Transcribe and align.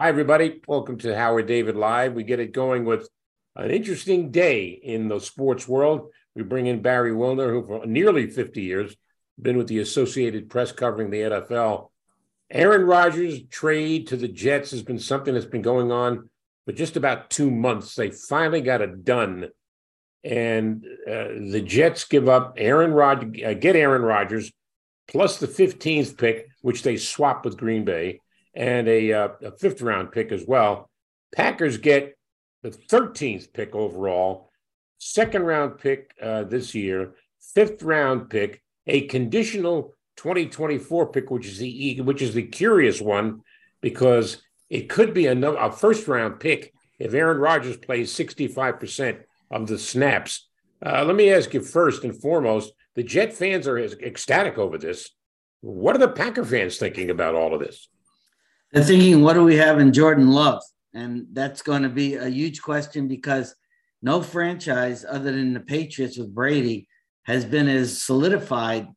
Hi, 0.00 0.08
everybody. 0.08 0.60
Welcome 0.66 0.98
to 0.98 1.16
Howard 1.16 1.46
David 1.46 1.76
Live. 1.76 2.14
We 2.14 2.24
get 2.24 2.40
it 2.40 2.50
going 2.50 2.84
with 2.84 3.08
an 3.54 3.70
interesting 3.70 4.32
day 4.32 4.64
in 4.64 5.06
the 5.06 5.20
sports 5.20 5.68
world. 5.68 6.10
We 6.34 6.42
bring 6.42 6.66
in 6.66 6.82
Barry 6.82 7.12
Wilner, 7.12 7.48
who 7.48 7.64
for 7.64 7.86
nearly 7.86 8.28
50 8.28 8.60
years 8.60 8.96
been 9.40 9.56
with 9.56 9.68
the 9.68 9.78
Associated 9.78 10.50
Press 10.50 10.72
covering 10.72 11.10
the 11.10 11.20
NFL. 11.20 11.90
Aaron 12.50 12.82
Rodgers' 12.82 13.44
trade 13.44 14.08
to 14.08 14.16
the 14.16 14.26
Jets 14.26 14.72
has 14.72 14.82
been 14.82 14.98
something 14.98 15.32
that's 15.32 15.46
been 15.46 15.62
going 15.62 15.92
on 15.92 16.28
for 16.66 16.72
just 16.72 16.96
about 16.96 17.30
two 17.30 17.52
months. 17.52 17.94
They 17.94 18.10
finally 18.10 18.62
got 18.62 18.82
it 18.82 19.04
done. 19.04 19.50
And 20.24 20.84
uh, 21.06 21.28
the 21.52 21.62
Jets 21.64 22.04
give 22.04 22.28
up 22.28 22.54
Aaron 22.56 22.90
Rod, 22.90 23.40
uh, 23.40 23.54
get 23.54 23.76
Aaron 23.76 24.02
Rodgers 24.02 24.50
plus 25.06 25.38
the 25.38 25.46
15th 25.46 26.18
pick, 26.18 26.48
which 26.62 26.82
they 26.82 26.96
swap 26.96 27.44
with 27.44 27.56
Green 27.56 27.84
Bay, 27.84 28.18
and 28.54 28.88
a, 28.88 29.12
uh, 29.12 29.28
a 29.42 29.50
fifth 29.52 29.82
round 29.82 30.12
pick 30.12 30.32
as 30.32 30.44
well. 30.46 30.90
Packers 31.34 31.78
get 31.78 32.16
the 32.62 32.70
13th 32.70 33.52
pick 33.52 33.74
overall, 33.74 34.50
second 34.98 35.42
round 35.42 35.78
pick 35.78 36.14
uh, 36.22 36.44
this 36.44 36.74
year, 36.74 37.14
fifth 37.54 37.82
round 37.82 38.30
pick, 38.30 38.62
a 38.86 39.02
conditional 39.06 39.94
2024 40.16 41.08
pick, 41.12 41.30
which 41.30 41.46
is 41.46 41.58
the 41.58 42.00
which 42.00 42.22
is 42.22 42.34
the 42.34 42.42
curious 42.42 43.00
one 43.00 43.40
because 43.80 44.42
it 44.70 44.88
could 44.88 45.12
be 45.12 45.26
a, 45.26 45.72
first 45.72 46.08
round 46.08 46.40
pick 46.40 46.72
if 46.98 47.12
Aaron 47.12 47.38
Rodgers 47.38 47.76
plays 47.76 48.12
65 48.12 48.80
percent 48.80 49.18
of 49.50 49.66
the 49.66 49.78
snaps. 49.78 50.48
Uh, 50.84 51.04
let 51.04 51.16
me 51.16 51.32
ask 51.32 51.52
you 51.52 51.60
first 51.60 52.04
and 52.04 52.18
foremost: 52.18 52.72
the 52.94 53.02
Jet 53.02 53.32
fans 53.32 53.66
are 53.66 53.78
ecstatic 53.78 54.58
over 54.58 54.78
this. 54.78 55.10
What 55.60 55.96
are 55.96 56.00
the 56.00 56.08
Packer 56.08 56.44
fans 56.44 56.76
thinking 56.76 57.10
about 57.10 57.34
all 57.34 57.54
of 57.54 57.60
this? 57.60 57.88
They're 58.74 58.82
thinking, 58.82 59.22
what 59.22 59.34
do 59.34 59.44
we 59.44 59.54
have 59.54 59.78
in 59.78 59.92
Jordan 59.92 60.32
Love? 60.32 60.60
And 60.94 61.28
that's 61.32 61.62
going 61.62 61.84
to 61.84 61.88
be 61.88 62.16
a 62.16 62.28
huge 62.28 62.60
question 62.60 63.06
because 63.06 63.54
no 64.02 64.20
franchise 64.20 65.04
other 65.08 65.30
than 65.30 65.54
the 65.54 65.60
Patriots 65.60 66.18
with 66.18 66.34
Brady 66.34 66.88
has 67.22 67.44
been 67.44 67.68
as 67.68 68.02
solidified 68.02 68.88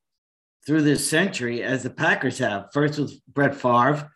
through 0.66 0.82
this 0.82 1.08
century 1.08 1.62
as 1.62 1.84
the 1.84 1.92
Packers 1.92 2.40
have. 2.40 2.70
First 2.74 2.98
with 2.98 3.14
Brett 3.32 3.54
Favre, 3.54 4.10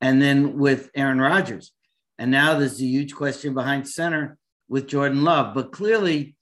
and 0.00 0.20
then 0.20 0.58
with 0.58 0.90
Aaron 0.96 1.20
Rodgers. 1.20 1.70
And 2.18 2.32
now 2.32 2.58
there's 2.58 2.80
a 2.80 2.84
huge 2.84 3.14
question 3.14 3.54
behind 3.54 3.88
center 3.88 4.36
with 4.68 4.88
Jordan 4.88 5.22
Love. 5.22 5.54
But 5.54 5.70
clearly, 5.70 6.34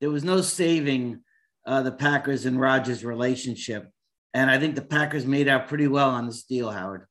there 0.00 0.10
was 0.10 0.24
no 0.24 0.40
saving 0.40 1.20
uh, 1.66 1.82
the 1.82 1.92
Packers 1.92 2.46
and 2.46 2.58
Rodgers 2.58 3.04
relationship. 3.04 3.90
And 4.32 4.50
I 4.50 4.58
think 4.58 4.76
the 4.76 4.82
Packers 4.82 5.26
made 5.26 5.46
out 5.46 5.68
pretty 5.68 5.88
well 5.88 6.08
on 6.08 6.24
this 6.24 6.44
deal, 6.44 6.70
Howard. 6.70 7.06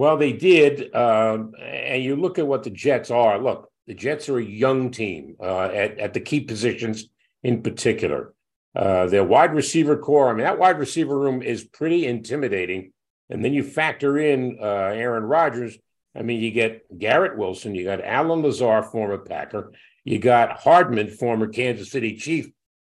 Well, 0.00 0.16
they 0.16 0.32
did. 0.32 0.94
Um, 0.94 1.52
and 1.60 2.02
you 2.02 2.16
look 2.16 2.38
at 2.38 2.46
what 2.46 2.62
the 2.62 2.70
Jets 2.70 3.10
are. 3.10 3.38
Look, 3.38 3.70
the 3.86 3.92
Jets 3.92 4.30
are 4.30 4.38
a 4.38 4.42
young 4.42 4.90
team 4.90 5.36
uh, 5.38 5.64
at, 5.64 5.98
at 5.98 6.14
the 6.14 6.20
key 6.20 6.40
positions 6.40 7.10
in 7.42 7.62
particular. 7.62 8.32
Uh, 8.74 9.08
their 9.08 9.24
wide 9.24 9.54
receiver 9.54 9.98
corps, 9.98 10.30
I 10.30 10.32
mean, 10.32 10.44
that 10.44 10.58
wide 10.58 10.78
receiver 10.78 11.18
room 11.18 11.42
is 11.42 11.64
pretty 11.64 12.06
intimidating. 12.06 12.94
And 13.28 13.44
then 13.44 13.52
you 13.52 13.62
factor 13.62 14.16
in 14.16 14.56
uh, 14.58 14.64
Aaron 14.64 15.24
Rodgers. 15.24 15.76
I 16.16 16.22
mean, 16.22 16.40
you 16.40 16.50
get 16.50 16.98
Garrett 16.98 17.36
Wilson, 17.36 17.74
you 17.74 17.84
got 17.84 18.02
Allen 18.02 18.40
Lazard, 18.40 18.86
former 18.86 19.18
Packer, 19.18 19.74
you 20.04 20.18
got 20.18 20.60
Hardman, 20.60 21.10
former 21.10 21.46
Kansas 21.46 21.90
City 21.90 22.16
Chief, 22.16 22.48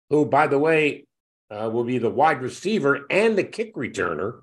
who, 0.08 0.24
by 0.24 0.46
the 0.46 0.60
way, 0.60 1.06
uh, 1.50 1.68
will 1.68 1.82
be 1.82 1.98
the 1.98 2.10
wide 2.10 2.42
receiver 2.42 3.06
and 3.10 3.36
the 3.36 3.42
kick 3.42 3.74
returner. 3.74 4.42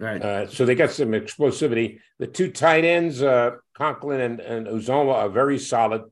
Right. 0.00 0.22
Uh, 0.22 0.48
so 0.48 0.64
they 0.64 0.74
got 0.74 0.90
some 0.90 1.10
explosivity. 1.10 1.98
The 2.18 2.26
two 2.26 2.50
tight 2.50 2.84
ends, 2.84 3.22
uh, 3.22 3.56
Conklin 3.74 4.20
and, 4.20 4.40
and 4.40 4.66
Uzomah, 4.66 5.12
are 5.12 5.28
very 5.28 5.58
solid. 5.58 6.04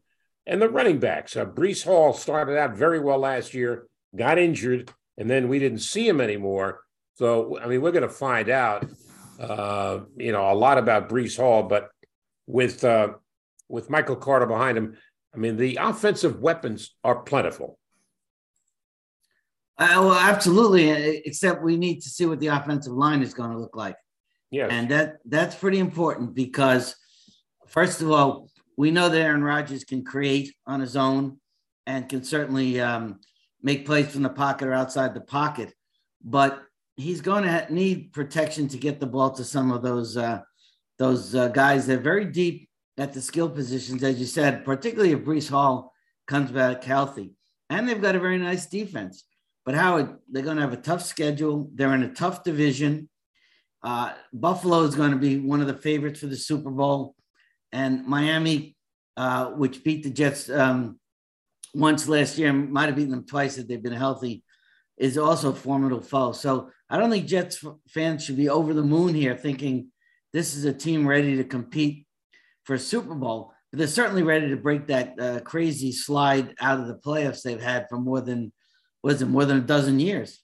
And 0.46 0.60
the 0.60 0.68
running 0.68 0.98
backs, 0.98 1.36
uh, 1.36 1.46
Breece 1.46 1.84
Hall 1.84 2.12
started 2.12 2.58
out 2.58 2.76
very 2.76 3.00
well 3.00 3.18
last 3.18 3.54
year 3.54 3.88
got 4.14 4.38
injured, 4.38 4.90
and 5.16 5.28
then 5.28 5.48
we 5.48 5.58
didn't 5.58 5.78
see 5.80 6.06
him 6.06 6.20
anymore. 6.20 6.80
So, 7.14 7.58
I 7.58 7.66
mean, 7.66 7.80
we're 7.80 7.92
going 7.92 8.02
to 8.02 8.08
find 8.08 8.48
out, 8.48 8.86
uh, 9.40 10.00
you 10.16 10.32
know, 10.32 10.50
a 10.50 10.54
lot 10.54 10.78
about 10.78 11.08
Breece 11.08 11.36
Hall, 11.36 11.62
but 11.62 11.90
with 12.46 12.84
uh, 12.84 13.14
with 13.68 13.90
Michael 13.90 14.16
Carter 14.16 14.46
behind 14.46 14.78
him, 14.78 14.96
I 15.34 15.38
mean, 15.38 15.56
the 15.56 15.78
offensive 15.80 16.40
weapons 16.40 16.94
are 17.04 17.16
plentiful. 17.16 17.77
Uh, 19.78 20.00
well, 20.00 20.14
absolutely. 20.14 20.90
Except 21.24 21.62
we 21.62 21.76
need 21.76 22.00
to 22.00 22.08
see 22.08 22.26
what 22.26 22.40
the 22.40 22.48
offensive 22.48 22.92
line 22.92 23.22
is 23.22 23.34
going 23.34 23.52
to 23.52 23.58
look 23.58 23.76
like. 23.76 23.96
Yeah, 24.50 24.68
and 24.68 24.88
that 24.90 25.18
that's 25.26 25.54
pretty 25.54 25.78
important 25.78 26.34
because, 26.34 26.96
first 27.66 28.00
of 28.00 28.10
all, 28.10 28.48
we 28.76 28.90
know 28.90 29.08
that 29.08 29.20
Aaron 29.20 29.44
Rodgers 29.44 29.84
can 29.84 30.04
create 30.04 30.54
on 30.66 30.80
his 30.80 30.96
own 30.96 31.38
and 31.86 32.08
can 32.08 32.24
certainly 32.24 32.80
um, 32.80 33.20
make 33.62 33.84
plays 33.84 34.10
from 34.10 34.22
the 34.22 34.30
pocket 34.30 34.68
or 34.68 34.72
outside 34.72 35.14
the 35.14 35.20
pocket, 35.20 35.74
but 36.24 36.62
he's 36.96 37.20
going 37.20 37.44
to 37.44 37.66
need 37.72 38.12
protection 38.12 38.68
to 38.68 38.78
get 38.78 39.00
the 39.00 39.06
ball 39.06 39.30
to 39.32 39.44
some 39.44 39.70
of 39.70 39.82
those 39.82 40.16
uh, 40.16 40.40
those 40.98 41.34
uh, 41.34 41.48
guys 41.48 41.86
that 41.86 41.98
are 41.98 42.02
very 42.02 42.24
deep 42.24 42.68
at 42.98 43.12
the 43.12 43.20
skill 43.20 43.48
positions, 43.48 44.02
as 44.02 44.18
you 44.18 44.26
said, 44.26 44.64
particularly 44.64 45.12
if 45.12 45.20
Breece 45.20 45.48
Hall 45.48 45.92
comes 46.26 46.50
back 46.50 46.82
healthy. 46.82 47.32
And 47.70 47.88
they've 47.88 48.02
got 48.02 48.16
a 48.16 48.20
very 48.20 48.38
nice 48.38 48.66
defense. 48.66 49.24
But 49.68 49.74
Howard, 49.74 50.16
they're 50.32 50.42
going 50.42 50.56
to 50.56 50.62
have 50.62 50.72
a 50.72 50.78
tough 50.78 51.04
schedule. 51.04 51.68
They're 51.74 51.92
in 51.92 52.02
a 52.02 52.14
tough 52.14 52.42
division. 52.42 53.10
Uh, 53.82 54.14
Buffalo 54.32 54.80
is 54.84 54.94
going 54.94 55.10
to 55.10 55.18
be 55.18 55.40
one 55.40 55.60
of 55.60 55.66
the 55.66 55.74
favorites 55.74 56.20
for 56.20 56.26
the 56.26 56.38
Super 56.38 56.70
Bowl, 56.70 57.14
and 57.70 58.06
Miami, 58.06 58.78
uh, 59.18 59.48
which 59.50 59.84
beat 59.84 60.04
the 60.04 60.10
Jets 60.10 60.48
um, 60.48 60.98
once 61.74 62.08
last 62.08 62.38
year, 62.38 62.50
might 62.50 62.86
have 62.86 62.96
beaten 62.96 63.10
them 63.10 63.26
twice 63.26 63.58
if 63.58 63.68
they've 63.68 63.82
been 63.82 63.92
healthy, 63.92 64.42
is 64.96 65.18
also 65.18 65.50
a 65.50 65.54
formidable 65.54 66.00
foe. 66.00 66.32
So 66.32 66.70
I 66.88 66.96
don't 66.96 67.10
think 67.10 67.26
Jets 67.26 67.62
fans 67.90 68.24
should 68.24 68.38
be 68.38 68.48
over 68.48 68.72
the 68.72 68.82
moon 68.82 69.12
here 69.12 69.36
thinking 69.36 69.88
this 70.32 70.54
is 70.54 70.64
a 70.64 70.72
team 70.72 71.06
ready 71.06 71.36
to 71.36 71.44
compete 71.44 72.06
for 72.64 72.72
a 72.72 72.78
Super 72.78 73.14
Bowl. 73.14 73.52
But 73.70 73.80
they're 73.80 73.86
certainly 73.86 74.22
ready 74.22 74.48
to 74.48 74.56
break 74.56 74.86
that 74.86 75.20
uh, 75.20 75.40
crazy 75.40 75.92
slide 75.92 76.54
out 76.58 76.80
of 76.80 76.86
the 76.86 76.94
playoffs 76.94 77.42
they've 77.42 77.60
had 77.60 77.86
for 77.90 77.98
more 77.98 78.22
than 78.22 78.50
was 79.02 79.22
it 79.22 79.26
more 79.26 79.44
than 79.44 79.58
a 79.58 79.62
dozen 79.62 80.00
years. 80.00 80.40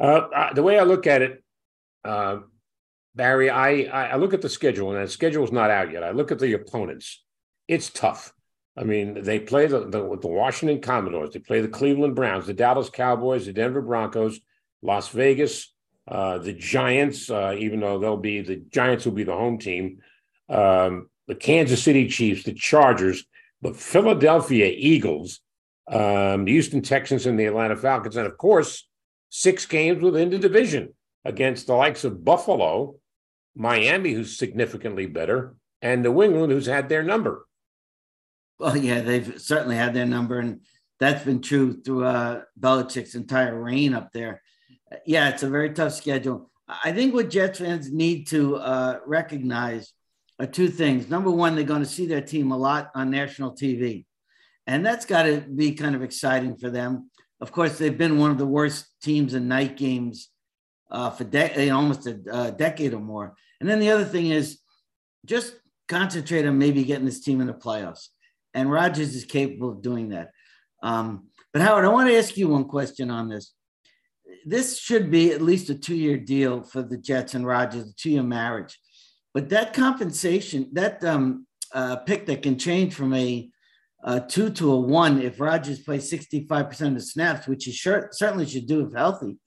Uh, 0.00 0.52
the 0.54 0.62
way 0.62 0.78
I 0.78 0.84
look 0.84 1.06
at 1.06 1.22
it, 1.22 1.42
uh, 2.04 2.38
Barry, 3.14 3.50
I, 3.50 3.82
I 3.82 4.16
look 4.16 4.34
at 4.34 4.42
the 4.42 4.48
schedule, 4.48 4.94
and 4.94 5.06
the 5.06 5.10
schedule 5.10 5.44
is 5.44 5.52
not 5.52 5.70
out 5.70 5.92
yet. 5.92 6.02
I 6.02 6.10
look 6.10 6.32
at 6.32 6.38
the 6.38 6.54
opponents. 6.54 7.22
It's 7.68 7.90
tough. 7.90 8.32
I 8.76 8.84
mean, 8.84 9.22
they 9.22 9.38
play 9.38 9.66
the, 9.66 9.80
the, 9.80 10.18
the 10.20 10.28
Washington 10.28 10.80
Commodores, 10.80 11.34
they 11.34 11.40
play 11.40 11.60
the 11.60 11.68
Cleveland 11.68 12.16
Browns, 12.16 12.46
the 12.46 12.54
Dallas 12.54 12.88
Cowboys, 12.88 13.44
the 13.44 13.52
Denver 13.52 13.82
Broncos, 13.82 14.40
Las 14.80 15.08
Vegas, 15.10 15.72
uh, 16.08 16.38
the 16.38 16.54
Giants, 16.54 17.30
uh, 17.30 17.54
even 17.58 17.80
though 17.80 17.98
they'll 17.98 18.16
be 18.16 18.40
the 18.40 18.56
Giants 18.56 19.04
will 19.04 19.12
be 19.12 19.24
the 19.24 19.36
home 19.36 19.58
team, 19.58 19.98
um, 20.48 21.10
the 21.28 21.34
Kansas 21.34 21.82
City 21.82 22.08
Chiefs, 22.08 22.44
the 22.44 22.54
Chargers, 22.54 23.24
the 23.60 23.74
Philadelphia 23.74 24.72
Eagles, 24.74 25.41
um, 25.88 26.44
the 26.44 26.52
Houston 26.52 26.82
Texans, 26.82 27.26
and 27.26 27.38
the 27.38 27.46
Atlanta 27.46 27.76
Falcons, 27.76 28.16
and 28.16 28.26
of 28.26 28.36
course, 28.38 28.86
six 29.28 29.66
games 29.66 30.02
within 30.02 30.30
the 30.30 30.38
division 30.38 30.94
against 31.24 31.66
the 31.66 31.74
likes 31.74 32.04
of 32.04 32.24
Buffalo, 32.24 32.96
Miami, 33.54 34.12
who's 34.12 34.36
significantly 34.36 35.06
better, 35.06 35.54
and 35.80 36.02
New 36.02 36.22
England, 36.22 36.52
who's 36.52 36.66
had 36.66 36.88
their 36.88 37.02
number. 37.02 37.46
Well, 38.58 38.76
yeah, 38.76 39.00
they've 39.00 39.40
certainly 39.40 39.76
had 39.76 39.94
their 39.94 40.06
number, 40.06 40.38
and 40.38 40.60
that's 41.00 41.24
been 41.24 41.42
true 41.42 41.82
through 41.82 42.04
uh, 42.04 42.42
Belichick's 42.58 43.14
entire 43.14 43.60
reign 43.60 43.94
up 43.94 44.12
there. 44.12 44.40
Yeah, 45.04 45.30
it's 45.30 45.42
a 45.42 45.48
very 45.48 45.70
tough 45.70 45.94
schedule. 45.94 46.50
I 46.84 46.92
think 46.92 47.12
what 47.12 47.30
Jets 47.30 47.58
fans 47.58 47.90
need 47.90 48.28
to 48.28 48.56
uh, 48.56 49.00
recognize 49.06 49.92
are 50.38 50.46
two 50.46 50.68
things. 50.68 51.08
Number 51.08 51.30
one, 51.30 51.54
they're 51.54 51.64
going 51.64 51.82
to 51.82 51.88
see 51.88 52.06
their 52.06 52.20
team 52.20 52.52
a 52.52 52.56
lot 52.56 52.90
on 52.94 53.10
national 53.10 53.52
TV, 53.52 54.04
and 54.66 54.84
that's 54.84 55.06
got 55.06 55.24
to 55.24 55.40
be 55.40 55.72
kind 55.72 55.94
of 55.94 56.02
exciting 56.02 56.56
for 56.56 56.70
them. 56.70 57.10
Of 57.40 57.50
course, 57.50 57.78
they've 57.78 57.96
been 57.96 58.18
one 58.18 58.30
of 58.30 58.38
the 58.38 58.46
worst 58.46 58.86
teams 59.02 59.34
in 59.34 59.48
night 59.48 59.76
games 59.76 60.28
uh, 60.90 61.10
for 61.10 61.24
de- 61.24 61.70
almost 61.70 62.06
a, 62.06 62.20
a 62.30 62.52
decade 62.52 62.94
or 62.94 63.00
more. 63.00 63.34
And 63.60 63.68
then 63.68 63.80
the 63.80 63.90
other 63.90 64.04
thing 64.04 64.26
is 64.26 64.60
just 65.26 65.54
concentrate 65.88 66.46
on 66.46 66.58
maybe 66.58 66.84
getting 66.84 67.04
this 67.04 67.20
team 67.20 67.40
in 67.40 67.46
the 67.46 67.52
playoffs. 67.52 68.08
And 68.54 68.70
Rodgers 68.70 69.14
is 69.14 69.24
capable 69.24 69.70
of 69.70 69.82
doing 69.82 70.10
that. 70.10 70.30
Um, 70.82 71.28
but 71.52 71.62
Howard, 71.62 71.84
I 71.84 71.88
want 71.88 72.08
to 72.08 72.16
ask 72.16 72.36
you 72.36 72.48
one 72.48 72.64
question 72.64 73.10
on 73.10 73.28
this. 73.28 73.52
This 74.44 74.78
should 74.78 75.10
be 75.10 75.32
at 75.32 75.42
least 75.42 75.70
a 75.70 75.74
two-year 75.74 76.18
deal 76.18 76.62
for 76.62 76.82
the 76.82 76.96
Jets 76.96 77.34
and 77.34 77.46
Rodgers, 77.46 77.88
a 77.88 77.94
two-year 77.94 78.22
marriage. 78.22 78.78
But 79.34 79.48
that 79.50 79.72
compensation, 79.72 80.68
that 80.72 81.02
um, 81.04 81.46
uh, 81.72 81.96
pick 81.96 82.26
that 82.26 82.42
can 82.42 82.58
change 82.58 82.94
from 82.94 83.14
a, 83.14 83.50
a, 84.02 84.20
two 84.20 84.50
to 84.50 84.72
a 84.72 84.76
one 84.80 85.22
if 85.22 85.40
Rodgers 85.40 85.80
plays 85.80 86.10
65% 86.10 86.88
of 86.88 86.94
the 86.94 87.00
snaps, 87.00 87.46
which 87.46 87.64
he 87.64 87.72
sure, 87.72 88.08
certainly 88.12 88.46
should 88.46 88.66
do 88.66 88.84
if 88.86 88.92
healthy. 88.92 89.38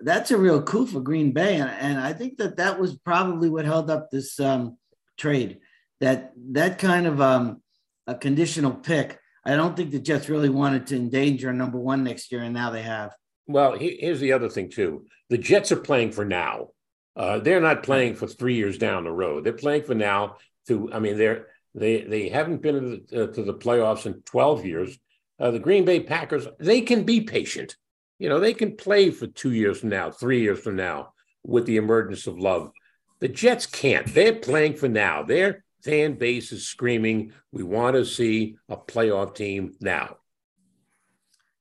That's 0.00 0.30
a 0.30 0.38
real 0.38 0.62
coup 0.62 0.86
for 0.86 1.00
Green 1.00 1.32
Bay. 1.32 1.56
And, 1.56 1.70
and 1.70 2.00
I 2.00 2.12
think 2.12 2.38
that 2.38 2.56
that 2.56 2.80
was 2.80 2.96
probably 2.98 3.48
what 3.48 3.64
held 3.64 3.90
up 3.90 4.10
this 4.10 4.40
um, 4.40 4.78
trade. 5.16 5.58
That 6.00 6.32
that 6.52 6.78
kind 6.78 7.06
of 7.06 7.20
um, 7.20 7.62
a 8.06 8.14
conditional 8.14 8.72
pick. 8.72 9.18
I 9.44 9.56
don't 9.56 9.76
think 9.76 9.90
the 9.90 10.00
Jets 10.00 10.28
really 10.28 10.48
wanted 10.48 10.86
to 10.88 10.96
endanger 10.96 11.52
number 11.52 11.78
one 11.78 12.02
next 12.02 12.32
year, 12.32 12.42
and 12.42 12.52
now 12.54 12.70
they 12.70 12.82
have. 12.82 13.14
Well, 13.46 13.76
here's 13.78 14.20
the 14.20 14.32
other 14.32 14.48
thing 14.48 14.70
too: 14.70 15.06
the 15.30 15.38
Jets 15.38 15.70
are 15.70 15.76
playing 15.76 16.12
for 16.12 16.24
now. 16.24 16.70
Uh, 17.16 17.38
they're 17.38 17.60
not 17.60 17.84
playing 17.84 18.16
for 18.16 18.26
three 18.26 18.56
years 18.56 18.76
down 18.76 19.04
the 19.04 19.12
road. 19.12 19.44
They're 19.44 19.52
playing 19.52 19.84
for 19.84 19.94
now. 19.94 20.36
To 20.68 20.90
I 20.92 20.98
mean, 20.98 21.16
they're 21.16 21.46
they 21.74 22.02
they 22.02 22.28
haven't 22.28 22.62
been 22.62 22.74
to 22.74 22.80
the, 22.80 23.24
uh, 23.24 23.26
to 23.34 23.42
the 23.42 23.54
playoffs 23.54 24.06
in 24.06 24.14
12 24.22 24.64
years. 24.64 24.98
Uh, 25.38 25.50
the 25.50 25.58
Green 25.58 25.84
Bay 25.84 26.00
Packers 26.00 26.46
they 26.58 26.80
can 26.80 27.04
be 27.04 27.20
patient. 27.20 27.76
You 28.18 28.28
know, 28.28 28.38
they 28.38 28.54
can 28.54 28.76
play 28.76 29.10
for 29.10 29.26
two 29.26 29.52
years 29.52 29.80
from 29.80 29.88
now, 29.88 30.10
three 30.10 30.40
years 30.40 30.60
from 30.60 30.76
now, 30.76 31.12
with 31.42 31.66
the 31.66 31.76
emergence 31.76 32.26
of 32.26 32.38
love. 32.38 32.70
The 33.18 33.28
Jets 33.28 33.66
can't. 33.66 34.06
They're 34.06 34.36
playing 34.36 34.74
for 34.74 34.88
now. 34.88 35.24
Their 35.24 35.64
fan 35.82 36.14
base 36.14 36.52
is 36.52 36.66
screaming, 36.66 37.32
"We 37.50 37.64
want 37.64 37.96
to 37.96 38.04
see 38.04 38.56
a 38.68 38.76
playoff 38.76 39.34
team 39.34 39.74
now." 39.80 40.18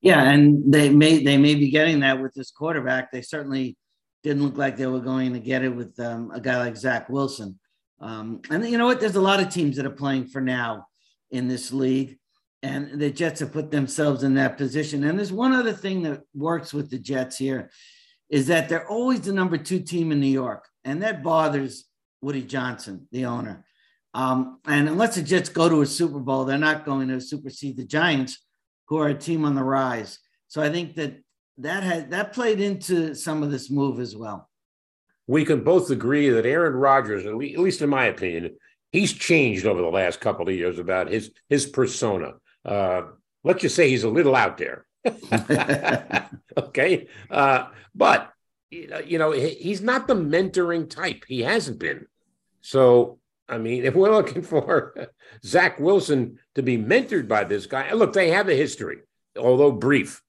Yeah, 0.01 0.21
and 0.21 0.71
they 0.71 0.89
may 0.89 1.23
they 1.23 1.37
may 1.37 1.55
be 1.55 1.71
getting 1.71 2.01
that 2.01 2.21
with 2.21 2.33
this 2.33 2.51
quarterback. 2.51 3.11
They 3.11 3.21
certainly 3.21 3.77
didn't 4.21 4.43
look 4.43 4.57
like 4.57 4.77
they 4.77 4.87
were 4.87 4.99
going 4.99 5.33
to 5.33 5.39
get 5.39 5.63
it 5.63 5.75
with 5.75 5.99
um, 5.99 6.31
a 6.31 6.39
guy 6.39 6.57
like 6.57 6.77
Zach 6.77 7.09
Wilson. 7.09 7.59
Um, 8.03 8.41
and 8.49 8.67
you 8.67 8.77
know 8.77 8.85
what? 8.85 8.99
There's 8.99 9.15
a 9.15 9.21
lot 9.21 9.39
of 9.39 9.47
teams 9.47 9.77
that 9.77 9.85
are 9.85 9.89
playing 9.89 10.27
for 10.27 10.41
now 10.41 10.87
in 11.31 11.47
this 11.47 11.71
league, 11.71 12.17
and 12.61 12.99
the 12.99 13.09
Jets 13.09 13.39
have 13.39 13.53
put 13.53 13.71
themselves 13.71 14.23
in 14.23 14.33
that 14.33 14.57
position. 14.57 15.05
And 15.05 15.17
there's 15.17 15.31
one 15.31 15.53
other 15.53 15.71
thing 15.71 16.03
that 16.03 16.21
works 16.35 16.73
with 16.73 16.89
the 16.89 16.99
Jets 16.99 17.37
here 17.37 17.71
is 18.29 18.47
that 18.47 18.67
they're 18.67 18.87
always 18.89 19.21
the 19.21 19.31
number 19.31 19.57
two 19.57 19.79
team 19.79 20.11
in 20.11 20.19
New 20.19 20.27
York, 20.27 20.67
and 20.83 21.01
that 21.01 21.23
bothers 21.23 21.85
Woody 22.21 22.43
Johnson, 22.43 23.07
the 23.13 23.25
owner. 23.25 23.63
Um, 24.13 24.59
and 24.65 24.89
unless 24.89 25.15
the 25.15 25.21
Jets 25.21 25.47
go 25.47 25.69
to 25.69 25.81
a 25.81 25.85
Super 25.85 26.19
Bowl, 26.19 26.43
they're 26.43 26.57
not 26.57 26.85
going 26.85 27.07
to 27.07 27.21
supersede 27.21 27.77
the 27.77 27.85
Giants, 27.85 28.37
who 28.89 28.97
are 28.97 29.07
a 29.07 29.15
team 29.17 29.45
on 29.45 29.55
the 29.55 29.63
rise. 29.63 30.19
So 30.49 30.61
I 30.61 30.69
think 30.69 30.95
that 30.95 31.21
that 31.59 31.83
had 31.83 32.11
that 32.11 32.33
played 32.33 32.59
into 32.59 33.15
some 33.15 33.43
of 33.43 33.49
this 33.49 33.71
move 33.71 34.01
as 34.01 34.13
well. 34.13 34.49
We 35.27 35.45
can 35.45 35.63
both 35.63 35.89
agree 35.89 36.29
that 36.29 36.45
Aaron 36.45 36.73
Rodgers, 36.73 37.25
at 37.25 37.35
least 37.35 37.81
in 37.81 37.89
my 37.89 38.05
opinion, 38.05 38.57
he's 38.91 39.13
changed 39.13 39.65
over 39.65 39.81
the 39.81 39.87
last 39.87 40.19
couple 40.19 40.47
of 40.47 40.55
years 40.55 40.79
about 40.79 41.09
his 41.09 41.31
his 41.49 41.65
persona. 41.65 42.33
Uh, 42.65 43.03
let's 43.43 43.61
just 43.61 43.75
say 43.75 43.89
he's 43.89 44.03
a 44.03 44.09
little 44.09 44.35
out 44.35 44.57
there. 44.57 44.85
okay, 46.57 47.07
uh, 47.29 47.67
but 47.93 48.31
you 48.71 49.17
know 49.17 49.31
he's 49.31 49.81
not 49.81 50.07
the 50.07 50.15
mentoring 50.15 50.89
type. 50.89 51.23
He 51.27 51.41
hasn't 51.41 51.79
been. 51.79 52.05
So 52.61 53.19
I 53.47 53.57
mean, 53.57 53.83
if 53.85 53.95
we're 53.95 54.11
looking 54.11 54.41
for 54.41 54.95
Zach 55.45 55.79
Wilson 55.79 56.39
to 56.55 56.63
be 56.63 56.77
mentored 56.77 57.27
by 57.27 57.43
this 57.43 57.65
guy, 57.65 57.91
look, 57.93 58.13
they 58.13 58.29
have 58.29 58.49
a 58.49 58.55
history, 58.55 58.99
although 59.37 59.71
brief. 59.71 60.21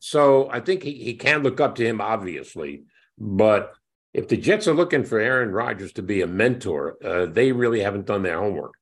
So 0.00 0.48
I 0.50 0.60
think 0.60 0.82
he, 0.82 0.92
he 0.92 1.14
can 1.14 1.42
look 1.42 1.60
up 1.60 1.76
to 1.76 1.86
him, 1.86 2.00
obviously. 2.00 2.84
But 3.16 3.72
if 4.14 4.28
the 4.28 4.36
Jets 4.36 4.66
are 4.66 4.74
looking 4.74 5.04
for 5.04 5.18
Aaron 5.18 5.50
Rodgers 5.50 5.92
to 5.94 6.02
be 6.02 6.22
a 6.22 6.26
mentor, 6.26 6.96
uh, 7.04 7.26
they 7.26 7.52
really 7.52 7.80
haven't 7.80 8.06
done 8.06 8.22
their 8.22 8.38
homework. 8.38 8.74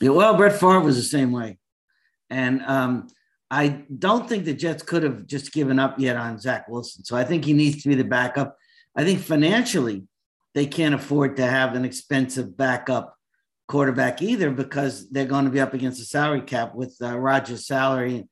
Yeah, 0.00 0.10
well, 0.10 0.36
Brett 0.36 0.58
Favre 0.58 0.80
was 0.80 0.96
the 0.96 1.02
same 1.02 1.32
way. 1.32 1.58
And 2.30 2.62
um, 2.62 3.08
I 3.50 3.84
don't 3.96 4.28
think 4.28 4.44
the 4.44 4.54
Jets 4.54 4.82
could 4.82 5.02
have 5.02 5.26
just 5.26 5.52
given 5.52 5.78
up 5.78 5.98
yet 5.98 6.16
on 6.16 6.38
Zach 6.38 6.68
Wilson. 6.68 7.04
So 7.04 7.16
I 7.16 7.24
think 7.24 7.44
he 7.44 7.52
needs 7.52 7.82
to 7.82 7.88
be 7.88 7.94
the 7.94 8.04
backup. 8.04 8.56
I 8.94 9.04
think 9.04 9.20
financially, 9.20 10.04
they 10.54 10.66
can't 10.66 10.94
afford 10.94 11.36
to 11.36 11.46
have 11.46 11.74
an 11.74 11.84
expensive 11.84 12.56
backup 12.56 13.16
quarterback 13.68 14.22
either 14.22 14.50
because 14.50 15.08
they're 15.10 15.26
going 15.26 15.44
to 15.44 15.50
be 15.50 15.60
up 15.60 15.74
against 15.74 15.98
the 15.98 16.04
salary 16.04 16.40
cap 16.40 16.74
with 16.74 16.96
uh, 17.02 17.18
Rodgers' 17.18 17.66
salary 17.66 18.26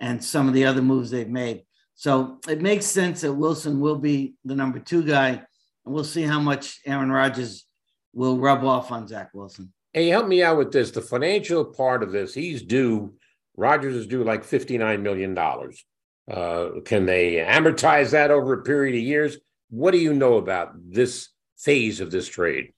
and 0.00 0.22
some 0.22 0.48
of 0.48 0.54
the 0.54 0.64
other 0.64 0.82
moves 0.82 1.10
they've 1.10 1.28
made. 1.28 1.64
So 1.94 2.38
it 2.48 2.60
makes 2.60 2.86
sense 2.86 3.22
that 3.22 3.32
Wilson 3.32 3.80
will 3.80 3.98
be 3.98 4.34
the 4.44 4.54
number 4.54 4.78
two 4.78 5.02
guy, 5.02 5.28
and 5.28 5.42
we'll 5.86 6.04
see 6.04 6.22
how 6.22 6.40
much 6.40 6.80
Aaron 6.84 7.10
Rodgers 7.10 7.66
will 8.12 8.38
rub 8.38 8.64
off 8.64 8.90
on 8.92 9.06
Zach 9.06 9.30
Wilson. 9.34 9.72
Hey, 9.92 10.08
help 10.08 10.26
me 10.26 10.42
out 10.42 10.58
with 10.58 10.72
this. 10.72 10.90
The 10.90 11.00
financial 11.00 11.64
part 11.64 12.02
of 12.02 12.12
this, 12.12 12.34
he's 12.34 12.62
due. 12.62 13.14
Rodgers 13.56 13.94
is 13.94 14.06
due 14.06 14.24
like 14.24 14.44
fifty-nine 14.44 15.02
million 15.02 15.34
dollars. 15.34 15.84
Uh, 16.30 16.80
can 16.84 17.06
they 17.06 17.36
amortize 17.36 18.10
that 18.10 18.30
over 18.30 18.54
a 18.54 18.62
period 18.62 18.96
of 18.96 19.02
years? 19.02 19.38
What 19.70 19.92
do 19.92 19.98
you 19.98 20.12
know 20.12 20.36
about 20.36 20.72
this 20.76 21.28
phase 21.56 22.00
of 22.00 22.10
this 22.10 22.28
trade? 22.28 22.72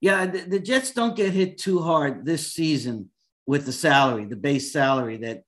Yeah, 0.00 0.26
the, 0.26 0.40
the 0.40 0.60
Jets 0.60 0.92
don't 0.92 1.16
get 1.16 1.32
hit 1.32 1.58
too 1.58 1.80
hard 1.80 2.24
this 2.24 2.52
season 2.52 3.10
with 3.46 3.64
the 3.64 3.72
salary, 3.72 4.24
the 4.24 4.36
base 4.36 4.72
salary 4.72 5.18
that 5.18 5.42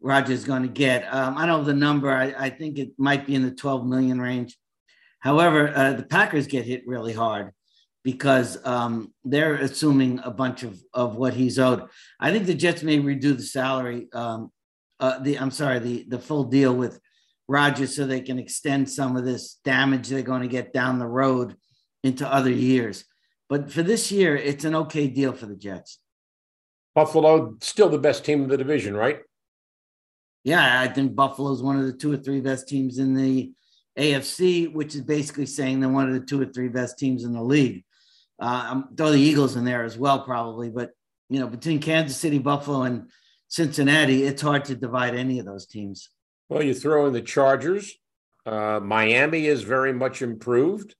Rodgers 0.00 0.40
is 0.40 0.44
going 0.44 0.62
to 0.62 0.68
get. 0.68 1.02
Um, 1.12 1.36
I 1.36 1.46
don't 1.46 1.60
know 1.60 1.64
the 1.64 1.74
number. 1.74 2.10
I, 2.10 2.34
I, 2.36 2.50
think 2.50 2.78
it 2.78 2.92
might 2.98 3.26
be 3.26 3.34
in 3.34 3.42
the 3.42 3.50
12 3.50 3.86
million 3.86 4.20
range. 4.20 4.56
However, 5.22 5.72
uh, 5.74 5.92
the 5.94 6.02
Packers 6.02 6.46
get 6.48 6.66
hit 6.66 6.86
really 6.86 7.12
hard 7.12 7.52
because 8.02 8.58
um, 8.66 9.14
they're 9.24 9.54
assuming 9.54 10.18
a 10.24 10.30
bunch 10.30 10.64
of, 10.64 10.82
of 10.92 11.14
what 11.14 11.32
he's 11.32 11.58
owed. 11.58 11.84
I 12.18 12.32
think 12.32 12.46
the 12.46 12.54
Jets 12.54 12.82
may 12.82 12.98
redo 12.98 13.36
the 13.36 13.42
salary. 13.42 14.08
Um, 14.12 14.50
uh, 14.98 15.20
the 15.20 15.38
I'm 15.38 15.50
sorry, 15.50 15.78
the 15.78 16.04
the 16.08 16.18
full 16.18 16.44
deal 16.44 16.74
with 16.74 17.00
Rodgers 17.48 17.96
so 17.96 18.06
they 18.06 18.20
can 18.20 18.38
extend 18.38 18.90
some 18.90 19.16
of 19.16 19.24
this 19.24 19.60
damage 19.64 20.08
they're 20.08 20.22
going 20.22 20.42
to 20.42 20.48
get 20.48 20.72
down 20.72 20.98
the 20.98 21.06
road 21.06 21.56
into 22.02 22.26
other 22.26 22.50
years. 22.50 23.04
But 23.48 23.70
for 23.70 23.82
this 23.82 24.10
year, 24.10 24.36
it's 24.36 24.64
an 24.64 24.74
okay 24.74 25.06
deal 25.06 25.32
for 25.32 25.46
the 25.46 25.56
Jets. 25.56 25.98
Buffalo 26.94 27.56
still 27.60 27.88
the 27.88 27.98
best 27.98 28.24
team 28.24 28.42
in 28.42 28.48
the 28.48 28.56
division, 28.56 28.96
right? 28.96 29.20
Yeah, 30.44 30.80
I 30.80 30.88
think 30.88 31.14
Buffalo 31.14 31.52
is 31.52 31.62
one 31.62 31.78
of 31.78 31.86
the 31.86 31.92
two 31.92 32.12
or 32.12 32.16
three 32.16 32.40
best 32.40 32.68
teams 32.68 32.98
in 32.98 33.14
the 33.14 33.52
AFC, 33.98 34.72
which 34.72 34.94
is 34.94 35.02
basically 35.02 35.46
saying 35.46 35.80
they're 35.80 35.88
one 35.88 36.08
of 36.08 36.14
the 36.14 36.26
two 36.26 36.40
or 36.40 36.46
three 36.46 36.68
best 36.68 36.98
teams 36.98 37.24
in 37.24 37.32
the 37.32 37.42
league. 37.42 37.84
Uh, 38.40 38.64
I'm 38.70 38.96
throw 38.96 39.10
the 39.10 39.18
Eagles 39.18 39.56
in 39.56 39.64
there 39.64 39.84
as 39.84 39.98
well, 39.98 40.24
probably, 40.24 40.70
but 40.70 40.90
you 41.28 41.40
know, 41.40 41.46
between 41.46 41.80
Kansas 41.80 42.16
City, 42.16 42.38
Buffalo, 42.38 42.82
and 42.82 43.10
Cincinnati, 43.48 44.24
it's 44.24 44.42
hard 44.42 44.64
to 44.66 44.74
divide 44.74 45.14
any 45.14 45.38
of 45.38 45.46
those 45.46 45.66
teams. 45.66 46.10
Well, 46.48 46.62
you 46.62 46.74
throw 46.74 47.06
in 47.06 47.12
the 47.12 47.22
Chargers. 47.22 47.94
Uh, 48.44 48.80
Miami 48.82 49.46
is 49.46 49.62
very 49.62 49.92
much 49.92 50.22
improved. 50.22 50.94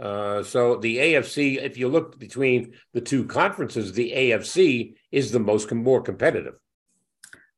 Uh, 0.00 0.42
so 0.42 0.76
the 0.76 0.96
AFC, 0.96 1.62
if 1.62 1.76
you 1.76 1.88
look 1.88 2.18
between 2.18 2.72
the 2.94 3.00
two 3.00 3.26
conferences, 3.26 3.92
the 3.92 4.12
AFC 4.12 4.94
is 5.12 5.30
the 5.30 5.38
most 5.38 5.70
more 5.72 6.00
competitive. 6.00 6.54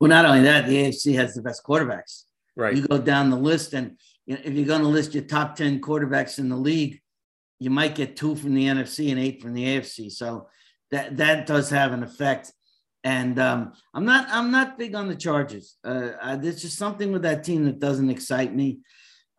Well, 0.01 0.09
not 0.09 0.25
only 0.25 0.43
that, 0.43 0.67
the 0.67 0.77
AFC 0.77 1.15
has 1.15 1.35
the 1.35 1.43
best 1.43 1.63
quarterbacks. 1.65 2.25
Right. 2.57 2.77
You 2.77 2.87
go 2.87 2.99
down 2.99 3.31
the 3.31 3.37
list, 3.37 3.73
and 3.73 3.97
if 4.27 4.53
you're 4.55 4.67
going 4.67 4.83
to 4.83 4.89
list 4.89 5.15
your 5.15 5.25
top 5.25 5.57
10 5.57 5.81
quarterbacks 5.81 6.39
in 6.39 6.49
the 6.49 6.57
league, 6.57 7.01
you 7.59 7.71
might 7.71 7.95
get 7.95 8.17
two 8.17 8.35
from 8.35 8.55
the 8.55 8.67
NFC 8.67 9.11
and 9.11 9.21
eight 9.21 9.41
from 9.41 9.55
the 9.55 9.65
AFC. 9.65 10.11
So 10.11 10.49
that 10.91 11.17
that 11.19 11.47
does 11.47 11.71
have 11.71 11.93
an 11.93 12.03
effect. 12.03 12.53
And 13.05 13.39
um, 13.39 13.73
I'm 13.95 14.05
not 14.05 14.27
I'm 14.31 14.51
not 14.51 14.79
big 14.79 14.95
on 14.95 15.09
the 15.09 15.17
Chargers. 15.17 15.77
Uh, 15.85 16.37
there's 16.37 16.63
just 16.63 16.77
something 16.77 17.13
with 17.13 17.23
that 17.23 17.45
team 17.45 17.65
that 17.65 17.81
doesn't 17.81 18.11
excite 18.11 18.55
me. 18.55 18.79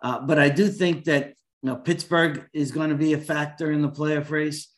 Uh, 0.01 0.19
but 0.19 0.39
I 0.39 0.49
do 0.49 0.67
think 0.67 1.05
that 1.05 1.33
you 1.61 1.69
know 1.69 1.77
Pittsburgh 1.77 2.47
is 2.53 2.71
going 2.71 2.89
to 2.89 2.95
be 2.95 3.13
a 3.13 3.17
factor 3.17 3.71
in 3.71 3.81
the 3.81 3.89
playoff 3.89 4.29
race. 4.29 4.69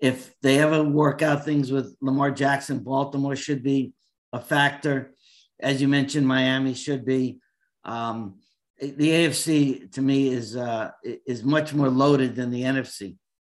If 0.00 0.34
they 0.42 0.58
ever 0.58 0.82
work 0.82 1.22
out 1.22 1.44
things 1.44 1.70
with 1.70 1.96
Lamar 2.00 2.32
Jackson, 2.32 2.80
Baltimore 2.80 3.36
should 3.36 3.62
be 3.62 3.94
a 4.32 4.40
factor. 4.40 5.14
As 5.60 5.80
you 5.80 5.86
mentioned, 5.86 6.26
Miami 6.26 6.74
should 6.74 7.04
be. 7.04 7.38
Um, 7.84 8.41
the 8.82 9.08
AFC 9.10 9.92
to 9.92 10.02
me 10.02 10.28
is 10.28 10.56
uh, 10.56 10.90
is 11.04 11.44
much 11.44 11.72
more 11.72 11.88
loaded 11.88 12.34
than 12.34 12.50
the 12.50 12.62
NFC. 12.62 13.16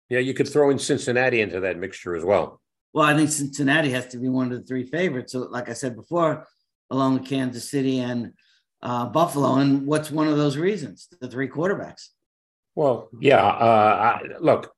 Yeah, 0.09 0.19
you 0.19 0.33
could 0.33 0.49
throw 0.49 0.69
in 0.69 0.77
Cincinnati 0.77 1.41
into 1.41 1.61
that 1.61 1.77
mixture 1.77 2.15
as 2.15 2.25
well. 2.25 2.61
Well, 2.93 3.05
I 3.05 3.15
think 3.15 3.29
Cincinnati 3.29 3.89
has 3.91 4.07
to 4.07 4.17
be 4.17 4.29
one 4.29 4.51
of 4.51 4.59
the 4.59 4.65
three 4.65 4.83
favorites. 4.83 5.31
So, 5.31 5.39
like 5.49 5.69
I 5.69 5.73
said 5.73 5.95
before, 5.95 6.45
along 6.91 7.15
with 7.15 7.25
Kansas 7.25 7.71
City 7.71 7.99
and 7.99 8.33
uh, 8.81 9.05
Buffalo. 9.07 9.55
And 9.55 9.87
what's 9.87 10.11
one 10.11 10.27
of 10.27 10.37
those 10.37 10.57
reasons? 10.57 11.07
The 11.19 11.27
three 11.27 11.47
quarterbacks. 11.47 12.09
Well, 12.75 13.09
yeah. 13.19 13.43
Uh, 13.43 14.19
I, 14.21 14.21
look, 14.39 14.71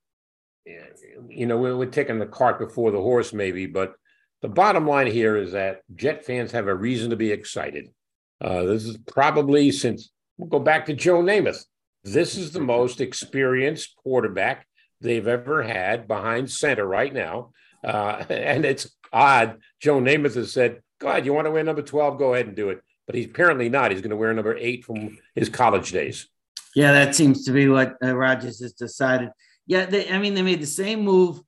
you 1.28 1.46
know, 1.46 1.58
we're, 1.58 1.75
we're 1.75 1.86
taking 1.88 2.20
the 2.20 2.25
cart 2.25 2.60
before 2.60 2.92
the 2.92 3.02
horse, 3.02 3.34
maybe, 3.34 3.66
but 3.66 3.96
the 4.42 4.48
bottom 4.50 4.88
line 4.88 5.08
here 5.08 5.38
is 5.38 5.54
that 5.54 5.82
Jet 5.96 6.24
fans 6.24 6.52
have 6.52 6.68
a 6.68 6.75
reason 6.75 7.10
to 7.10 7.16
be 7.16 7.32
excited. 7.32 7.90
Uh, 8.40 8.64
this 8.64 8.86
is 8.86 8.98
probably 8.98 9.72
since 9.72 10.12
we'll 10.38 10.50
go 10.50 10.60
back 10.60 10.86
to 10.86 10.94
Joe 10.94 11.22
Namath. 11.22 11.65
This 12.04 12.38
is 12.38 12.51
the 12.51 12.60
most 12.60 13.01
experienced 13.01 13.96
quarterback 13.98 14.68
they've 15.01 15.27
ever 15.27 15.63
had 15.63 16.08
behind 16.08 16.51
center 16.51 16.86
right 16.86 17.13
now. 17.13 17.51
Uh, 17.84 18.24
and 18.30 18.65
it's 18.65 18.96
odd. 19.12 19.60
Joe 19.80 20.00
Namath 20.00 20.36
has 20.36 20.51
said, 20.51 20.82
God, 21.00 21.25
you 21.25 21.34
want 21.34 21.46
to 21.46 21.51
wear 21.51 21.63
number 21.63 21.82
12? 21.82 22.18
Go 22.18 22.34
ahead 22.34 22.48
and 22.48 22.56
do 22.56 22.70
it. 22.70 22.82
But 23.06 23.15
he's 23.15 23.25
apparently 23.25 23.70
not. 23.70 23.92
He's 23.92 24.01
going 24.01 24.12
to 24.12 24.15
wear 24.15 24.34
number 24.34 24.58
eight 24.58 24.84
from 24.84 25.18
his 25.36 25.50
college 25.50 25.92
days. 25.92 26.27
Yeah, 26.75 26.92
that 26.92 27.15
seems 27.15 27.46
to 27.46 27.51
be 27.51 27.68
what 27.68 27.96
uh, 28.04 28.15
Rodgers 28.15 28.62
has 28.62 28.74
decided. 28.74 29.30
Yeah, 29.68 29.86
they, 29.86 30.10
I 30.10 30.18
mean, 30.18 30.34
they 30.34 30.42
made 30.42 30.62
the 30.62 30.68
same 30.68 31.01
move 31.01 31.39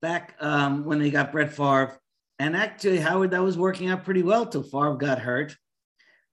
back 0.00 0.36
um, 0.40 0.84
when 0.84 0.98
they 0.98 1.10
got 1.10 1.32
Brett 1.32 1.52
Favre. 1.52 1.98
And 2.38 2.56
actually, 2.56 2.98
Howard, 2.98 3.30
that 3.32 3.42
was 3.42 3.56
working 3.56 3.90
out 3.90 4.04
pretty 4.04 4.22
well 4.22 4.46
till 4.46 4.62
Favre 4.62 4.96
got 4.96 5.18
hurt 5.18 5.56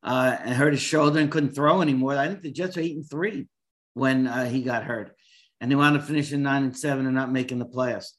uh, 0.03 0.37
and 0.43 0.55
hurt 0.55 0.73
his 0.73 0.81
shoulder 0.81 1.19
and 1.19 1.31
couldn't 1.31 1.51
throw 1.51 1.81
anymore. 1.81 2.15
I 2.15 2.27
think 2.27 2.41
the 2.41 2.51
Jets 2.51 2.75
were 2.75 2.81
eight 2.81 2.95
and 2.95 3.09
three 3.09 3.47
when 3.93 4.27
uh, 4.27 4.45
he 4.45 4.61
got 4.61 4.83
hurt, 4.83 5.15
and 5.59 5.69
they 5.69 5.75
wound 5.75 5.97
up 5.97 6.03
finishing 6.03 6.41
nine 6.41 6.63
and 6.63 6.77
seven 6.77 7.05
and 7.05 7.15
not 7.15 7.31
making 7.31 7.59
the 7.59 7.65
playoffs. 7.65 8.11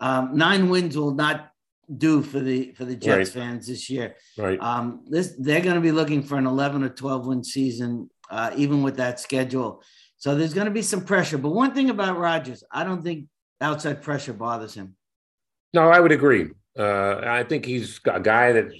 Um, 0.00 0.36
nine 0.36 0.68
wins 0.68 0.96
will 0.96 1.14
not 1.14 1.50
do 1.94 2.22
for 2.22 2.40
the 2.40 2.72
for 2.72 2.84
the 2.84 2.96
Jets 2.96 3.34
right. 3.34 3.42
fans 3.42 3.66
this 3.66 3.88
year. 3.88 4.16
Right. 4.36 4.60
Um, 4.60 5.04
this 5.08 5.34
they're 5.38 5.60
going 5.60 5.76
to 5.76 5.80
be 5.80 5.92
looking 5.92 6.22
for 6.22 6.36
an 6.36 6.46
11 6.46 6.82
or 6.82 6.88
12 6.88 7.26
win 7.26 7.44
season, 7.44 8.10
uh, 8.30 8.50
even 8.56 8.82
with 8.82 8.96
that 8.96 9.20
schedule. 9.20 9.82
So 10.18 10.34
there's 10.34 10.54
going 10.54 10.66
to 10.66 10.72
be 10.72 10.82
some 10.82 11.04
pressure. 11.04 11.38
But 11.38 11.50
one 11.50 11.74
thing 11.74 11.90
about 11.90 12.18
Rodgers, 12.18 12.64
I 12.72 12.84
don't 12.84 13.02
think 13.02 13.26
outside 13.60 14.02
pressure 14.02 14.32
bothers 14.32 14.74
him. 14.74 14.96
No, 15.74 15.90
I 15.90 16.00
would 16.00 16.12
agree. 16.12 16.48
Uh, 16.78 17.20
I 17.22 17.44
think 17.44 17.64
he's 17.64 18.00
a 18.06 18.20
guy 18.20 18.52
that's 18.52 18.74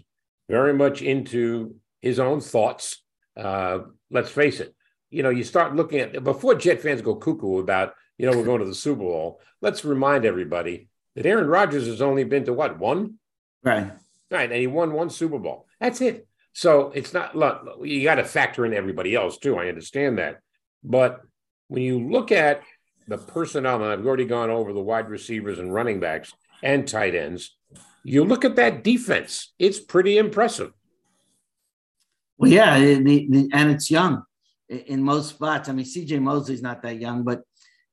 very 0.48 0.74
much 0.74 1.02
into 1.02 1.76
his 2.00 2.18
own 2.18 2.40
thoughts. 2.40 3.02
Uh, 3.36 3.80
let's 4.10 4.30
face 4.30 4.60
it. 4.60 4.74
You 5.10 5.22
know, 5.22 5.30
you 5.30 5.44
start 5.44 5.76
looking 5.76 6.00
at 6.00 6.24
before 6.24 6.54
Jet 6.54 6.80
fans 6.80 7.02
go 7.02 7.14
cuckoo 7.14 7.58
about, 7.58 7.94
you 8.18 8.28
know, 8.28 8.36
we're 8.36 8.44
going 8.44 8.60
to 8.60 8.66
the 8.66 8.74
Super 8.74 9.02
Bowl. 9.02 9.40
Let's 9.60 9.84
remind 9.84 10.24
everybody 10.24 10.88
that 11.14 11.26
Aaron 11.26 11.48
Rodgers 11.48 11.86
has 11.86 12.02
only 12.02 12.24
been 12.24 12.44
to 12.44 12.52
what 12.52 12.78
one, 12.78 13.14
right? 13.62 13.92
Right, 14.30 14.50
and 14.50 14.60
he 14.60 14.66
won 14.66 14.92
one 14.92 15.10
Super 15.10 15.38
Bowl. 15.38 15.66
That's 15.80 16.00
it. 16.00 16.26
So 16.52 16.90
it's 16.94 17.12
not. 17.12 17.36
Look, 17.36 17.78
you 17.82 18.02
got 18.02 18.16
to 18.16 18.24
factor 18.24 18.66
in 18.66 18.74
everybody 18.74 19.14
else 19.14 19.38
too. 19.38 19.58
I 19.58 19.68
understand 19.68 20.18
that, 20.18 20.40
but 20.82 21.20
when 21.68 21.82
you 21.82 22.10
look 22.10 22.32
at 22.32 22.62
the 23.08 23.18
personnel, 23.18 23.82
and 23.82 23.92
I've 23.92 24.06
already 24.06 24.24
gone 24.24 24.50
over 24.50 24.72
the 24.72 24.80
wide 24.80 25.08
receivers 25.08 25.58
and 25.58 25.72
running 25.72 26.00
backs 26.00 26.32
and 26.62 26.86
tight 26.88 27.14
ends, 27.14 27.56
you 28.04 28.24
look 28.24 28.44
at 28.44 28.56
that 28.56 28.82
defense. 28.82 29.52
It's 29.58 29.78
pretty 29.78 30.18
impressive. 30.18 30.72
Well, 32.38 32.50
yeah, 32.50 32.78
the, 32.78 33.26
the, 33.30 33.50
and 33.52 33.70
it's 33.70 33.90
young 33.90 34.22
in 34.68 35.02
most 35.02 35.30
spots. 35.30 35.68
I 35.68 35.72
mean, 35.72 35.84
C.J. 35.86 36.18
Mosley's 36.18 36.62
not 36.62 36.82
that 36.82 37.00
young, 37.00 37.22
but 37.22 37.42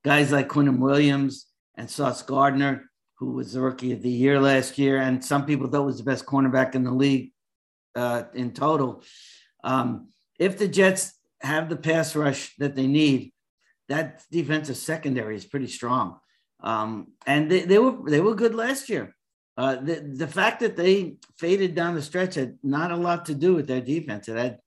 guys 0.04 0.32
like 0.32 0.50
Quinnen 0.50 0.80
Williams 0.80 1.48
and 1.76 1.90
Sauce 1.90 2.22
Gardner, 2.22 2.90
who 3.18 3.32
was 3.34 3.54
the 3.54 3.62
rookie 3.62 3.94
of 3.94 4.02
the 4.02 4.10
year 4.10 4.40
last 4.40 4.78
year, 4.78 4.98
and 4.98 5.24
some 5.24 5.46
people 5.46 5.68
thought 5.68 5.86
was 5.86 5.98
the 5.98 6.04
best 6.04 6.26
cornerback 6.26 6.76
in 6.76 6.84
the 6.84 6.92
league 6.92 7.32
uh, 7.96 8.24
in 8.34 8.52
total. 8.52 9.04
Um, 9.64 10.10
if 10.40 10.58
the 10.58 10.68
Jets 10.68 11.14
have 11.42 11.70
the 11.70 11.78
pass 11.78 12.16
rush 12.16 12.56
that 12.58 12.76
they 12.76 12.88
need, 12.88 13.34
that 13.90 14.24
defensive 14.32 14.78
secondary 14.78 15.36
is 15.36 15.46
pretty 15.46 15.68
strong. 15.68 16.20
Um, 16.62 17.14
and 17.26 17.52
they, 17.52 17.62
they 17.62 17.78
were 17.78 18.10
they 18.10 18.22
were 18.22 18.36
good 18.36 18.56
last 18.56 18.90
year. 18.90 19.16
Uh, 19.56 19.76
the, 19.76 20.14
the 20.16 20.28
fact 20.28 20.62
that 20.62 20.76
they 20.76 21.16
faded 21.38 21.76
down 21.76 21.94
the 21.94 22.02
stretch 22.02 22.36
had 22.36 22.58
not 22.64 22.92
a 22.92 22.96
lot 22.96 23.26
to 23.26 23.36
do 23.36 23.54
with 23.54 23.68
their 23.68 23.82
defense. 23.82 24.28
It 24.28 24.38
had 24.38 24.60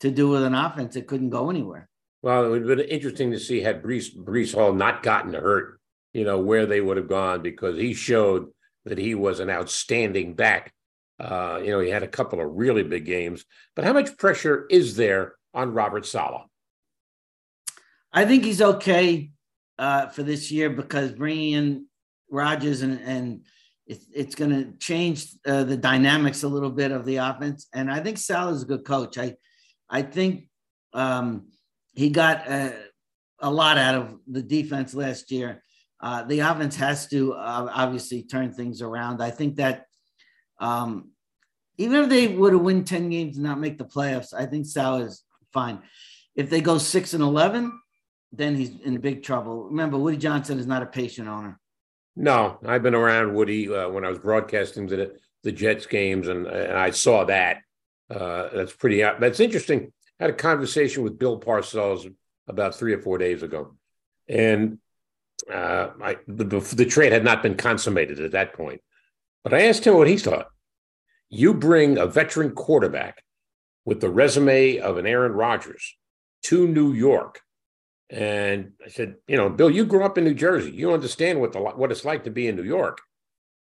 to 0.00 0.10
do 0.10 0.28
with 0.28 0.42
an 0.42 0.54
offense 0.54 0.94
that 0.94 1.06
couldn't 1.06 1.30
go 1.30 1.48
anywhere. 1.48 1.88
Well, 2.22 2.44
it 2.44 2.48
would 2.48 2.68
have 2.68 2.78
been 2.78 2.88
interesting 2.88 3.30
to 3.32 3.38
see 3.38 3.60
had 3.60 3.82
Brees, 3.82 4.14
Breece 4.16 4.54
Hall 4.54 4.72
not 4.72 5.02
gotten 5.02 5.32
hurt, 5.34 5.80
you 6.12 6.24
know, 6.24 6.38
where 6.38 6.66
they 6.66 6.80
would 6.80 6.96
have 6.96 7.08
gone 7.08 7.42
because 7.42 7.76
he 7.76 7.94
showed 7.94 8.48
that 8.84 8.98
he 8.98 9.14
was 9.14 9.40
an 9.40 9.50
outstanding 9.50 10.34
back. 10.34 10.72
Uh, 11.20 11.60
you 11.62 11.70
know, 11.70 11.80
he 11.80 11.90
had 11.90 12.02
a 12.02 12.08
couple 12.08 12.40
of 12.40 12.50
really 12.52 12.82
big 12.82 13.04
games. 13.04 13.44
But 13.76 13.84
how 13.84 13.92
much 13.92 14.16
pressure 14.16 14.66
is 14.70 14.96
there 14.96 15.34
on 15.54 15.72
Robert 15.72 16.04
Saleh? 16.04 16.42
I 18.12 18.24
think 18.24 18.44
he's 18.44 18.60
okay 18.60 19.30
uh, 19.78 20.08
for 20.08 20.22
this 20.22 20.50
year 20.50 20.68
because 20.68 21.12
bringing 21.12 21.52
in 21.52 21.86
Rodgers 22.30 22.82
and, 22.82 23.00
and 23.00 23.44
it's, 23.86 24.06
it's 24.14 24.34
going 24.34 24.50
to 24.50 24.72
change 24.78 25.26
uh, 25.46 25.64
the 25.64 25.76
dynamics 25.76 26.42
a 26.42 26.48
little 26.48 26.70
bit 26.70 26.92
of 26.92 27.04
the 27.04 27.16
offense. 27.16 27.66
And 27.74 27.90
I 27.90 28.00
think 28.00 28.18
Saleh 28.18 28.54
is 28.54 28.62
a 28.62 28.66
good 28.66 28.84
coach. 28.84 29.18
I, 29.18 29.36
I 29.90 30.02
think 30.02 30.48
um, 30.94 31.48
he 31.94 32.10
got 32.10 32.48
uh, 32.48 32.70
a 33.40 33.50
lot 33.50 33.78
out 33.78 33.94
of 33.94 34.18
the 34.26 34.42
defense 34.42 34.94
last 34.94 35.30
year. 35.30 35.62
Uh, 36.00 36.24
the 36.24 36.40
offense 36.40 36.76
has 36.76 37.06
to 37.08 37.34
uh, 37.34 37.70
obviously 37.72 38.22
turn 38.22 38.52
things 38.52 38.82
around. 38.82 39.22
I 39.22 39.30
think 39.30 39.56
that 39.56 39.86
um, 40.58 41.10
even 41.78 42.04
if 42.04 42.08
they 42.08 42.28
would 42.28 42.52
have 42.52 42.62
win 42.62 42.84
10 42.84 43.10
games 43.10 43.36
and 43.36 43.44
not 43.44 43.60
make 43.60 43.78
the 43.78 43.84
playoffs, 43.84 44.32
I 44.32 44.46
think 44.46 44.66
Saleh 44.66 45.06
is 45.06 45.22
fine. 45.52 45.80
If 46.34 46.50
they 46.50 46.60
go 46.60 46.78
six 46.78 47.14
and 47.14 47.22
11, 47.22 47.78
then 48.32 48.56
he's 48.56 48.70
in 48.84 48.98
big 48.98 49.22
trouble. 49.22 49.64
Remember, 49.64 49.98
Woody 49.98 50.16
Johnson 50.16 50.58
is 50.58 50.66
not 50.66 50.82
a 50.82 50.86
patient 50.86 51.28
owner. 51.28 51.58
No, 52.14 52.58
I've 52.64 52.82
been 52.82 52.94
around 52.94 53.34
Woody 53.34 53.72
uh, 53.72 53.88
when 53.88 54.04
I 54.04 54.08
was 54.08 54.18
broadcasting 54.18 54.86
the, 54.86 55.14
the 55.42 55.52
Jets 55.52 55.86
games, 55.86 56.28
and, 56.28 56.46
and 56.46 56.76
I 56.76 56.90
saw 56.90 57.24
that. 57.24 57.58
Uh, 58.10 58.48
that's 58.52 58.72
pretty. 58.72 59.00
That's 59.00 59.40
interesting. 59.40 59.92
I 60.20 60.24
had 60.24 60.30
a 60.30 60.34
conversation 60.34 61.02
with 61.02 61.18
Bill 61.18 61.40
Parcells 61.40 62.12
about 62.48 62.74
three 62.74 62.92
or 62.92 63.00
four 63.00 63.16
days 63.16 63.42
ago, 63.42 63.74
and 64.28 64.78
uh, 65.50 65.88
I, 66.02 66.18
the, 66.26 66.44
the 66.74 66.84
trade 66.84 67.12
had 67.12 67.24
not 67.24 67.42
been 67.42 67.56
consummated 67.56 68.20
at 68.20 68.32
that 68.32 68.52
point. 68.52 68.82
But 69.42 69.54
I 69.54 69.62
asked 69.62 69.86
him 69.86 69.94
what 69.94 70.08
he 70.08 70.18
thought. 70.18 70.48
You 71.30 71.54
bring 71.54 71.96
a 71.96 72.06
veteran 72.06 72.50
quarterback 72.50 73.22
with 73.84 74.00
the 74.00 74.10
resume 74.10 74.78
of 74.78 74.98
an 74.98 75.06
Aaron 75.06 75.32
Rodgers 75.32 75.96
to 76.44 76.68
New 76.68 76.92
York 76.92 77.40
and 78.10 78.72
I 78.84 78.88
said, 78.88 79.16
you 79.26 79.36
know, 79.36 79.48
Bill, 79.48 79.70
you 79.70 79.84
grew 79.84 80.04
up 80.04 80.18
in 80.18 80.24
New 80.24 80.34
Jersey. 80.34 80.70
You 80.70 80.92
understand 80.92 81.40
what 81.40 81.52
the 81.52 81.60
what 81.60 81.90
it's 81.90 82.04
like 82.04 82.24
to 82.24 82.30
be 82.30 82.46
in 82.48 82.56
New 82.56 82.62
York. 82.62 83.00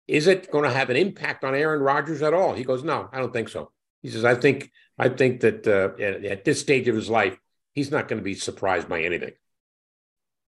Is 0.07 0.27
it 0.27 0.51
going 0.51 0.65
to 0.65 0.77
have 0.77 0.91
an 0.91 0.97
impact 0.97 1.45
on 1.45 1.55
Aaron 1.55 1.81
Rodgers 1.81 2.21
at 2.21 2.35
all? 2.35 2.53
He 2.53 2.65
goes, 2.65 2.85
no, 2.85 3.09
I 3.13 3.19
don't 3.19 3.33
think 3.33 3.49
so. 3.49 3.71
He 4.03 4.11
says, 4.11 4.25
I 4.25 4.35
think 4.35 4.71
I 4.99 5.09
think 5.09 5.41
that 5.41 5.67
uh, 5.67 6.03
at, 6.03 6.25
at 6.25 6.45
this 6.45 6.61
stage 6.61 6.89
of 6.89 6.97
his 6.97 7.09
life, 7.09 7.39
he's 7.73 7.91
not 7.91 8.09
going 8.09 8.19
to 8.19 8.25
be 8.25 8.35
surprised 8.35 8.89
by 8.89 9.03
anything. 9.03 9.33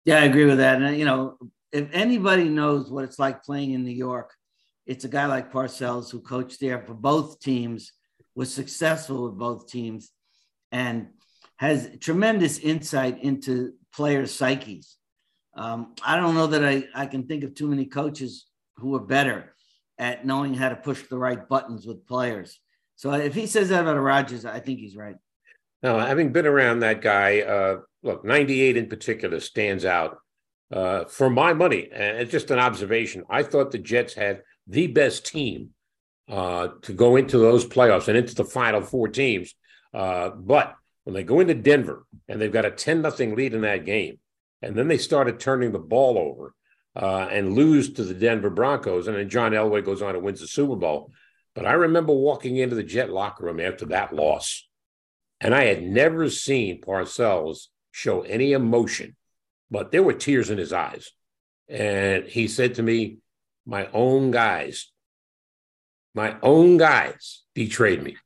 Yeah, 0.05 0.21
I 0.21 0.25
agree 0.25 0.47
with 0.47 0.59
that. 0.59 0.81
And 0.81 0.97
you 0.97 1.05
know, 1.05 1.37
if 1.73 1.89
anybody 1.93 2.49
knows 2.49 2.91
what 2.91 3.05
it's 3.05 3.19
like 3.19 3.43
playing 3.43 3.73
in 3.73 3.85
New 3.85 3.91
York, 3.91 4.33
it's 4.87 5.05
a 5.05 5.09
guy 5.09 5.27
like 5.27 5.53
Parcells 5.53 6.11
who 6.11 6.21
coached 6.21 6.61
there 6.61 6.81
for 6.81 6.95
both 6.95 7.41
teams, 7.41 7.93
was 8.35 8.53
successful 8.53 9.25
with 9.25 9.39
both 9.39 9.69
teams, 9.69 10.11
and 10.73 11.09
has 11.61 11.91
tremendous 12.01 12.59
insight 12.59 13.23
into 13.23 13.75
players' 13.95 14.35
psyches. 14.35 14.97
Um, 15.55 15.95
I 16.03 16.17
don't 16.17 16.35
know 16.35 16.47
that 16.47 16.65
I, 16.65 16.85
I 16.95 17.05
can 17.05 17.27
think 17.27 17.45
of 17.45 17.55
too 17.55 17.69
many 17.69 17.85
coaches 17.85 18.47
who 18.77 18.95
are 18.95 19.01
better 19.01 19.55
at 19.99 20.25
knowing 20.25 20.55
how 20.55 20.71
to 20.71 20.77
push 20.77 21.03
the 21.03 21.19
right 21.19 21.47
buttons 21.51 21.85
with 21.87 22.07
players. 22.07 22.59
So 22.97 23.13
if 23.13 23.35
he 23.35 23.47
says 23.47 23.69
that 23.69 23.83
about 23.83 24.01
Rodgers, 24.01 24.47
I 24.47 24.59
think 24.61 24.79
he's 24.79 24.97
right. 24.97 25.17
Now, 25.83 25.99
having 25.99 26.33
been 26.33 26.47
around 26.47 26.79
that 26.79 27.03
guy, 27.03 27.41
uh, 27.41 27.81
look, 28.03 28.25
98 28.25 28.79
in 28.79 28.87
particular 28.89 29.39
stands 29.39 29.85
out. 29.85 30.17
Uh, 30.73 31.05
for 31.07 31.29
my 31.29 31.53
money, 31.53 31.89
and 31.93 32.19
it's 32.19 32.31
just 32.31 32.53
an 32.53 32.61
observation. 32.61 33.25
I 33.29 33.43
thought 33.43 33.73
the 33.73 33.79
Jets 33.79 34.15
had 34.15 34.43
the 34.69 34.87
best 34.87 35.27
team 35.27 35.71
uh, 36.29 36.69
to 36.83 36.93
go 36.93 37.17
into 37.17 37.39
those 37.39 37.67
playoffs 37.67 38.07
and 38.07 38.17
into 38.17 38.37
the 38.37 38.45
final 38.45 38.81
four 38.81 39.09
teams. 39.09 39.53
Uh, 39.93 40.31
but 40.31 40.77
when 41.11 41.17
they 41.17 41.25
go 41.25 41.41
into 41.41 41.55
Denver 41.55 42.07
and 42.29 42.41
they've 42.41 42.53
got 42.53 42.65
a 42.65 42.71
10 42.71 43.03
nothing 43.03 43.35
lead 43.35 43.53
in 43.53 43.63
that 43.63 43.85
game, 43.85 44.21
and 44.63 44.77
then 44.77 44.87
they 44.87 44.97
started 44.97 45.41
turning 45.41 45.73
the 45.73 45.79
ball 45.81 46.17
over 46.17 46.55
uh, 46.95 47.27
and 47.29 47.55
lose 47.55 47.95
to 47.95 48.05
the 48.05 48.15
Denver 48.15 48.49
Broncos, 48.49 49.09
and 49.09 49.17
then 49.17 49.29
John 49.29 49.51
Elway 49.51 49.85
goes 49.85 50.03
on 50.03 50.15
and 50.15 50.23
wins 50.23 50.39
the 50.39 50.47
Super 50.47 50.77
Bowl. 50.77 51.11
But 51.57 51.67
I 51.67 51.73
remember 51.73 52.13
walking 52.13 52.59
into 52.59 52.77
the 52.77 52.85
Jet 52.85 53.11
locker 53.11 53.45
room 53.45 53.59
after 53.59 53.87
that 53.87 54.15
loss, 54.15 54.69
and 55.41 55.53
I 55.53 55.65
had 55.65 55.83
never 55.83 56.31
seen 56.31 56.81
Parcells 56.81 57.67
show 57.91 58.23
any 58.23 58.53
emotion, 58.53 59.17
but 59.69 59.91
there 59.91 60.05
were 60.05 60.13
tears 60.13 60.49
in 60.49 60.59
his 60.59 60.73
eyes. 60.73 61.11
And 61.69 62.25
he 62.25 62.47
said 62.47 62.77
to 62.77 62.85
me, 62.85 63.19
My 63.67 63.89
own 63.93 64.31
guys, 64.31 64.93
my 66.15 66.37
own 66.41 66.77
guys 66.77 67.43
betrayed 67.53 68.01
me 68.01 68.17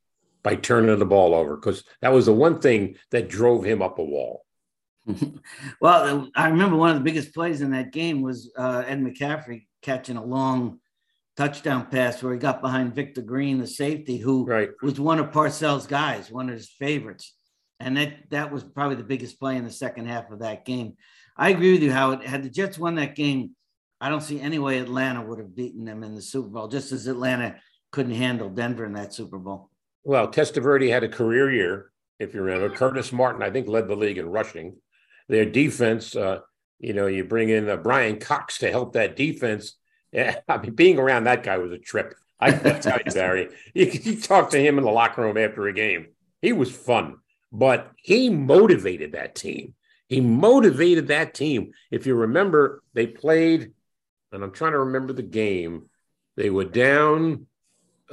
by 0.45 0.55
turning 0.55 0.97
the 0.99 1.05
ball 1.05 1.33
over 1.33 1.57
because 1.57 1.83
that 2.01 2.13
was 2.13 2.27
the 2.27 2.33
one 2.33 2.59
thing 2.59 2.95
that 3.09 3.27
drove 3.27 3.65
him 3.65 3.81
up 3.81 3.97
a 3.97 4.03
wall. 4.03 4.45
well, 5.81 6.29
I 6.35 6.49
remember 6.49 6.77
one 6.77 6.91
of 6.91 6.97
the 6.97 7.03
biggest 7.03 7.33
plays 7.33 7.61
in 7.61 7.71
that 7.71 7.91
game 7.91 8.21
was 8.21 8.53
uh, 8.55 8.83
Ed 8.85 9.01
McCaffrey 9.01 9.65
catching 9.81 10.17
a 10.17 10.23
long 10.23 10.79
touchdown 11.35 11.87
pass 11.87 12.21
where 12.21 12.31
he 12.31 12.39
got 12.39 12.61
behind 12.61 12.93
Victor 12.93 13.23
Green, 13.23 13.57
the 13.57 13.65
safety, 13.65 14.17
who 14.17 14.45
right. 14.45 14.69
was 14.83 14.99
one 14.99 15.17
of 15.17 15.31
Parcells' 15.31 15.87
guys, 15.87 16.31
one 16.31 16.47
of 16.47 16.55
his 16.55 16.69
favorites. 16.69 17.33
And 17.79 17.97
that 17.97 18.29
that 18.29 18.51
was 18.51 18.63
probably 18.63 18.97
the 18.97 19.03
biggest 19.03 19.39
play 19.39 19.57
in 19.57 19.65
the 19.65 19.71
second 19.71 20.07
half 20.07 20.29
of 20.31 20.39
that 20.39 20.63
game. 20.63 20.93
I 21.35 21.49
agree 21.49 21.73
with 21.73 21.81
you, 21.81 21.91
Howard. 21.91 22.23
Had 22.23 22.43
the 22.43 22.49
Jets 22.49 22.77
won 22.77 22.95
that 22.95 23.15
game, 23.15 23.55
I 23.99 24.09
don't 24.09 24.21
see 24.21 24.39
any 24.39 24.59
way 24.59 24.77
Atlanta 24.77 25.23
would 25.23 25.39
have 25.39 25.55
beaten 25.55 25.85
them 25.85 26.03
in 26.03 26.13
the 26.13 26.21
Super 26.21 26.49
Bowl, 26.49 26.67
just 26.67 26.91
as 26.91 27.07
Atlanta 27.07 27.55
couldn't 27.91 28.13
handle 28.13 28.49
Denver 28.49 28.85
in 28.85 28.93
that 28.93 29.13
Super 29.13 29.39
Bowl. 29.39 29.71
Well, 30.05 30.27
Testaverde 30.27 30.91
had 30.91 31.03
a 31.03 31.09
career 31.09 31.51
year, 31.51 31.91
if 32.19 32.35
you 32.35 32.41
remember. 32.43 32.73
Curtis 32.73 33.11
Martin, 33.11 33.41
I 33.41 33.49
think, 33.49 33.67
led 33.67 33.87
the 33.87 33.95
league 33.95 34.19
in 34.19 34.29
rushing. 34.29 34.77
Their 35.27 35.45
defense, 35.45 36.15
uh, 36.15 36.41
you 36.77 36.93
know, 36.93 37.07
you 37.07 37.23
bring 37.23 37.49
in 37.49 37.67
uh, 37.67 37.77
Bryan 37.77 38.19
Cox 38.19 38.59
to 38.59 38.69
help 38.69 38.93
that 38.93 39.15
defense. 39.15 39.75
Yeah, 40.11 40.37
I 40.47 40.59
mean, 40.59 40.75
being 40.75 40.99
around 40.99 41.23
that 41.23 41.41
guy 41.41 41.57
was 41.57 41.71
a 41.71 41.79
trip. 41.79 42.13
I 42.39 42.51
can 42.51 42.79
tell 42.81 42.99
you, 43.03 43.11
Barry. 43.11 43.49
You, 43.73 43.87
you 43.87 44.21
talk 44.21 44.51
to 44.51 44.59
him 44.59 44.77
in 44.77 44.83
the 44.83 44.91
locker 44.91 45.23
room 45.23 45.37
after 45.37 45.67
a 45.67 45.73
game. 45.73 46.09
He 46.39 46.53
was 46.53 46.71
fun, 46.71 47.17
but 47.51 47.91
he 47.97 48.29
motivated 48.29 49.13
that 49.13 49.33
team. 49.33 49.73
He 50.07 50.21
motivated 50.21 51.07
that 51.07 51.33
team. 51.33 51.71
If 51.89 52.05
you 52.05 52.13
remember, 52.13 52.83
they 52.93 53.07
played, 53.07 53.71
and 54.31 54.43
I'm 54.43 54.51
trying 54.51 54.73
to 54.73 54.79
remember 54.79 55.13
the 55.13 55.23
game. 55.23 55.89
They 56.37 56.51
were 56.51 56.65
down 56.65 57.47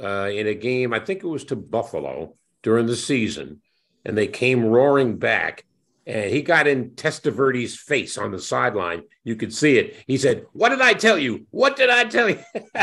uh, 0.01 0.29
in 0.31 0.47
a 0.47 0.53
game, 0.53 0.93
I 0.93 0.99
think 0.99 1.23
it 1.23 1.27
was 1.27 1.45
to 1.45 1.55
Buffalo 1.55 2.35
during 2.61 2.87
the 2.87 2.95
season, 2.95 3.61
and 4.05 4.17
they 4.17 4.27
came 4.27 4.65
roaring 4.65 5.17
back. 5.17 5.65
And 6.05 6.29
he 6.29 6.41
got 6.41 6.67
in 6.67 6.91
Testaverde's 6.91 7.77
face 7.77 8.17
on 8.17 8.31
the 8.31 8.39
sideline. 8.39 9.03
You 9.23 9.35
could 9.35 9.53
see 9.53 9.77
it. 9.77 10.03
He 10.05 10.17
said, 10.17 10.45
What 10.51 10.69
did 10.69 10.81
I 10.81 10.93
tell 10.93 11.17
you? 11.17 11.47
What 11.51 11.77
did 11.77 11.89
I 11.89 12.03
tell 12.05 12.29
you? 12.29 12.39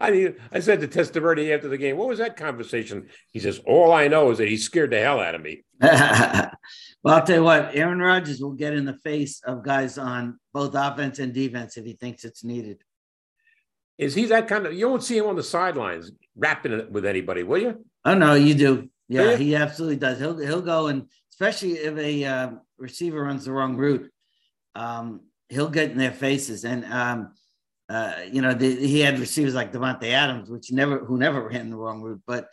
I, 0.00 0.10
mean, 0.10 0.36
I 0.52 0.60
said 0.60 0.80
to 0.80 0.88
Testaverde 0.88 1.54
after 1.54 1.68
the 1.68 1.78
game, 1.78 1.96
What 1.96 2.08
was 2.08 2.18
that 2.18 2.36
conversation? 2.36 3.08
He 3.32 3.40
says, 3.40 3.60
All 3.66 3.92
I 3.92 4.08
know 4.08 4.30
is 4.30 4.38
that 4.38 4.48
he 4.48 4.58
scared 4.58 4.90
the 4.90 5.00
hell 5.00 5.18
out 5.18 5.34
of 5.34 5.40
me. 5.40 5.64
well, 5.80 6.50
I'll 7.06 7.24
tell 7.24 7.36
you 7.36 7.44
what, 7.44 7.74
Aaron 7.74 8.00
Rodgers 8.00 8.40
will 8.40 8.52
get 8.52 8.74
in 8.74 8.84
the 8.84 8.98
face 8.98 9.40
of 9.46 9.64
guys 9.64 9.96
on 9.96 10.38
both 10.52 10.74
offense 10.74 11.20
and 11.20 11.32
defense 11.32 11.78
if 11.78 11.86
he 11.86 11.94
thinks 11.94 12.24
it's 12.24 12.44
needed. 12.44 12.82
Is 13.98 14.14
he 14.14 14.26
that 14.26 14.46
kind 14.46 14.64
of? 14.66 14.74
You 14.74 14.88
won't 14.88 15.02
see 15.02 15.18
him 15.18 15.26
on 15.26 15.36
the 15.36 15.42
sidelines 15.42 16.12
rapping 16.36 16.72
it 16.72 16.90
with 16.90 17.04
anybody, 17.04 17.42
will 17.42 17.58
you? 17.58 17.84
Oh 18.04 18.14
no, 18.14 18.34
you 18.34 18.54
do. 18.54 18.88
Yeah, 19.08 19.36
he 19.36 19.56
absolutely 19.56 19.96
does. 19.96 20.18
He'll 20.18 20.38
he'll 20.38 20.62
go 20.62 20.86
and 20.86 21.08
especially 21.32 21.74
if 21.74 21.96
a 21.96 22.24
uh, 22.24 22.50
receiver 22.78 23.22
runs 23.22 23.44
the 23.44 23.52
wrong 23.52 23.76
route, 23.76 24.10
um, 24.74 25.20
he'll 25.48 25.70
get 25.70 25.90
in 25.90 25.98
their 25.98 26.12
faces. 26.12 26.64
And 26.64 26.84
um, 26.86 27.32
uh, 27.88 28.14
you 28.30 28.42
know, 28.42 28.54
the, 28.54 28.74
he 28.74 29.00
had 29.00 29.18
receivers 29.18 29.54
like 29.54 29.72
Davante 29.72 30.10
Adams, 30.10 30.50
which 30.50 30.72
never 30.72 30.98
who 30.98 31.16
never 31.16 31.48
ran 31.48 31.70
the 31.70 31.76
wrong 31.76 32.02
route. 32.02 32.22
But 32.26 32.48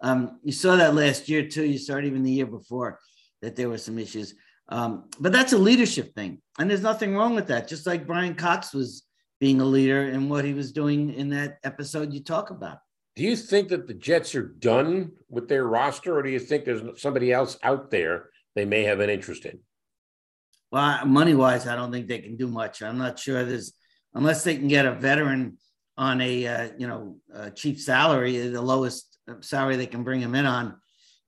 um, 0.00 0.38
you 0.42 0.52
saw 0.52 0.76
that 0.76 0.94
last 0.94 1.28
year 1.28 1.48
too. 1.48 1.64
You 1.64 1.78
saw 1.78 1.96
it 1.96 2.04
even 2.04 2.22
the 2.22 2.32
year 2.32 2.46
before 2.46 2.98
that 3.42 3.56
there 3.56 3.68
were 3.68 3.78
some 3.78 3.98
issues. 3.98 4.34
Um, 4.68 5.08
but 5.18 5.32
that's 5.32 5.52
a 5.52 5.58
leadership 5.58 6.14
thing, 6.14 6.40
and 6.58 6.68
there's 6.68 6.82
nothing 6.82 7.16
wrong 7.16 7.34
with 7.34 7.48
that. 7.48 7.68
Just 7.68 7.86
like 7.86 8.06
Bryan 8.06 8.34
Cox 8.34 8.72
was 8.72 9.04
being 9.40 9.60
a 9.60 9.64
leader 9.64 10.02
and 10.02 10.28
what 10.28 10.44
he 10.44 10.54
was 10.54 10.72
doing 10.72 11.14
in 11.14 11.30
that 11.30 11.58
episode 11.64 12.12
you 12.12 12.22
talk 12.22 12.50
about. 12.50 12.78
Do 13.16 13.22
you 13.22 13.36
think 13.36 13.68
that 13.68 13.86
the 13.86 13.94
Jets 13.94 14.34
are 14.34 14.46
done 14.46 15.12
with 15.28 15.48
their 15.48 15.64
roster, 15.64 16.16
or 16.16 16.22
do 16.22 16.30
you 16.30 16.38
think 16.38 16.64
there's 16.64 17.00
somebody 17.00 17.32
else 17.32 17.58
out 17.62 17.90
there 17.90 18.30
they 18.54 18.64
may 18.64 18.84
have 18.84 19.00
an 19.00 19.10
interest 19.10 19.44
in? 19.44 19.58
Well, 20.70 21.04
money 21.06 21.34
wise, 21.34 21.66
I 21.66 21.74
don't 21.74 21.90
think 21.90 22.06
they 22.06 22.20
can 22.20 22.36
do 22.36 22.46
much. 22.46 22.82
I'm 22.82 22.98
not 22.98 23.18
sure 23.18 23.44
there's 23.44 23.72
unless 24.14 24.44
they 24.44 24.56
can 24.56 24.68
get 24.68 24.86
a 24.86 24.92
veteran 24.92 25.58
on 25.96 26.20
a 26.20 26.46
uh, 26.46 26.68
you 26.78 26.86
know 26.86 27.16
a 27.32 27.50
cheap 27.50 27.80
salary, 27.80 28.38
the 28.48 28.62
lowest 28.62 29.18
salary 29.40 29.76
they 29.76 29.86
can 29.86 30.04
bring 30.04 30.20
him 30.20 30.34
in 30.34 30.46
on. 30.46 30.76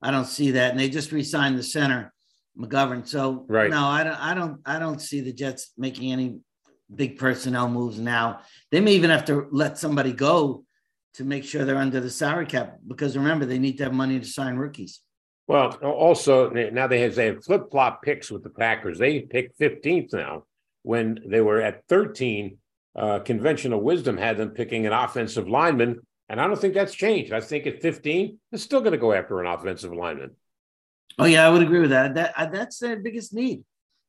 I 0.01 0.11
don't 0.11 0.25
see 0.25 0.51
that, 0.51 0.71
and 0.71 0.79
they 0.79 0.89
just 0.89 1.11
re-signed 1.11 1.57
the 1.57 1.63
center 1.63 2.13
McGovern. 2.57 3.07
So 3.07 3.45
right. 3.47 3.69
no, 3.69 3.85
I 3.85 4.03
don't, 4.03 4.15
I 4.15 4.33
don't, 4.33 4.61
I 4.65 4.79
don't 4.79 5.01
see 5.01 5.21
the 5.21 5.33
Jets 5.33 5.71
making 5.77 6.11
any 6.11 6.39
big 6.93 7.17
personnel 7.17 7.69
moves 7.69 7.99
now. 7.99 8.41
They 8.71 8.79
may 8.79 8.93
even 8.93 9.09
have 9.09 9.25
to 9.25 9.47
let 9.51 9.77
somebody 9.77 10.13
go 10.13 10.65
to 11.15 11.23
make 11.23 11.43
sure 11.43 11.65
they're 11.65 11.77
under 11.77 11.99
the 11.99 12.09
salary 12.09 12.45
cap 12.45 12.79
because 12.87 13.17
remember 13.17 13.45
they 13.45 13.59
need 13.59 13.77
to 13.77 13.83
have 13.83 13.93
money 13.93 14.19
to 14.19 14.25
sign 14.25 14.55
rookies. 14.55 15.01
Well, 15.47 15.73
also 15.83 16.49
now 16.49 16.87
they 16.87 17.01
have 17.01 17.15
they 17.15 17.25
have 17.27 17.43
flip 17.43 17.63
flop 17.71 18.01
picks 18.03 18.31
with 18.31 18.43
the 18.43 18.49
Packers. 18.49 18.99
They 18.99 19.21
pick 19.21 19.57
15th 19.57 20.13
now 20.13 20.45
when 20.83 21.19
they 21.25 21.41
were 21.41 21.61
at 21.61 21.85
13. 21.89 22.57
Uh, 22.95 23.19
conventional 23.19 23.81
wisdom 23.81 24.17
had 24.17 24.37
them 24.37 24.49
picking 24.49 24.85
an 24.85 24.93
offensive 24.93 25.47
lineman, 25.47 25.99
and 26.29 26.41
I 26.41 26.47
don't 26.47 26.59
think 26.59 26.73
that's 26.73 26.93
changed. 26.93 27.31
I 27.31 27.39
think 27.39 27.65
at 27.65 27.81
15, 27.81 28.37
they're 28.51 28.59
still 28.59 28.81
going 28.81 28.91
to 28.91 28.97
go 28.97 29.13
after 29.13 29.39
an 29.39 29.47
offensive 29.47 29.93
lineman. 29.93 30.31
Oh 31.17 31.25
yeah, 31.25 31.45
I 31.45 31.49
would 31.49 31.61
agree 31.61 31.79
with 31.79 31.89
that. 31.89 32.15
That 32.15 32.33
uh, 32.37 32.45
that's 32.45 32.79
their 32.79 32.99
biggest 32.99 33.33
need. 33.33 33.63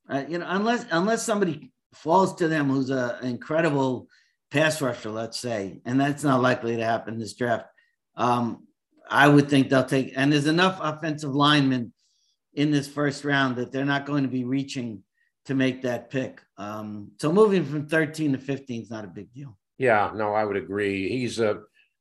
Uh, 0.09 0.25
you 0.29 0.39
know, 0.39 0.47
unless 0.49 0.87
unless 0.91 1.25
somebody 1.25 1.73
falls 1.95 2.35
to 2.37 2.49
them 2.49 2.69
who's 2.69 2.91
an 2.91 3.25
incredible 3.25 4.09
pass 4.51 4.81
rusher, 4.81 5.11
let's 5.11 5.39
say, 5.39 5.81
and 5.85 6.01
that's 6.01 6.25
not 6.25 6.43
likely 6.43 6.77
to 6.77 6.85
happen 6.85 7.19
this 7.19 7.35
draft. 7.35 7.67
Um, 8.17 8.67
I 9.11 9.29
would 9.29 9.49
think 9.49 9.69
they'll 9.69 9.85
take, 9.85 10.13
and 10.17 10.33
there's 10.33 10.47
enough 10.47 10.79
offensive 10.81 11.35
linemen 11.35 11.93
in 12.55 12.71
this 12.71 12.89
first 12.89 13.25
round 13.25 13.57
that 13.57 13.73
they're 13.73 13.85
not 13.85 14.07
going 14.07 14.23
to 14.23 14.29
be 14.29 14.45
reaching 14.45 15.03
to 15.47 15.55
make 15.55 15.83
that 15.83 16.11
pick. 16.11 16.41
Um, 16.57 17.13
so 17.21 17.33
moving 17.33 17.65
from 17.65 17.89
13 17.89 18.33
to 18.33 18.39
15 18.39 18.83
is 18.83 18.91
not 18.91 19.05
a 19.05 19.09
big 19.09 19.33
deal. 19.33 19.57
Yeah, 19.79 20.13
no, 20.15 20.35
I 20.35 20.45
would 20.45 20.57
agree. 20.57 21.09
He's 21.09 21.41
uh, 21.41 21.55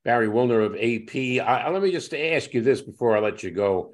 Barry 0.03 0.27
Wilner 0.27 0.65
of 0.65 0.75
AP. 0.75 1.45
I, 1.45 1.69
let 1.69 1.81
me 1.81 1.91
just 1.91 2.13
ask 2.13 2.53
you 2.53 2.61
this 2.61 2.81
before 2.81 3.15
I 3.15 3.21
let 3.21 3.43
you 3.43 3.51
go. 3.51 3.93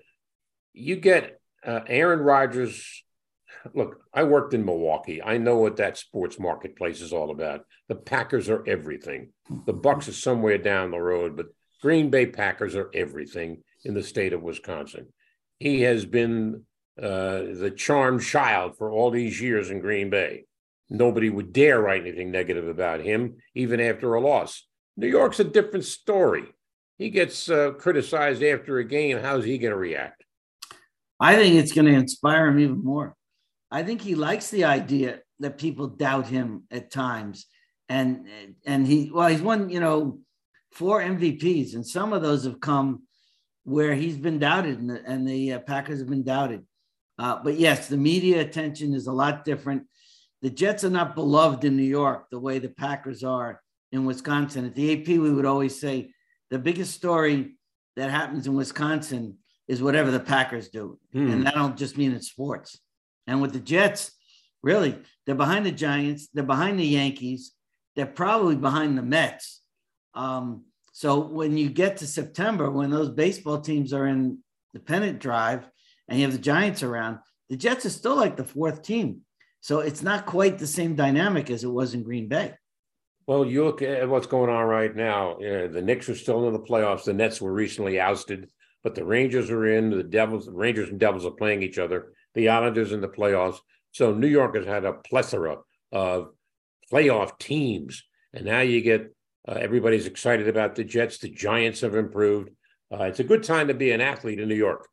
You 0.74 0.96
get 0.98 1.40
uh, 1.66 1.82
Aaron 1.88 2.20
Rodgers 2.20 3.04
look, 3.74 4.02
I 4.14 4.24
worked 4.24 4.54
in 4.54 4.66
Milwaukee. 4.66 5.22
I 5.22 5.38
know 5.38 5.58
what 5.58 5.78
that 5.78 5.98
sports 5.98 6.40
marketplace 6.40 7.02
is 7.02 7.14
all 7.14 7.32
about. 7.32 7.62
The 7.88 7.96
Packers 7.96 8.50
are 8.50 8.68
everything. 8.68 9.32
The 9.66 9.74
Bucks 9.74 10.08
are 10.08 10.14
somewhere 10.14 10.58
down 10.58 10.92
the 10.92 11.00
road, 11.00 11.38
but 11.38 11.48
Green 11.82 12.10
Bay 12.10 12.26
Packers 12.26 12.76
are 12.76 12.90
everything 12.94 13.64
in 13.84 13.94
the 13.94 14.04
state 14.04 14.34
of 14.34 14.42
Wisconsin. 14.42 15.08
He 15.60 15.82
has 15.82 16.06
been 16.06 16.64
uh, 17.02 17.44
the 17.54 17.74
charmed 17.76 18.24
child 18.24 18.78
for 18.78 18.92
all 18.92 19.12
these 19.12 19.40
years 19.40 19.70
in 19.70 19.80
Green 19.80 20.10
Bay. 20.10 20.46
Nobody 20.90 21.30
would 21.30 21.54
dare 21.54 21.80
write 21.80 22.02
anything 22.02 22.32
negative 22.32 22.68
about 22.68 23.02
him, 23.02 23.38
even 23.56 23.80
after 23.80 24.14
a 24.14 24.22
loss. 24.22 24.66
New 24.96 25.08
York's 25.08 25.40
a 25.40 25.44
different 25.44 25.86
story. 25.86 26.46
He 26.98 27.10
gets 27.10 27.50
uh, 27.50 27.72
criticized 27.72 28.42
after 28.42 28.80
a 28.80 28.84
game. 28.84 29.20
How's 29.20 29.46
he 29.46 29.58
going 29.58 29.72
to 29.72 29.78
react? 29.78 30.24
I 31.20 31.36
think 31.36 31.56
it's 31.56 31.74
going 31.74 31.86
to 31.86 31.94
inspire 31.94 32.48
him 32.48 32.60
even 32.60 32.84
more. 32.84 33.16
I 33.72 33.84
think 33.84 34.02
he 34.02 34.16
likes 34.16 34.50
the 34.50 34.66
idea 34.66 35.20
that 35.40 35.58
people 35.58 35.88
doubt 35.88 36.28
him 36.28 36.64
at 36.72 36.92
times. 36.92 37.46
And 37.90 38.28
and 38.66 38.86
he 38.86 39.12
well, 39.14 39.28
he's 39.28 39.42
won, 39.42 39.70
you 39.70 39.80
know, 39.80 40.20
four 40.72 41.02
MVPs, 41.02 41.74
and 41.74 41.86
some 41.86 42.12
of 42.12 42.22
those 42.22 42.44
have 42.44 42.60
come 42.60 43.04
where 43.64 43.94
he's 43.94 44.18
been 44.18 44.40
doubted, 44.40 44.80
and 44.80 44.90
the, 44.90 45.04
and 45.06 45.28
the 45.28 45.54
uh, 45.54 45.60
Packers 45.60 46.00
have 46.00 46.10
been 46.10 46.24
doubted. 46.24 46.66
Uh, 47.20 47.40
but 47.44 47.56
yes, 47.56 47.88
the 47.88 47.98
media 47.98 48.42
attention 48.42 48.94
is 48.94 49.08
a 49.08 49.12
lot 49.12 49.46
different. 49.46 49.84
The 50.42 50.50
Jets 50.50 50.84
are 50.84 50.90
not 50.90 51.16
beloved 51.16 51.64
in 51.64 51.76
New 51.76 51.84
York 51.84 52.28
the 52.30 52.40
way 52.40 52.60
the 52.60 52.70
Packers 52.70 53.24
are 53.24 53.62
in 53.92 54.06
Wisconsin. 54.06 54.66
At 54.66 54.76
the 54.76 55.02
AP, 55.02 55.08
we 55.08 55.32
would 55.32 55.46
always 55.46 55.80
say 55.80 56.14
the 56.50 56.60
biggest 56.60 56.94
story 56.94 57.58
that 57.96 58.12
happens 58.12 58.48
in 58.48 58.54
Wisconsin 58.54 59.38
is 59.68 59.82
whatever 59.82 60.12
the 60.12 60.20
Packers 60.20 60.70
do, 60.70 61.00
hmm. 61.12 61.32
and 61.32 61.46
that 61.46 61.56
don't 61.56 61.78
just 61.78 61.98
mean 61.98 62.14
in 62.14 62.22
sports. 62.22 62.80
And 63.28 63.42
with 63.42 63.54
the 63.54 63.60
Jets, 63.60 64.12
really, 64.64 64.98
they're 65.26 65.36
behind 65.36 65.66
the 65.66 65.72
Giants, 65.72 66.30
they're 66.34 66.44
behind 66.44 66.80
the 66.80 66.86
Yankees, 66.86 67.52
they're 67.96 68.06
probably 68.06 68.56
behind 68.56 68.98
the 68.98 69.04
Mets. 69.04 69.62
Um, 70.14 70.64
so 70.94 71.20
when 71.20 71.58
you 71.58 71.70
get 71.70 71.98
to 71.98 72.08
September, 72.08 72.72
when 72.72 72.90
those 72.90 73.10
baseball 73.10 73.60
teams 73.60 73.94
are 73.94 74.08
in 74.08 74.40
the 74.74 74.80
pennant 74.80 75.20
drive 75.20 75.70
and 76.08 76.18
you 76.18 76.26
have 76.26 76.34
the 76.34 76.40
Giants 76.40 76.82
around, 76.82 77.20
the 77.50 77.58
Jets 77.58 77.86
are 77.86 77.92
still 77.92 78.16
like 78.16 78.36
the 78.36 78.44
fourth 78.44 78.82
team. 78.82 79.22
So 79.60 79.80
it's 79.80 80.02
not 80.02 80.26
quite 80.26 80.58
the 80.58 80.68
same 80.68 80.96
dynamic 80.96 81.50
as 81.50 81.64
it 81.64 81.68
was 81.68 81.94
in 81.94 82.04
Green 82.04 82.28
Bay. 82.28 82.54
Well, 83.28 83.46
you 83.46 83.66
look 83.66 83.82
at 83.82 84.08
what's 84.08 84.28
going 84.28 84.50
on 84.50 84.66
right 84.66 84.96
now. 84.96 85.38
Yeah, 85.40 85.68
the 85.68 85.82
Knicks 85.82 86.08
are 86.08 86.16
still 86.16 86.48
in 86.48 86.54
the 86.54 86.60
playoffs. 86.60 87.04
The 87.04 87.14
Nets 87.14 87.42
were 87.42 87.52
recently 87.52 88.00
ousted, 88.00 88.50
but 88.84 88.96
the 88.96 89.04
Rangers 89.04 89.50
are 89.50 89.66
in. 89.66 89.90
The 89.90 90.04
Devils, 90.04 90.46
the 90.46 90.54
Rangers 90.54 90.90
and 90.90 91.00
Devils 91.00 91.26
are 91.26 91.32
playing 91.32 91.62
each 91.62 91.78
other. 91.78 92.14
The 92.38 92.50
Islanders 92.50 92.92
in 92.92 93.02
the 93.02 93.08
playoffs. 93.08 93.58
So 93.92 94.14
New 94.14 94.28
York 94.28 94.56
has 94.56 94.66
had 94.68 94.86
a 94.86 94.94
plethora 94.94 95.58
of 95.92 96.30
playoff 96.94 97.40
teams, 97.40 98.04
and 98.32 98.46
now 98.46 98.62
you 98.62 98.82
get 98.82 99.12
uh, 99.48 99.54
everybody's 99.54 100.06
excited 100.06 100.48
about 100.48 100.76
the 100.76 100.84
Jets. 100.84 101.18
The 101.18 101.30
Giants 101.30 101.82
have 101.82 101.96
improved. 101.96 102.52
Uh, 102.94 103.06
it's 103.06 103.20
a 103.20 103.24
good 103.24 103.42
time 103.42 103.70
to 103.70 103.74
be 103.74 103.92
an 103.92 104.02
athlete 104.02 104.40
in 104.40 104.48
New 104.48 104.56
York. 104.56 104.88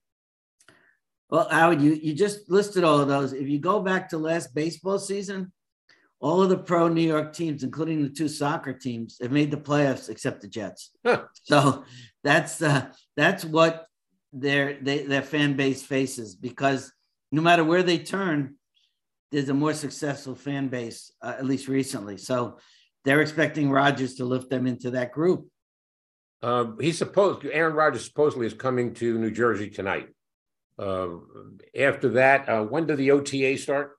Well, 1.28 1.46
Howard, 1.50 1.82
you, 1.82 1.92
you 1.92 2.14
just 2.14 2.50
listed 2.50 2.82
all 2.82 2.98
of 2.98 3.08
those. 3.08 3.34
If 3.34 3.46
you 3.46 3.58
go 3.58 3.80
back 3.80 4.08
to 4.08 4.18
last 4.18 4.54
baseball 4.54 4.98
season, 4.98 5.52
all 6.20 6.42
of 6.42 6.48
the 6.48 6.56
pro 6.56 6.88
New 6.88 7.06
York 7.06 7.34
teams, 7.34 7.62
including 7.62 8.02
the 8.02 8.08
two 8.08 8.28
soccer 8.28 8.72
teams, 8.72 9.18
have 9.20 9.32
made 9.32 9.50
the 9.50 9.58
playoffs 9.58 10.08
except 10.08 10.40
the 10.40 10.48
Jets. 10.48 10.92
Huh. 11.04 11.24
So 11.42 11.84
that's 12.22 12.62
uh, 12.62 12.86
that's 13.18 13.44
what 13.44 13.86
their 14.32 14.78
they, 14.80 15.02
their 15.02 15.22
fan 15.22 15.56
base 15.56 15.82
faces 15.82 16.34
because 16.34 16.90
no 17.34 17.42
matter 17.42 17.64
where 17.64 17.82
they 17.82 17.98
turn, 17.98 18.54
there's 19.32 19.48
a 19.48 19.54
more 19.54 19.74
successful 19.74 20.36
fan 20.36 20.68
base, 20.68 21.12
uh, 21.20 21.34
at 21.36 21.44
least 21.44 21.66
recently. 21.66 22.16
So 22.16 22.58
they're 23.04 23.22
expecting 23.22 23.70
Rodgers 23.70 24.14
to 24.14 24.24
lift 24.24 24.50
them 24.50 24.66
into 24.66 24.92
that 24.92 25.12
group. 25.12 25.48
Uh, 26.40 26.66
he's 26.80 26.98
supposed 26.98 27.44
Aaron 27.46 27.74
Rodgers 27.74 28.04
supposedly 28.04 28.46
is 28.46 28.54
coming 28.54 28.94
to 28.94 29.18
New 29.18 29.32
Jersey 29.32 29.68
tonight. 29.68 30.08
Uh, 30.78 31.08
after 31.78 32.10
that, 32.10 32.48
uh, 32.48 32.62
when 32.62 32.86
do 32.86 32.94
the 32.94 33.10
OTA 33.10 33.58
start? 33.58 33.96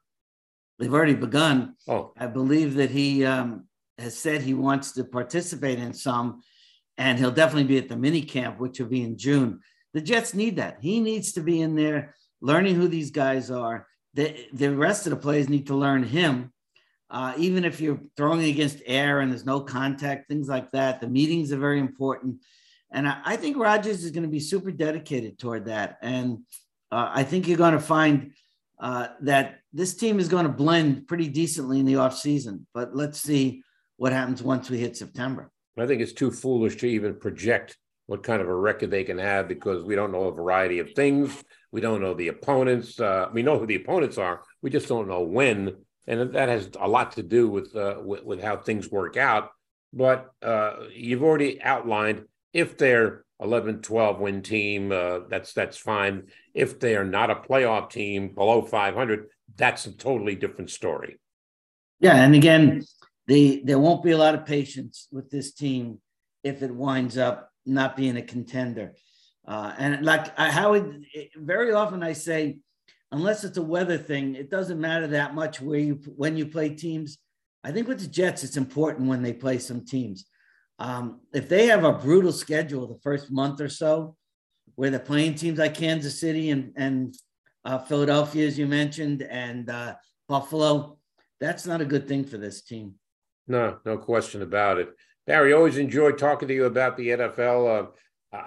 They've 0.80 0.94
already 0.94 1.16
begun. 1.16 1.76
Oh, 1.88 2.14
I 2.18 2.28
believe 2.28 2.76
that 2.76 2.92
he 2.92 3.26
um, 3.26 3.68
has 3.98 4.18
said 4.18 4.42
he 4.42 4.54
wants 4.54 4.94
to 4.94 5.04
participate 5.04 5.80
in 5.80 5.94
some, 5.94 6.42
and 6.98 7.18
he'll 7.18 7.32
definitely 7.32 7.64
be 7.64 7.78
at 7.78 7.90
the 7.90 7.98
mini 7.98 8.22
camp, 8.22 8.60
which 8.60 8.80
will 8.80 8.88
be 8.88 9.02
in 9.02 9.18
June. 9.18 9.60
The 9.94 10.02
Jets 10.02 10.34
need 10.34 10.58
that. 10.58 10.78
He 10.82 11.00
needs 11.00 11.34
to 11.34 11.42
be 11.42 11.62
in 11.62 11.76
there, 11.76 12.16
learning 12.46 12.76
who 12.76 12.88
these 12.88 13.10
guys 13.10 13.50
are. 13.50 13.88
The, 14.14 14.36
the 14.54 14.74
rest 14.76 15.08
of 15.08 15.10
the 15.10 15.18
players 15.18 15.50
need 15.50 15.66
to 15.68 15.76
learn 15.76 16.04
him. 16.04 16.54
Uh, 17.10 17.34
even 17.38 17.66
if 17.66 17.82
you're 17.82 18.00
throwing 18.16 18.44
against 18.44 18.84
air 18.86 19.20
and 19.20 19.32
there's 19.32 19.46
no 19.46 19.62
contact, 19.62 20.28
things 20.28 20.48
like 20.48 20.72
that, 20.72 21.02
the 21.02 21.08
meetings 21.08 21.52
are 21.52 21.58
very 21.58 21.80
important. 21.80 22.38
And 22.92 23.08
I, 23.08 23.20
I 23.26 23.36
think 23.36 23.58
Rodgers 23.58 24.04
is 24.04 24.12
going 24.12 24.24
to 24.24 24.30
be 24.30 24.40
super 24.40 24.72
dedicated 24.72 25.40
toward 25.40 25.66
that. 25.66 25.98
And 26.04 26.40
uh, 26.92 27.10
I 27.14 27.24
think 27.24 27.48
you're 27.48 27.58
going 27.58 27.74
to 27.74 27.80
find 27.80 28.32
uh, 28.80 29.08
that 29.22 29.60
this 29.74 29.96
team 29.96 30.20
is 30.20 30.28
going 30.28 30.46
to 30.46 30.52
blend 30.52 31.08
pretty 31.08 31.28
decently 31.28 31.80
in 31.80 31.86
the 31.86 31.94
offseason. 31.94 32.66
But 32.76 32.96
let's 32.96 33.20
see 33.20 33.64
what 33.98 34.14
happens 34.14 34.44
once 34.44 34.70
we 34.70 34.78
hit 34.78 34.96
September. 34.96 35.50
I 35.78 35.88
think 35.88 36.02
it's 36.02 36.14
too 36.14 36.32
foolish 36.32 36.76
to 36.78 36.88
even 36.88 37.16
project 37.16 37.76
what 38.06 38.22
kind 38.22 38.42
of 38.42 38.48
a 38.48 38.56
record 38.56 38.92
they 38.92 39.04
can 39.04 39.18
have 39.18 39.48
because 39.48 39.84
we 39.84 39.96
don't 39.96 40.12
know 40.12 40.26
a 40.26 40.32
variety 40.32 40.78
of 40.78 40.92
things. 40.92 41.44
We 41.72 41.82
don't 41.82 42.02
know 42.02 42.14
the 42.14 42.30
opponents. 42.30 43.00
Uh, 43.00 43.30
we 43.34 43.44
know 43.44 43.60
who 43.60 43.66
the 43.66 43.76
opponents 43.76 44.18
are. 44.18 44.42
We 44.62 44.70
just 44.70 44.88
don't 44.88 45.08
know 45.08 45.22
when, 45.22 45.76
and 46.08 46.34
that 46.34 46.50
has 46.50 46.70
a 46.80 46.88
lot 46.88 47.14
to 47.14 47.24
do 47.24 47.50
with 47.50 47.76
uh, 47.76 47.96
with, 48.04 48.24
with, 48.24 48.42
how 48.42 48.58
things 48.58 48.90
work 48.90 49.18
out. 49.18 49.50
But 49.94 50.30
uh, 50.42 50.86
you've 50.94 51.24
already 51.24 51.62
outlined 51.62 52.26
if 52.54 52.78
they're 52.78 53.26
11 53.42 53.82
12 53.82 54.20
win 54.20 54.42
team 54.42 54.92
uh, 54.92 55.20
that's 55.30 55.54
that's 55.54 55.78
fine 55.78 56.24
if 56.54 56.80
they 56.80 56.96
are 56.96 57.04
not 57.04 57.30
a 57.30 57.36
playoff 57.36 57.90
team 57.90 58.30
below 58.34 58.62
500 58.62 59.28
that's 59.58 59.86
a 59.86 59.92
totally 59.92 60.36
different 60.36 60.70
story 60.70 61.20
yeah 62.00 62.16
and 62.16 62.34
again 62.34 62.82
the 63.28 63.62
there 63.66 63.80
won't 63.80 64.04
be 64.04 64.12
a 64.12 64.18
lot 64.18 64.36
of 64.36 64.46
patience 64.46 65.08
with 65.12 65.30
this 65.30 65.54
team 65.54 66.00
if 66.44 66.62
it 66.62 66.74
winds 66.74 67.18
up 67.18 67.50
not 67.66 67.98
being 67.98 68.16
a 68.16 68.22
contender 68.22 68.94
uh, 69.48 69.74
and 69.78 70.06
like 70.06 70.38
I, 70.40 70.52
how 70.52 70.74
it, 70.74 70.86
very 71.36 71.72
often 71.72 72.04
i 72.04 72.14
say 72.14 72.58
unless 73.12 73.44
it's 73.44 73.58
a 73.58 73.64
weather 73.64 73.98
thing 73.98 74.36
it 74.36 74.50
doesn't 74.50 74.80
matter 74.80 75.08
that 75.08 75.36
much 75.36 75.62
where 75.62 75.80
you 75.80 75.96
when 76.16 76.38
you 76.38 76.46
play 76.46 76.70
teams 76.70 77.18
i 77.64 77.72
think 77.72 77.88
with 77.88 78.00
the 78.00 78.08
jets 78.08 78.44
it's 78.44 78.58
important 78.58 79.08
when 79.08 79.22
they 79.22 79.34
play 79.34 79.60
some 79.60 79.86
teams 79.86 80.26
um, 80.80 81.22
if 81.34 81.48
they 81.48 81.68
have 81.68 81.84
a 81.84 81.94
brutal 81.94 82.32
schedule 82.32 82.88
the 82.88 83.00
first 83.02 83.32
month 83.32 83.62
or 83.62 83.70
so, 83.70 84.16
where 84.76 84.90
they're 84.90 85.00
playing 85.00 85.36
teams 85.36 85.58
like 85.58 85.74
Kansas 85.74 86.20
City 86.20 86.50
and 86.50 86.74
and 86.76 87.16
uh, 87.64 87.80
Philadelphia, 87.80 88.46
as 88.46 88.60
you 88.60 88.68
mentioned, 88.68 89.24
and 89.24 89.70
uh, 89.70 89.96
Buffalo, 90.28 90.98
that's 91.40 91.66
not 91.66 91.82
a 91.82 91.86
good 91.86 92.08
thing 92.08 92.24
for 92.24 92.38
this 92.38 92.62
team. 92.62 92.96
No, 93.48 93.78
no 93.86 93.98
question 93.98 94.42
about 94.42 94.78
it. 94.78 94.90
Barry, 95.26 95.54
always 95.54 95.78
enjoy 95.78 96.12
talking 96.12 96.48
to 96.48 96.54
you 96.54 96.66
about 96.66 96.98
the 96.98 97.10
NFL. 97.10 97.80
Uh, 97.80 97.88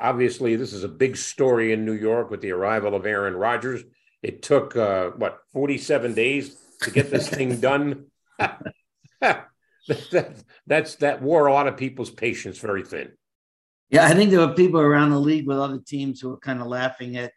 obviously, 0.01 0.57
this 0.57 0.73
is 0.73 0.85
a 0.85 0.89
big 0.89 1.17
story 1.17 1.73
in 1.73 1.85
New 1.85 1.93
York 1.93 2.31
with 2.31 2.41
the 2.41 2.53
arrival 2.53 2.95
of 2.95 3.07
Aaron 3.07 3.35
Rodgers. 3.35 3.83
It 4.23 4.43
took 4.43 4.77
uh, 4.77 5.11
what 5.11 5.41
47 5.53 6.15
days 6.15 6.57
to 6.83 6.91
get 6.91 7.11
this 7.11 7.29
thing 7.29 7.61
done. 7.61 8.07
that, 9.21 10.35
that's 10.67 10.97
that 10.97 11.23
wore 11.23 11.47
a 11.47 11.53
lot 11.53 11.67
of 11.67 11.77
people's 11.77 12.11
patience 12.11 12.59
very 12.59 12.83
thin. 12.83 13.13
Yeah, 13.91 14.07
I 14.07 14.15
think 14.15 14.31
there 14.31 14.47
were 14.47 14.55
people 14.55 14.81
around 14.81 15.11
the 15.11 15.19
league 15.19 15.47
with 15.47 15.59
other 15.59 15.79
teams 15.79 16.21
who 16.21 16.31
were 16.31 16.39
kind 16.39 16.61
of 16.61 16.67
laughing 16.67 17.17
at 17.17 17.33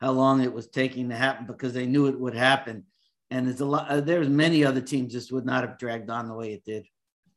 how 0.00 0.12
long 0.12 0.42
it 0.42 0.52
was 0.52 0.68
taking 0.68 1.08
to 1.08 1.16
happen 1.16 1.46
because 1.46 1.72
they 1.72 1.86
knew 1.86 2.06
it 2.06 2.18
would 2.18 2.36
happen. 2.36 2.84
And 3.30 3.46
there's 3.46 3.60
a 3.60 3.66
lot. 3.66 3.88
Uh, 3.88 4.00
there's 4.00 4.28
many 4.28 4.64
other 4.64 4.80
teams 4.80 5.12
just 5.12 5.32
would 5.32 5.44
not 5.44 5.66
have 5.66 5.78
dragged 5.78 6.08
on 6.08 6.28
the 6.28 6.34
way 6.34 6.52
it 6.52 6.64
did. 6.64 6.86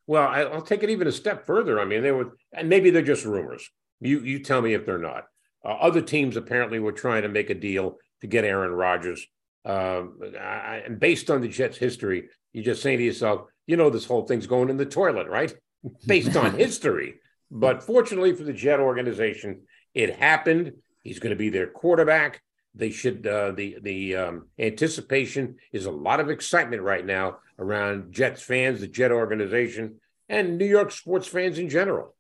Well, 0.08 0.28
I, 0.28 0.46
will 0.46 0.62
take 0.62 0.84
it 0.84 0.90
even 0.90 1.08
a 1.08 1.12
step 1.12 1.46
further. 1.46 1.80
I 1.80 1.86
mean, 1.86 2.02
they 2.02 2.12
were, 2.12 2.38
and 2.54 2.70
maybe 2.70 2.90
they're 2.90 3.02
just 3.02 3.26
rumors. 3.26 3.70
You 4.02 4.22
you 4.22 4.40
tell 4.40 4.62
me 4.62 4.74
if 4.74 4.86
they're 4.86 4.98
not. 4.98 5.26
Uh, 5.64 5.70
other 5.70 6.02
teams 6.02 6.36
apparently 6.36 6.80
were 6.80 6.92
trying 6.92 7.22
to 7.22 7.30
make 7.30 7.50
a 7.50 7.56
deal 7.56 7.98
to 8.22 8.28
get 8.28 8.44
Aaron 8.44 8.72
Rodgers. 8.72 9.26
Um, 9.64 10.20
I, 10.40 10.82
and 10.86 11.00
based 11.00 11.30
on 11.30 11.42
the 11.42 11.48
Jets' 11.48 11.78
history, 11.78 12.30
you're 12.52 12.64
just 12.64 12.82
say 12.82 12.98
to 12.98 13.04
yourself, 13.04 13.48
you 13.68 13.78
know, 13.78 13.90
this 13.90 14.06
whole 14.06 14.26
thing's 14.26 14.48
going 14.48 14.70
in 14.70 14.78
the 14.78 14.86
toilet, 14.86 15.28
right? 15.28 15.54
Based 16.08 16.36
on 16.36 16.58
history. 16.58 17.16
But 17.50 17.84
fortunately 17.84 18.34
for 18.34 18.44
the 18.44 18.54
Jet 18.54 18.80
organization, 18.80 19.62
it 19.94 20.16
happened. 20.16 20.74
He's 21.04 21.20
going 21.20 21.32
to 21.32 21.36
be 21.36 21.50
their 21.50 21.68
quarterback. 21.68 22.42
They 22.74 22.90
should. 22.90 23.28
Uh, 23.28 23.52
the 23.52 23.78
the 23.82 24.16
um, 24.16 24.48
anticipation 24.58 25.58
is 25.74 25.86
a 25.86 25.92
lot 25.92 26.20
of 26.20 26.30
excitement 26.30 26.82
right 26.82 27.06
now 27.06 27.38
around 27.60 28.14
Jets 28.14 28.42
fans, 28.42 28.80
the 28.80 28.88
Jet 28.88 29.12
organization, 29.12 30.00
and 30.30 30.58
New 30.58 30.66
York 30.66 30.92
sports 30.92 31.28
fans 31.28 31.60
in 31.60 31.68
general. 31.70 32.16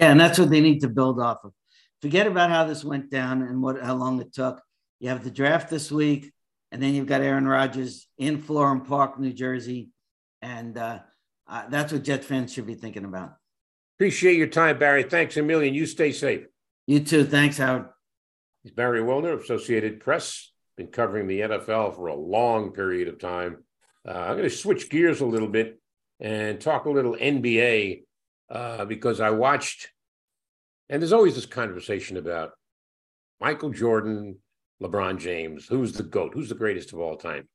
Yeah, 0.00 0.12
and 0.12 0.20
that's 0.20 0.38
what 0.38 0.50
they 0.50 0.62
need 0.62 0.80
to 0.80 0.88
build 0.88 1.20
off 1.20 1.44
of. 1.44 1.52
Forget 2.00 2.26
about 2.26 2.50
how 2.50 2.64
this 2.64 2.82
went 2.82 3.10
down 3.10 3.42
and 3.42 3.62
what 3.62 3.82
how 3.82 3.94
long 3.94 4.20
it 4.20 4.32
took. 4.32 4.62
You 4.98 5.10
have 5.10 5.22
the 5.22 5.30
draft 5.30 5.68
this 5.68 5.92
week, 5.92 6.32
and 6.72 6.82
then 6.82 6.94
you've 6.94 7.06
got 7.06 7.20
Aaron 7.20 7.46
Rodgers 7.46 8.08
in 8.16 8.42
Florham 8.42 8.86
Park, 8.86 9.20
New 9.20 9.32
Jersey, 9.32 9.90
and 10.40 10.78
uh, 10.78 11.00
uh, 11.46 11.68
that's 11.68 11.92
what 11.92 12.02
Jet 12.02 12.24
fans 12.24 12.52
should 12.52 12.66
be 12.66 12.74
thinking 12.74 13.04
about. 13.04 13.34
Appreciate 13.98 14.38
your 14.38 14.46
time, 14.46 14.78
Barry. 14.78 15.02
Thanks 15.02 15.36
a 15.36 15.42
million. 15.42 15.74
You 15.74 15.84
stay 15.84 16.12
safe. 16.12 16.46
You 16.86 17.00
too. 17.00 17.24
Thanks, 17.24 17.58
Howard. 17.58 17.86
He's 18.62 18.72
Barry 18.72 19.00
Wilner, 19.00 19.38
Associated 19.38 20.00
Press. 20.00 20.52
Been 20.78 20.86
covering 20.86 21.26
the 21.26 21.40
NFL 21.40 21.96
for 21.96 22.06
a 22.06 22.16
long 22.16 22.72
period 22.72 23.08
of 23.08 23.18
time. 23.18 23.64
Uh, 24.08 24.12
I'm 24.12 24.36
going 24.38 24.48
to 24.48 24.50
switch 24.50 24.88
gears 24.88 25.20
a 25.20 25.26
little 25.26 25.48
bit 25.48 25.78
and 26.20 26.58
talk 26.58 26.86
a 26.86 26.90
little 26.90 27.16
NBA 27.16 28.04
uh, 28.50 28.84
because 28.84 29.20
I 29.20 29.30
watched, 29.30 29.90
and 30.88 31.00
there's 31.00 31.12
always 31.12 31.34
this 31.36 31.46
conversation 31.46 32.16
about 32.16 32.52
Michael 33.40 33.70
Jordan, 33.70 34.38
LeBron 34.82 35.18
James. 35.18 35.66
Who's 35.66 35.92
the 35.92 36.02
GOAT? 36.02 36.32
Who's 36.34 36.48
the 36.48 36.54
greatest 36.54 36.92
of 36.92 37.00
all 37.00 37.16
time? 37.16 37.48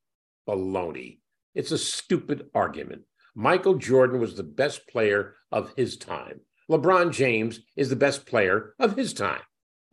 Baloney. 0.47 1.19
It's 1.53 1.71
a 1.71 1.77
stupid 1.77 2.47
argument. 2.53 3.03
Michael 3.35 3.75
Jordan 3.75 4.19
was 4.19 4.35
the 4.35 4.43
best 4.43 4.87
player 4.87 5.35
of 5.51 5.73
his 5.75 5.97
time. 5.97 6.39
LeBron 6.69 7.11
James 7.11 7.59
is 7.75 7.89
the 7.89 7.95
best 7.95 8.25
player 8.25 8.73
of 8.79 8.95
his 8.95 9.13
time. 9.13 9.41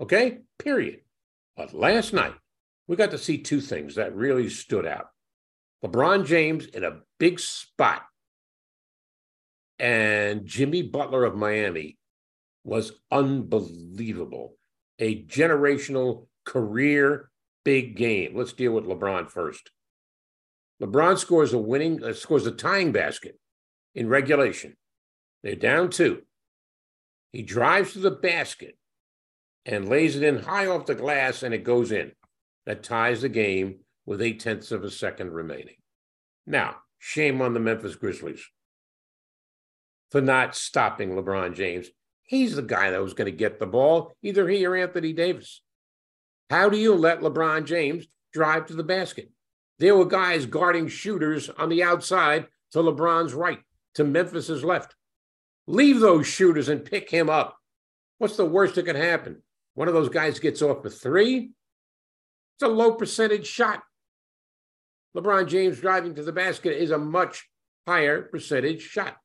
Okay? 0.00 0.38
Period. 0.58 1.00
But 1.56 1.74
last 1.74 2.12
night, 2.12 2.34
we 2.86 2.96
got 2.96 3.10
to 3.10 3.18
see 3.18 3.38
two 3.38 3.60
things 3.60 3.96
that 3.96 4.14
really 4.14 4.48
stood 4.48 4.86
out. 4.86 5.08
LeBron 5.84 6.24
James 6.26 6.66
in 6.66 6.84
a 6.84 7.00
big 7.18 7.40
spot 7.40 8.02
and 9.82 10.46
Jimmy 10.46 10.80
Butler 10.82 11.24
of 11.24 11.34
Miami 11.34 11.98
was 12.62 12.92
unbelievable. 13.10 14.54
A 15.00 15.24
generational 15.24 16.28
career 16.44 17.30
big 17.64 17.96
game. 17.96 18.36
Let's 18.36 18.52
deal 18.52 18.72
with 18.72 18.84
LeBron 18.84 19.28
first. 19.28 19.72
LeBron 20.80 21.18
scores 21.18 21.52
a 21.52 21.58
winning, 21.58 22.02
uh, 22.02 22.12
scores 22.12 22.46
a 22.46 22.52
tying 22.52 22.92
basket 22.92 23.38
in 23.94 24.08
regulation. 24.08 24.76
They're 25.42 25.56
down 25.56 25.90
two. 25.90 26.22
He 27.32 27.42
drives 27.42 27.92
to 27.94 27.98
the 27.98 28.10
basket 28.12 28.78
and 29.66 29.88
lays 29.88 30.16
it 30.16 30.22
in 30.22 30.44
high 30.44 30.66
off 30.66 30.86
the 30.86 30.94
glass, 30.94 31.42
and 31.42 31.52
it 31.52 31.64
goes 31.64 31.90
in. 31.90 32.12
That 32.66 32.84
ties 32.84 33.22
the 33.22 33.28
game 33.28 33.80
with 34.06 34.22
eight 34.22 34.38
tenths 34.38 34.70
of 34.70 34.84
a 34.84 34.90
second 34.90 35.32
remaining. 35.32 35.76
Now, 36.46 36.76
shame 37.00 37.42
on 37.42 37.54
the 37.54 37.60
Memphis 37.60 37.96
Grizzlies. 37.96 38.44
For 40.12 40.20
not 40.20 40.55
stopping 40.55 41.16
LeBron 41.16 41.57
James. 41.57 41.88
He's 42.22 42.55
the 42.55 42.62
guy 42.62 42.90
that 42.90 43.03
was 43.03 43.14
going 43.14 43.31
to 43.31 43.37
get 43.37 43.59
the 43.59 43.66
ball, 43.66 44.14
either 44.22 44.46
he 44.46 44.64
or 44.64 44.77
Anthony 44.77 45.14
Davis. 45.14 45.62
How 46.51 46.68
do 46.68 46.77
you 46.77 46.94
let 46.94 47.20
LeBron 47.20 47.64
James 47.64 48.07
drive 48.33 48.66
to 48.66 48.75
the 48.75 48.85
basket? 48.85 49.31
There 49.79 49.96
were 49.96 50.05
guys 50.05 50.44
guarding 50.44 50.87
shooters 50.87 51.48
on 51.48 51.70
the 51.70 51.83
outside 51.83 52.46
to 52.72 52.79
LeBron's 52.79 53.33
right, 53.33 53.61
to 53.94 54.05
Memphis's 54.05 54.62
left. 54.62 54.94
Leave 55.66 56.01
those 56.01 56.27
shooters 56.27 56.68
and 56.68 56.85
pick 56.85 57.11
him 57.11 57.31
up. 57.31 57.57
What's 58.18 58.37
the 58.37 58.44
worst 58.44 58.75
that 58.75 58.85
can 58.85 58.96
happen? 58.96 59.42
One 59.75 59.88
of 59.88 59.94
those 59.94 60.11
guys 60.11 60.38
gets 60.38 60.61
off 60.61 60.85
a 60.85 60.90
three. 60.90 61.53
It's 62.57 62.62
a 62.62 62.68
low 62.68 62.92
percentage 62.92 63.46
shot. 63.46 63.83
LeBron 65.16 65.48
James 65.48 65.81
driving 65.81 66.14
to 66.14 66.22
the 66.22 66.33
basket 66.33 66.81
is 66.81 66.90
a 66.90 66.98
much 66.98 67.48
higher 67.87 68.22
percentage 68.22 68.83
shot. 68.83 69.16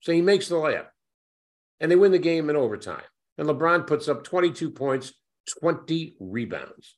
So 0.00 0.12
he 0.12 0.22
makes 0.22 0.48
the 0.48 0.56
layup. 0.56 0.86
And 1.80 1.90
they 1.90 1.96
win 1.96 2.12
the 2.12 2.18
game 2.18 2.50
in 2.50 2.56
overtime. 2.56 3.02
And 3.36 3.48
LeBron 3.48 3.86
puts 3.86 4.08
up 4.08 4.24
22 4.24 4.70
points, 4.70 5.12
20 5.60 6.16
rebounds. 6.18 6.96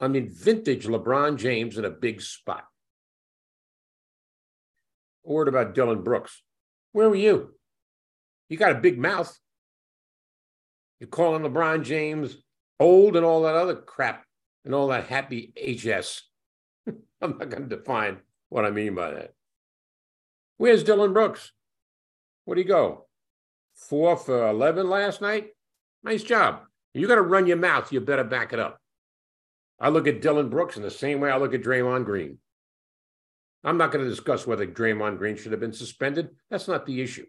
I 0.00 0.08
mean, 0.08 0.30
vintage 0.30 0.86
LeBron 0.86 1.36
James 1.36 1.78
in 1.78 1.84
a 1.84 1.90
big 1.90 2.20
spot. 2.20 2.64
A 5.24 5.32
word 5.32 5.48
about 5.48 5.74
Dillon 5.74 6.02
Brooks. 6.02 6.42
Where 6.92 7.08
were 7.08 7.16
you? 7.16 7.54
You 8.48 8.56
got 8.56 8.72
a 8.72 8.80
big 8.80 8.98
mouth. 8.98 9.38
You're 11.00 11.08
calling 11.08 11.42
LeBron 11.42 11.84
James 11.84 12.36
old 12.78 13.16
and 13.16 13.24
all 13.24 13.42
that 13.42 13.54
other 13.54 13.76
crap 13.76 14.24
and 14.64 14.74
all 14.74 14.88
that 14.88 15.06
happy 15.06 15.52
HS. 15.56 16.22
I'm 17.22 17.38
not 17.38 17.48
going 17.48 17.68
to 17.68 17.76
define 17.76 18.18
what 18.48 18.64
I 18.64 18.70
mean 18.70 18.94
by 18.94 19.12
that. 19.12 19.34
Where's 20.62 20.84
Dillon 20.84 21.12
Brooks? 21.12 21.50
Where'd 22.44 22.56
he 22.56 22.62
go? 22.62 23.08
Four 23.74 24.16
for 24.16 24.48
11 24.48 24.88
last 24.88 25.20
night? 25.20 25.48
Nice 26.04 26.22
job. 26.22 26.60
You 26.94 27.08
got 27.08 27.16
to 27.16 27.22
run 27.22 27.48
your 27.48 27.56
mouth. 27.56 27.92
You 27.92 28.00
better 28.00 28.22
back 28.22 28.52
it 28.52 28.60
up. 28.60 28.78
I 29.80 29.88
look 29.88 30.06
at 30.06 30.22
Dillon 30.22 30.50
Brooks 30.50 30.76
in 30.76 30.84
the 30.84 30.88
same 30.88 31.18
way 31.18 31.32
I 31.32 31.38
look 31.38 31.52
at 31.52 31.64
Draymond 31.64 32.04
Green. 32.04 32.38
I'm 33.64 33.76
not 33.76 33.90
going 33.90 34.04
to 34.04 34.08
discuss 34.08 34.46
whether 34.46 34.64
Draymond 34.64 35.18
Green 35.18 35.34
should 35.34 35.50
have 35.50 35.60
been 35.60 35.72
suspended. 35.72 36.28
That's 36.48 36.68
not 36.68 36.86
the 36.86 37.02
issue. 37.02 37.26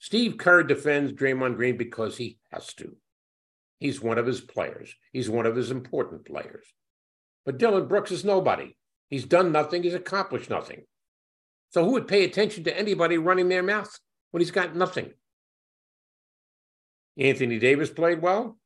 Steve 0.00 0.38
Kerr 0.38 0.64
defends 0.64 1.12
Draymond 1.12 1.54
Green 1.54 1.76
because 1.76 2.16
he 2.16 2.38
has 2.50 2.74
to. 2.74 2.96
He's 3.78 4.02
one 4.02 4.18
of 4.18 4.26
his 4.26 4.40
players. 4.40 4.92
He's 5.12 5.30
one 5.30 5.46
of 5.46 5.54
his 5.54 5.70
important 5.70 6.26
players. 6.26 6.66
But 7.46 7.58
Dillon 7.58 7.86
Brooks 7.86 8.10
is 8.10 8.24
nobody. 8.24 8.76
He's 9.08 9.24
done 9.24 9.52
nothing. 9.52 9.84
He's 9.84 9.94
accomplished 9.94 10.50
nothing. 10.50 10.82
So 11.70 11.84
who 11.84 11.92
would 11.92 12.08
pay 12.08 12.24
attention 12.24 12.64
to 12.64 12.78
anybody 12.78 13.18
running 13.18 13.48
their 13.48 13.62
mouth 13.62 13.90
when 14.30 14.40
he's 14.40 14.50
got 14.50 14.74
nothing? 14.74 15.12
Anthony 17.18 17.58
Davis 17.58 17.90
played 17.90 18.22
well. 18.22 18.58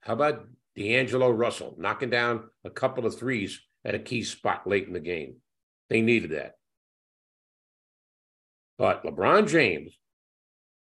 How 0.00 0.12
about 0.12 0.46
D'Angelo 0.76 1.30
Russell 1.30 1.74
knocking 1.78 2.10
down 2.10 2.44
a 2.64 2.70
couple 2.70 3.06
of 3.06 3.18
threes 3.18 3.60
at 3.84 3.94
a 3.94 3.98
key 3.98 4.22
spot 4.22 4.66
late 4.66 4.86
in 4.86 4.92
the 4.92 5.00
game? 5.00 5.36
They 5.88 6.00
needed 6.00 6.30
that. 6.30 6.52
But 8.78 9.04
LeBron 9.04 9.48
James 9.48 9.98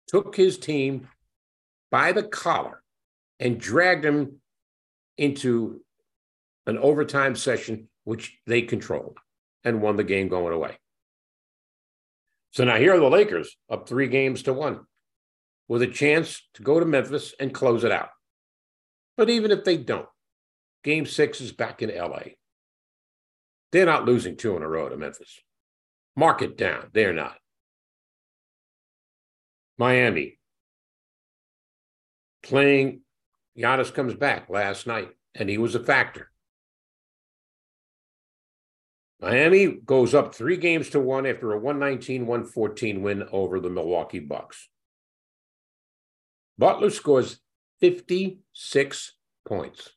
took 0.09 0.35
his 0.35 0.59
team 0.59 1.09
by 1.91 2.13
the 2.13 2.23
collar 2.23 2.83
and 3.39 3.61
dragged 3.61 4.05
him 4.05 4.41
into 5.19 5.83
an 6.67 6.79
overtime 6.79 7.37
session, 7.37 7.89
which 8.05 8.39
they 8.47 8.63
controlled 8.63 9.19
and 9.65 9.83
won 9.83 9.97
the 9.97 10.05
game 10.05 10.29
going 10.29 10.55
away. 10.55 10.79
So 12.53 12.65
now 12.65 12.77
here 12.77 12.95
are 12.95 13.01
the 13.01 13.09
Lakers 13.09 13.57
up 13.71 13.89
three 13.89 14.09
games 14.09 14.43
to 14.45 14.53
one 14.53 14.81
with 15.69 15.83
a 15.83 15.87
chance 15.87 16.43
to 16.55 16.63
go 16.63 16.81
to 16.81 16.87
Memphis 16.87 17.35
and 17.39 17.55
close 17.55 17.85
it 17.85 17.93
out. 17.93 18.09
But 19.17 19.31
even 19.31 19.51
if 19.51 19.65
they 19.65 19.77
don't, 19.77 20.09
game 20.83 21.07
six 21.07 21.41
is 21.41 21.53
back 21.53 21.83
in 21.83 21.97
LA. 21.97 22.23
They're 23.71 23.87
not 23.87 24.05
losing 24.05 24.37
two 24.37 24.57
in 24.57 24.63
a 24.63 24.69
row 24.69 24.89
to 24.89 24.97
Memphis. 24.97 25.39
Mark 26.17 26.43
it 26.43 26.57
down. 26.57 26.89
They're 26.93 27.13
not. 27.13 27.37
Miami 29.79 30.39
playing. 32.43 33.03
Giannis 33.57 33.93
comes 33.93 34.15
back 34.15 34.49
last 34.49 34.87
night, 34.87 35.11
and 35.35 35.49
he 35.49 35.59
was 35.59 35.75
a 35.75 35.85
factor. 35.85 36.30
Miami 39.21 39.67
goes 39.85 40.15
up 40.15 40.35
three 40.35 40.57
games 40.57 40.89
to 40.91 41.01
one 41.01 41.27
after 41.27 41.53
a 41.53 41.59
119 41.59 42.27
114 42.27 43.03
win 43.03 43.25
over 43.31 43.61
the 43.61 43.69
Milwaukee 43.69 44.19
Bucks. 44.19 44.69
Butler 46.57 46.91
scores 46.91 47.41
56 47.81 49.13
points. 49.47 49.91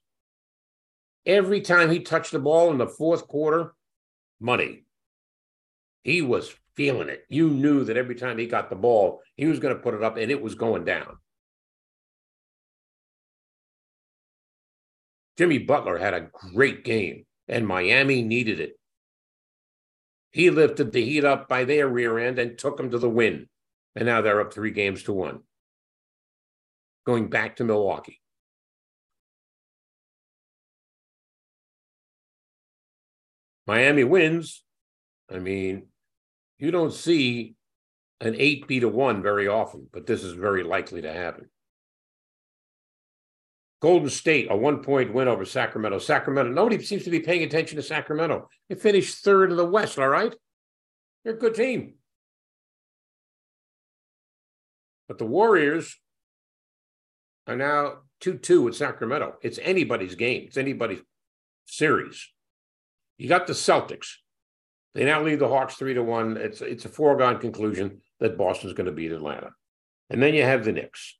Every 1.25 1.61
time 1.61 1.89
he 1.89 1.99
touched 1.99 2.33
the 2.33 2.39
ball 2.39 2.71
in 2.71 2.77
the 2.77 2.87
fourth 2.87 3.27
quarter, 3.27 3.73
money. 4.41 4.83
He 6.03 6.21
was 6.21 6.53
feeling 6.75 7.07
it. 7.07 7.23
You 7.29 7.49
knew 7.49 7.85
that 7.85 7.95
every 7.95 8.15
time 8.15 8.37
he 8.37 8.45
got 8.45 8.69
the 8.69 8.75
ball, 8.75 9.21
he 9.37 9.45
was 9.45 9.59
going 9.59 9.73
to 9.73 9.81
put 9.81 9.93
it 9.93 10.03
up 10.03 10.17
and 10.17 10.31
it 10.31 10.41
was 10.41 10.55
going 10.55 10.83
down. 10.83 11.17
Jimmy 15.37 15.59
Butler 15.59 15.97
had 15.97 16.13
a 16.13 16.29
great 16.31 16.83
game, 16.83 17.25
and 17.47 17.65
Miami 17.65 18.21
needed 18.21 18.59
it. 18.59 18.77
He 20.33 20.49
lifted 20.49 20.91
the 20.91 21.05
Heat 21.05 21.23
up 21.23 21.47
by 21.47 21.63
their 21.63 21.87
rear 21.87 22.17
end 22.17 22.39
and 22.39 22.57
took 22.57 22.77
them 22.77 22.89
to 22.89 22.97
the 22.97 23.09
win. 23.09 23.47
And 23.95 24.07
now 24.07 24.21
they're 24.21 24.41
up 24.41 24.51
three 24.51 24.71
games 24.71 25.03
to 25.03 25.13
one. 25.13 25.41
Going 27.05 27.29
back 27.29 27.57
to 27.57 27.63
Milwaukee. 27.63 28.19
Miami 33.67 34.03
wins. 34.03 34.63
I 35.31 35.37
mean, 35.37 35.87
you 36.57 36.71
don't 36.71 36.93
see 36.93 37.55
an 38.19 38.35
eight 38.37 38.67
beat 38.67 38.83
a 38.83 38.89
one 38.89 39.21
very 39.21 39.47
often, 39.47 39.87
but 39.93 40.07
this 40.07 40.23
is 40.23 40.33
very 40.33 40.63
likely 40.63 41.03
to 41.03 41.13
happen. 41.13 41.49
Golden 43.83 44.09
State, 44.09 44.47
a 44.49 44.55
one 44.55 44.81
point 44.81 45.13
win 45.13 45.27
over 45.27 45.43
Sacramento. 45.43 45.99
Sacramento, 45.99 46.49
nobody 46.49 46.81
seems 46.81 47.03
to 47.03 47.09
be 47.09 47.19
paying 47.19 47.43
attention 47.43 47.75
to 47.75 47.83
Sacramento. 47.83 48.47
They 48.69 48.75
finished 48.75 49.25
third 49.25 49.51
in 49.51 49.57
the 49.57 49.65
West, 49.65 49.99
all 49.99 50.07
right? 50.07 50.33
They're 51.23 51.33
a 51.33 51.37
good 51.37 51.53
team. 51.53 51.95
But 55.09 55.17
the 55.17 55.25
Warriors 55.25 55.97
are 57.45 57.57
now 57.57 58.03
2 58.21 58.37
2 58.37 58.61
with 58.61 58.77
Sacramento. 58.77 59.35
It's 59.41 59.59
anybody's 59.61 60.15
game, 60.15 60.45
it's 60.47 60.55
anybody's 60.55 61.01
series. 61.65 62.31
You 63.17 63.27
got 63.27 63.47
the 63.47 63.53
Celtics. 63.53 64.13
They 64.95 65.03
now 65.03 65.21
lead 65.21 65.39
the 65.39 65.49
Hawks 65.49 65.75
3 65.75 65.95
to 65.95 66.03
1. 66.03 66.37
It's, 66.37 66.61
it's 66.61 66.85
a 66.85 66.89
foregone 66.89 67.37
conclusion 67.37 67.99
that 68.21 68.37
Boston's 68.37 68.75
going 68.75 68.85
to 68.85 68.93
beat 68.93 69.11
Atlanta. 69.11 69.49
And 70.09 70.23
then 70.23 70.33
you 70.35 70.43
have 70.43 70.63
the 70.63 70.71
Knicks. 70.71 71.17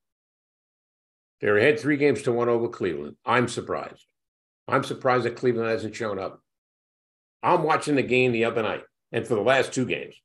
They're 1.44 1.58
ahead 1.58 1.78
three 1.78 1.98
games 1.98 2.22
to 2.22 2.32
one 2.32 2.48
over 2.48 2.70
Cleveland. 2.70 3.18
I'm 3.26 3.50
surprised. 3.50 4.06
I'm 4.66 4.86
surprised 4.86 5.26
that 5.26 5.36
Cleveland 5.36 5.70
hasn't 5.70 5.94
shown 5.94 6.18
up. 6.18 6.42
I'm 7.44 7.64
watching 7.64 7.96
the 7.96 8.02
game 8.02 8.32
the 8.32 8.46
other 8.46 8.64
night, 8.64 8.86
and 9.12 9.28
for 9.28 9.36
the 9.36 9.42
last 9.42 9.74
two 9.74 9.86
games, 9.86 10.16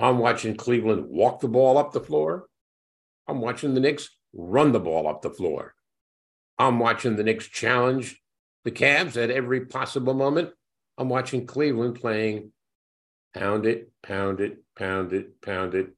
I'm 0.00 0.18
watching 0.18 0.54
Cleveland 0.54 1.06
walk 1.08 1.40
the 1.40 1.48
ball 1.48 1.76
up 1.76 1.90
the 1.90 1.98
floor. 1.98 2.46
I'm 3.26 3.40
watching 3.40 3.74
the 3.74 3.80
Knicks 3.80 4.10
run 4.32 4.70
the 4.70 4.78
ball 4.78 5.08
up 5.08 5.22
the 5.22 5.30
floor. 5.30 5.74
I'm 6.56 6.78
watching 6.78 7.16
the 7.16 7.24
Knicks 7.24 7.48
challenge 7.48 8.22
the 8.64 8.70
Cavs 8.70 9.20
at 9.20 9.32
every 9.32 9.66
possible 9.66 10.14
moment. 10.14 10.50
I'm 10.96 11.08
watching 11.08 11.48
Cleveland 11.48 11.96
playing 11.96 12.52
pound 13.34 13.66
it, 13.66 13.90
pound 14.04 14.38
it, 14.38 14.58
pound 14.76 15.12
it, 15.12 15.42
pound 15.42 15.74
it, 15.74 15.88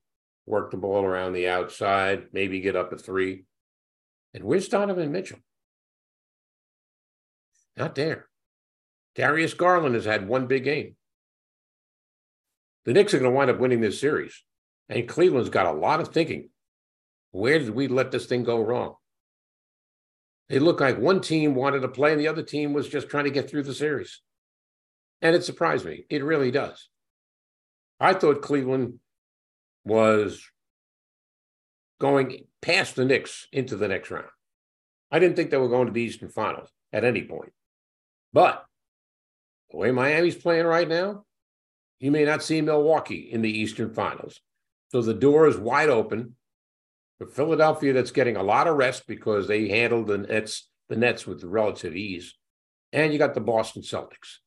work 0.47 0.71
the 0.71 0.79
ball 0.79 1.05
around 1.05 1.35
the 1.35 1.51
outside, 1.51 2.29
maybe 2.33 2.61
get 2.61 2.75
up 2.75 2.91
a 2.95 2.97
three. 2.97 3.45
And 4.35 4.45
where's 4.45 4.69
Donovan 4.69 5.13
Mitchell? 5.13 5.39
Not 7.77 7.95
there. 7.95 8.29
Darius 9.17 9.55
Garland 9.55 9.95
has 9.95 10.05
had 10.05 10.29
one 10.29 10.47
big 10.47 10.65
game. 10.65 10.97
The 12.85 12.93
Knicks 12.93 13.13
are 13.13 13.19
going 13.19 13.31
to 13.31 13.37
wind 13.37 13.51
up 13.51 13.59
winning 13.59 13.81
this 13.81 14.01
series. 14.01 14.43
And 14.89 15.09
Cleveland's 15.09 15.51
got 15.51 15.67
a 15.67 15.73
lot 15.73 16.01
of 16.01 16.09
thinking. 16.09 16.51
Where 17.33 17.59
did 17.59 17.71
we 17.71 17.89
let 17.89 18.11
this 18.11 18.27
thing 18.27 18.45
go 18.45 18.61
wrong? 18.61 18.95
It 20.49 20.63
looked 20.63 20.81
like 20.81 20.99
one 20.99 21.21
team 21.21 21.55
wanted 21.55 21.81
to 21.81 21.89
play 21.89 22.11
and 22.11 22.21
the 22.21 22.29
other 22.29 22.43
team 22.43 22.73
was 22.73 22.89
just 22.89 23.09
trying 23.09 23.25
to 23.25 23.31
get 23.31 23.49
through 23.49 23.63
the 23.63 23.75
series. 23.75 24.21
And 25.23 25.37
it 25.37 25.45
surprised 25.45 25.85
me. 25.85 26.07
It 26.11 26.25
really 26.25 26.51
does. 26.51 26.89
I 28.01 28.15
thought 28.15 28.43
Cleveland 28.43 28.99
was 29.85 30.45
going 32.01 32.45
past 32.61 32.97
the 32.97 33.05
Knicks 33.05 33.47
into 33.53 33.77
the 33.77 33.87
next 33.87 34.11
round. 34.11 34.27
I 35.13 35.21
didn't 35.21 35.37
think 35.37 35.51
they 35.51 35.57
were 35.57 35.69
going 35.69 35.87
to 35.87 35.93
the 35.93 36.03
Eastern 36.03 36.31
Finals 36.31 36.69
at 36.93 37.05
any 37.05 37.23
point. 37.23 37.53
But 38.33 38.65
the 39.71 39.77
way 39.77 39.93
Miami's 39.93 40.37
playing 40.37 40.67
right 40.67 40.89
now, 40.89 41.25
you 42.01 42.11
may 42.11 42.25
not 42.25 42.43
see 42.43 42.61
Milwaukee 42.61 43.29
in 43.31 43.43
the 43.43 43.51
Eastern 43.51 43.95
Finals. 43.95 44.41
So 44.91 45.03
the 45.03 45.15
door 45.15 45.47
is 45.47 45.57
wide 45.57 45.89
open 45.89 46.35
for 47.21 47.27
Philadelphia, 47.27 47.93
that's 47.93 48.13
getting 48.13 48.37
a 48.37 48.43
lot 48.43 48.67
of 48.67 48.79
rest 48.79 49.07
because 49.07 49.47
they 49.47 49.69
handled 49.69 50.07
the 50.07 50.17
Nets, 50.17 50.71
the 50.89 50.97
Nets 50.97 51.27
with 51.27 51.45
relative 51.45 51.95
ease. 51.95 52.35
And 52.95 53.13
you 53.13 53.19
got 53.19 53.35
the 53.35 53.43
Boston 53.43 53.83
Celtics. 53.83 54.39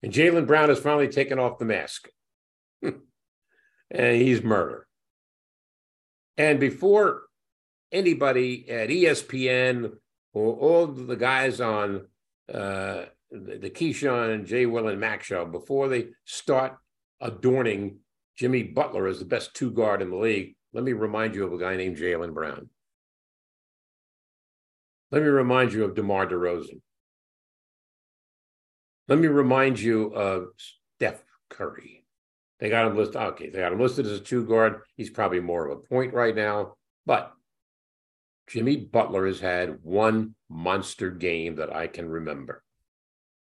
And 0.00 0.12
Jaylen 0.12 0.46
Brown 0.46 0.68
has 0.68 0.78
finally 0.78 1.08
taken 1.08 1.40
off 1.40 1.58
the 1.58 1.64
mask. 1.64 2.08
and 2.82 3.02
he's 3.90 4.44
murder. 4.44 4.86
And 6.36 6.58
before 6.58 7.22
anybody 7.90 8.68
at 8.70 8.88
ESPN 8.88 9.92
or 10.32 10.54
all 10.54 10.86
the 10.86 11.16
guys 11.16 11.60
on 11.60 12.06
uh, 12.52 13.04
the, 13.30 13.70
Keyshawn 13.70 14.34
and 14.34 14.46
Jay 14.46 14.66
Will 14.66 14.88
and 14.88 15.00
Mac 15.00 15.22
show, 15.22 15.44
before 15.44 15.88
they 15.88 16.08
start 16.24 16.78
adorning 17.20 17.98
Jimmy 18.36 18.62
Butler 18.62 19.06
as 19.06 19.18
the 19.18 19.24
best 19.24 19.54
two 19.54 19.70
guard 19.70 20.00
in 20.00 20.10
the 20.10 20.16
league, 20.16 20.56
let 20.72 20.84
me 20.84 20.92
remind 20.92 21.34
you 21.34 21.44
of 21.44 21.52
a 21.52 21.58
guy 21.58 21.76
named 21.76 21.98
Jaylen 21.98 22.32
Brown. 22.32 22.70
Let 25.10 25.22
me 25.22 25.28
remind 25.28 25.74
you 25.74 25.84
of 25.84 25.94
DeMar 25.94 26.26
DeRozan. 26.26 26.80
Let 29.08 29.18
me 29.18 29.28
remind 29.28 29.78
you 29.78 30.14
of 30.14 30.48
Steph 30.96 31.22
Curry. 31.50 32.01
They 32.62 32.68
got 32.68 32.86
him 32.86 32.96
listed. 32.96 33.16
Okay, 33.16 33.50
they 33.50 33.58
got 33.58 33.72
him 33.72 33.80
listed 33.80 34.06
as 34.06 34.12
a 34.12 34.20
two 34.20 34.44
guard. 34.44 34.82
He's 34.96 35.10
probably 35.10 35.40
more 35.40 35.66
of 35.66 35.76
a 35.76 35.80
point 35.80 36.14
right 36.14 36.34
now. 36.34 36.74
But 37.04 37.32
Jimmy 38.46 38.76
Butler 38.76 39.26
has 39.26 39.40
had 39.40 39.80
one 39.82 40.36
monster 40.48 41.10
game 41.10 41.56
that 41.56 41.74
I 41.74 41.88
can 41.88 42.08
remember. 42.08 42.62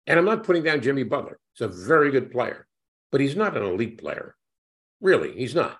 And 0.07 0.20
I'm 0.20 0.24
not 0.24 0.44
putting 0.44 0.62
down 0.62 0.83
Jimmy 0.83 1.02
Butler. 1.02 1.40
He's 1.52 1.66
a 1.66 1.68
very 1.68 2.12
good 2.12 2.31
player, 2.31 2.68
but 3.11 3.20
he's 3.20 3.35
not 3.35 3.57
an 3.57 3.64
elite 3.64 3.98
player. 3.98 4.37
Really, 5.00 5.33
he's 5.33 5.54
not. 5.54 5.78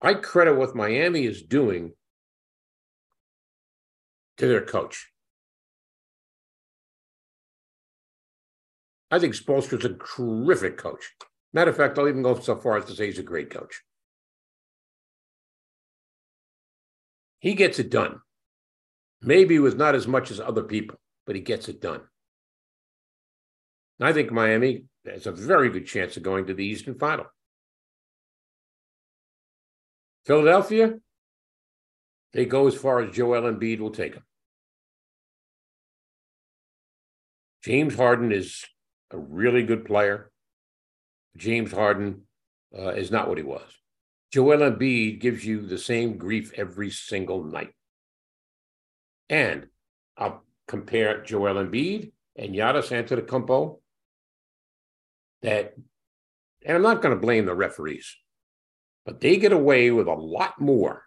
I 0.00 0.14
credit 0.14 0.54
what 0.54 0.74
Miami 0.74 1.26
is 1.26 1.42
doing 1.42 1.92
to 4.38 4.48
their 4.48 4.64
coach. 4.64 5.10
I 9.10 9.18
think 9.18 9.34
Spoelstra's 9.34 9.84
a 9.84 9.94
terrific 9.94 10.76
coach. 10.76 11.10
Matter 11.52 11.70
of 11.70 11.76
fact, 11.76 11.98
I'll 11.98 12.08
even 12.08 12.22
go 12.22 12.38
so 12.38 12.56
far 12.56 12.76
as 12.76 12.84
to 12.86 12.94
say 12.94 13.06
he's 13.06 13.18
a 13.18 13.24
great 13.24 13.50
coach. 13.50 13.82
He 17.40 17.54
gets 17.54 17.78
it 17.78 17.90
done. 17.90 18.20
Maybe 19.22 19.58
with 19.58 19.76
not 19.76 19.94
as 19.94 20.06
much 20.06 20.30
as 20.30 20.40
other 20.40 20.62
people, 20.62 20.96
but 21.26 21.34
he 21.34 21.42
gets 21.42 21.68
it 21.68 21.80
done. 21.80 22.02
I 24.00 24.12
think 24.12 24.30
Miami 24.30 24.84
has 25.04 25.26
a 25.26 25.32
very 25.32 25.68
good 25.68 25.86
chance 25.86 26.16
of 26.16 26.22
going 26.22 26.46
to 26.46 26.54
the 26.54 26.64
Eastern 26.64 26.98
Final. 26.98 27.26
Philadelphia, 30.24 30.94
they 32.32 32.46
go 32.46 32.66
as 32.66 32.74
far 32.74 33.00
as 33.00 33.14
Joel 33.14 33.42
Embiid 33.42 33.80
will 33.80 33.90
take 33.90 34.14
them. 34.14 34.24
James 37.64 37.94
Harden 37.94 38.32
is 38.32 38.64
a 39.10 39.18
really 39.18 39.62
good 39.62 39.84
player. 39.84 40.30
James 41.36 41.72
Harden 41.72 42.22
uh, 42.76 42.90
is 42.90 43.10
not 43.10 43.28
what 43.28 43.38
he 43.38 43.44
was. 43.44 43.70
Joel 44.32 44.58
Embiid 44.58 45.20
gives 45.20 45.44
you 45.44 45.66
the 45.66 45.78
same 45.78 46.16
grief 46.16 46.52
every 46.56 46.90
single 46.90 47.44
night. 47.44 47.74
And 49.28 49.66
I'll 50.16 50.44
compare 50.68 51.22
Joel 51.22 51.64
Embiid 51.64 52.12
and 52.36 52.54
Giannis 52.54 52.90
Antetokounmpo. 52.90 53.78
That, 55.42 55.74
and 56.64 56.76
I'm 56.76 56.82
not 56.82 57.02
going 57.02 57.14
to 57.14 57.20
blame 57.20 57.46
the 57.46 57.54
referees 57.54 58.16
but 59.04 59.20
they 59.20 59.36
get 59.36 59.52
away 59.52 59.90
with 59.90 60.06
a 60.06 60.14
lot 60.14 60.60
more 60.60 61.04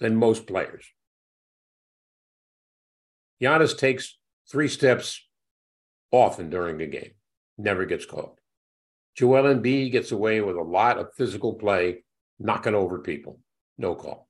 than 0.00 0.16
most 0.16 0.46
players. 0.46 0.84
Giannis 3.42 3.76
takes 3.76 4.18
three 4.50 4.68
steps 4.68 5.24
often 6.16 6.50
during 6.50 6.78
the 6.78 6.86
game, 6.86 7.12
never 7.58 7.84
gets 7.84 8.06
called. 8.06 8.38
Joel 9.16 9.54
Embiid 9.54 9.92
gets 9.92 10.12
away 10.12 10.40
with 10.40 10.56
a 10.56 10.62
lot 10.62 10.98
of 10.98 11.14
physical 11.14 11.54
play, 11.54 12.04
knocking 12.38 12.74
over 12.74 12.98
people, 12.98 13.40
no 13.78 13.94
call. 13.94 14.28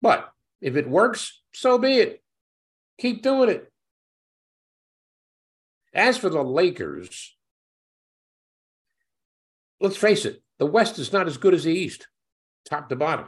But 0.00 0.30
if 0.60 0.76
it 0.76 0.88
works, 0.88 1.42
so 1.52 1.78
be 1.78 1.98
it. 1.98 2.22
Keep 2.98 3.22
doing 3.22 3.50
it. 3.50 3.70
As 5.92 6.16
for 6.16 6.30
the 6.30 6.42
Lakers, 6.42 7.36
let's 9.80 9.96
face 9.96 10.24
it, 10.24 10.42
the 10.58 10.66
West 10.66 10.98
is 10.98 11.12
not 11.12 11.26
as 11.26 11.36
good 11.36 11.52
as 11.52 11.64
the 11.64 11.72
East, 11.72 12.08
top 12.68 12.88
to 12.88 12.96
bottom. 12.96 13.26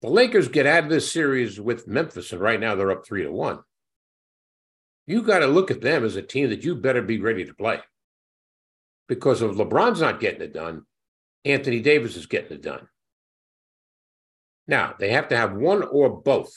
The 0.00 0.08
Lakers 0.08 0.48
get 0.48 0.66
out 0.66 0.84
of 0.84 0.90
this 0.90 1.12
series 1.12 1.60
with 1.60 1.86
Memphis, 1.86 2.32
and 2.32 2.40
right 2.40 2.58
now 2.58 2.74
they're 2.74 2.90
up 2.90 3.06
three 3.06 3.22
to 3.22 3.30
one. 3.30 3.60
You 5.06 5.22
got 5.22 5.40
to 5.40 5.46
look 5.46 5.70
at 5.70 5.80
them 5.80 6.04
as 6.04 6.16
a 6.16 6.22
team 6.22 6.50
that 6.50 6.64
you 6.64 6.74
better 6.74 7.02
be 7.02 7.20
ready 7.20 7.44
to 7.44 7.54
play. 7.54 7.80
Because 9.08 9.42
if 9.42 9.52
LeBron's 9.52 10.00
not 10.00 10.20
getting 10.20 10.42
it 10.42 10.54
done, 10.54 10.86
Anthony 11.44 11.80
Davis 11.80 12.16
is 12.16 12.26
getting 12.26 12.52
it 12.52 12.62
done. 12.62 12.88
Now, 14.68 14.94
they 14.98 15.10
have 15.10 15.28
to 15.28 15.36
have 15.36 15.54
one 15.54 15.82
or 15.82 16.08
both 16.08 16.52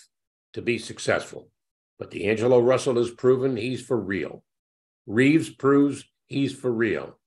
to 0.53 0.61
be 0.61 0.77
successful. 0.77 1.49
But 1.97 2.11
D'Angelo 2.11 2.59
Russell 2.59 2.97
has 2.97 3.09
proven 3.09 3.57
he's 3.57 3.81
for 3.81 3.99
real. 3.99 4.43
Reaves 5.07 5.49
proves 5.49 6.03
he's 6.27 6.53
for 6.53 6.71
real. 6.71 7.17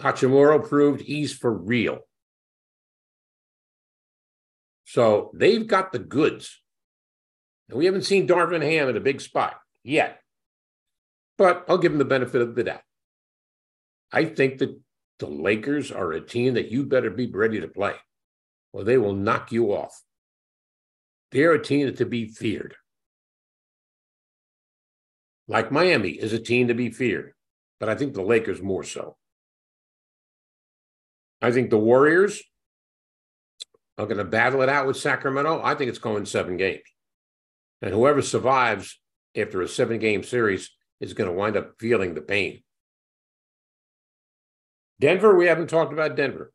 Hachimura 0.00 0.68
proved 0.68 1.00
he's 1.00 1.32
for 1.32 1.52
real. 1.52 2.00
So 4.84 5.30
they've 5.34 5.66
got 5.66 5.92
the 5.92 5.98
goods. 5.98 6.60
And 7.74 7.80
we 7.80 7.86
haven't 7.86 8.02
seen 8.02 8.28
Darvin 8.28 8.62
Ham 8.62 8.88
in 8.88 8.96
a 8.96 9.00
big 9.00 9.20
spot 9.20 9.56
yet. 9.82 10.20
But 11.36 11.64
I'll 11.68 11.76
give 11.76 11.90
him 11.90 11.98
the 11.98 12.04
benefit 12.04 12.40
of 12.40 12.54
the 12.54 12.62
doubt. 12.62 12.82
I 14.12 14.26
think 14.26 14.58
that 14.58 14.80
the 15.18 15.26
Lakers 15.26 15.90
are 15.90 16.12
a 16.12 16.20
team 16.20 16.54
that 16.54 16.70
you 16.70 16.84
better 16.84 17.10
be 17.10 17.26
ready 17.26 17.60
to 17.60 17.66
play, 17.66 17.94
or 18.72 18.84
they 18.84 18.96
will 18.96 19.12
knock 19.12 19.50
you 19.50 19.72
off. 19.72 20.00
They're 21.32 21.54
a 21.54 21.62
team 21.62 21.92
to 21.92 22.06
be 22.06 22.28
feared. 22.28 22.76
Like 25.48 25.72
Miami 25.72 26.10
is 26.10 26.32
a 26.32 26.38
team 26.38 26.68
to 26.68 26.74
be 26.74 26.90
feared, 26.90 27.32
but 27.80 27.88
I 27.88 27.96
think 27.96 28.14
the 28.14 28.22
Lakers 28.22 28.62
more 28.62 28.84
so. 28.84 29.16
I 31.42 31.50
think 31.50 31.70
the 31.70 31.78
Warriors 31.78 32.40
are 33.98 34.06
going 34.06 34.18
to 34.18 34.24
battle 34.24 34.62
it 34.62 34.68
out 34.68 34.86
with 34.86 34.96
Sacramento. 34.96 35.60
I 35.60 35.74
think 35.74 35.88
it's 35.88 35.98
going 35.98 36.24
seven 36.24 36.56
games. 36.56 36.84
And 37.84 37.92
whoever 37.92 38.22
survives 38.22 38.98
after 39.36 39.60
a 39.60 39.68
seven 39.68 39.98
game 39.98 40.22
series 40.22 40.70
is 41.00 41.12
going 41.12 41.28
to 41.28 41.36
wind 41.36 41.54
up 41.54 41.74
feeling 41.78 42.14
the 42.14 42.22
pain. 42.22 42.62
Denver, 44.98 45.36
we 45.36 45.44
haven't 45.44 45.68
talked 45.68 45.92
about 45.92 46.16
Denver. 46.16 46.50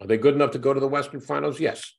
Are 0.00 0.08
they 0.08 0.18
good 0.18 0.34
enough 0.34 0.50
to 0.50 0.58
go 0.58 0.74
to 0.74 0.80
the 0.80 0.88
Western 0.88 1.20
Finals? 1.20 1.60
Yes. 1.60 1.94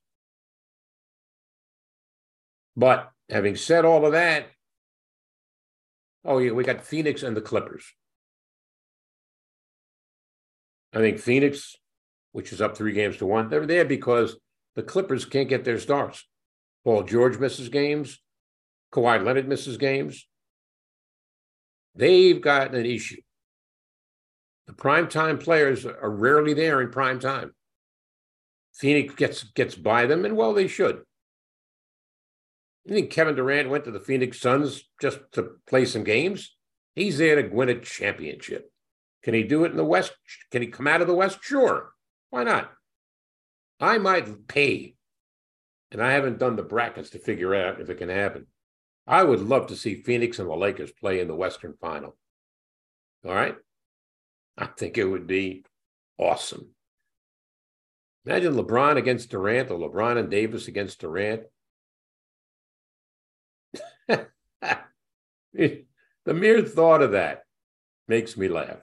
But 2.75 3.09
having 3.29 3.55
said 3.55 3.85
all 3.85 4.05
of 4.05 4.11
that, 4.11 4.47
oh, 6.25 6.39
yeah, 6.39 6.51
we 6.51 6.65
got 6.65 6.83
Phoenix 6.83 7.23
and 7.23 7.38
the 7.38 7.41
Clippers. 7.41 7.85
I 10.93 10.97
think 10.97 11.19
Phoenix 11.19 11.77
which 12.33 12.51
is 12.51 12.59
up 12.59 12.75
three 12.75 12.91
games 12.91 13.15
to 13.15 13.25
one. 13.25 13.47
They're 13.47 13.65
there 13.65 13.85
because 13.85 14.35
the 14.75 14.83
Clippers 14.83 15.23
can't 15.23 15.47
get 15.47 15.63
their 15.63 15.79
stars. 15.79 16.25
Paul 16.83 17.03
George 17.03 17.38
misses 17.38 17.69
games. 17.69 18.19
Kawhi 18.96 19.24
Leonard 19.24 19.48
misses 19.48 19.78
games. 19.78 20.26
They've 21.96 22.39
got 22.39 22.74
an 22.74 22.86
issue. 22.86 23.22
The 24.68 24.74
primetime 24.74 25.43
players 25.43 25.86
are 25.86 26.10
rarely 26.10 26.54
there 26.54 26.82
in 26.82 26.89
prime 26.89 27.20
time. 27.20 27.54
Phoenix 28.74 29.14
gets 29.16 29.43
gets 29.43 29.76
by 29.76 30.06
them, 30.06 30.26
and 30.26 30.36
well, 30.36 30.54
they 30.54 30.68
should. 30.68 31.02
You 32.86 32.96
think 32.96 33.10
Kevin 33.10 33.36
Durant 33.36 33.70
went 33.70 33.86
to 33.86 33.91
the 33.91 34.00
Phoenix 34.00 34.39
Suns 34.39 34.84
just 35.02 35.20
to 35.34 35.52
play 35.68 35.86
some 35.86 36.04
games? 36.04 36.56
He's 36.96 37.18
there 37.18 37.41
to 37.41 37.54
win 37.54 37.70
a 37.70 37.80
championship. 37.80 38.72
Can 39.24 39.34
he 39.34 39.43
do 39.43 39.66
it 39.66 39.72
in 39.72 39.78
the 39.78 39.86
West? 39.86 40.14
Can 40.52 40.62
he 40.62 40.68
come 40.68 40.88
out 40.88 41.02
of 41.02 41.08
the 41.08 41.16
West? 41.16 41.39
Sure. 41.41 41.91
Why 42.30 42.43
not? 42.43 42.72
I 43.80 43.98
might 43.98 44.48
pay, 44.48 44.96
and 45.91 46.02
I 46.02 46.14
haven't 46.14 46.39
done 46.39 46.56
the 46.56 46.64
brackets 46.64 47.10
to 47.12 47.20
figure 47.20 47.56
out 47.56 47.82
if 47.82 47.89
it 47.89 47.98
can 47.98 48.10
happen. 48.10 48.48
I 49.08 49.24
would 49.24 49.41
love 49.41 49.68
to 49.68 49.76
see 49.76 50.01
Phoenix 50.01 50.39
and 50.39 50.49
the 50.49 50.56
Lakers 50.56 50.91
play 50.91 51.20
in 51.20 51.28
the 51.28 51.36
Western 51.36 51.76
Final. 51.80 52.16
All 53.26 53.34
right? 53.34 53.56
I 54.58 54.66
think 54.66 54.97
it 54.97 55.06
would 55.06 55.28
be 55.28 55.64
awesome. 56.18 56.70
Imagine 58.26 58.56
LeBron 58.56 58.97
against 58.97 59.30
Durant 59.30 59.70
or 59.70 59.78
LeBron 59.78 60.18
and 60.18 60.32
Davis 60.32 60.68
against 60.68 60.99
Durant. 61.01 61.43
the 64.08 64.24
mere 66.26 66.62
thought 66.64 67.03
of 67.03 67.12
that 67.12 67.43
makes 68.08 68.36
me 68.36 68.47
laugh. 68.47 68.80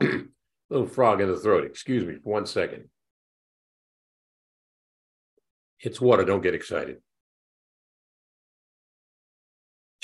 Little 0.00 0.86
frog 0.86 1.20
in 1.20 1.28
the 1.28 1.38
throat. 1.38 1.64
Excuse 1.64 2.04
me 2.04 2.16
for 2.22 2.32
one 2.32 2.46
second. 2.46 2.88
It's 5.80 6.00
water. 6.00 6.24
Don't 6.24 6.42
get 6.42 6.54
excited. 6.54 7.02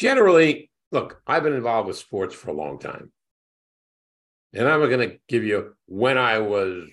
Generally, 0.00 0.70
look, 0.92 1.20
I've 1.26 1.42
been 1.42 1.52
involved 1.52 1.86
with 1.86 1.98
sports 1.98 2.34
for 2.34 2.48
a 2.48 2.54
long 2.54 2.78
time. 2.78 3.12
And 4.54 4.66
I'm 4.66 4.80
going 4.88 5.10
to 5.10 5.18
give 5.28 5.44
you 5.44 5.74
when 5.84 6.16
I 6.16 6.38
was, 6.38 6.88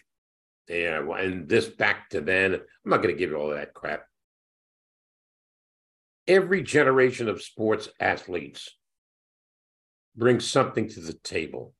and 0.69 1.47
this 1.47 1.67
back 1.67 2.09
to 2.09 2.19
then. 2.19 2.55
I'm 2.55 2.61
not 2.83 3.01
going 3.01 3.15
to 3.15 3.17
give 3.17 3.29
you 3.29 3.37
all 3.37 3.51
that 3.51 3.73
crap. 3.73 4.03
Every 6.27 6.61
generation 6.61 7.29
of 7.29 7.41
sports 7.41 7.87
athletes 7.97 8.75
brings 10.17 10.45
something 10.45 10.89
to 10.89 10.99
the 10.99 11.13
table. 11.13 11.73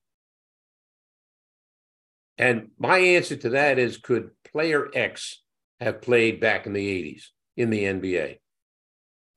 And 2.37 2.69
my 2.79 2.99
answer 2.99 3.35
to 3.35 3.49
that 3.49 3.77
is 3.77 3.97
could 3.97 4.29
player 4.49 4.87
X 4.93 5.43
have 5.81 6.01
played 6.01 6.39
back 6.39 6.65
in 6.65 6.71
the 6.71 6.87
80s 6.87 7.23
in 7.57 7.69
the 7.69 7.83
NBA? 7.83 8.37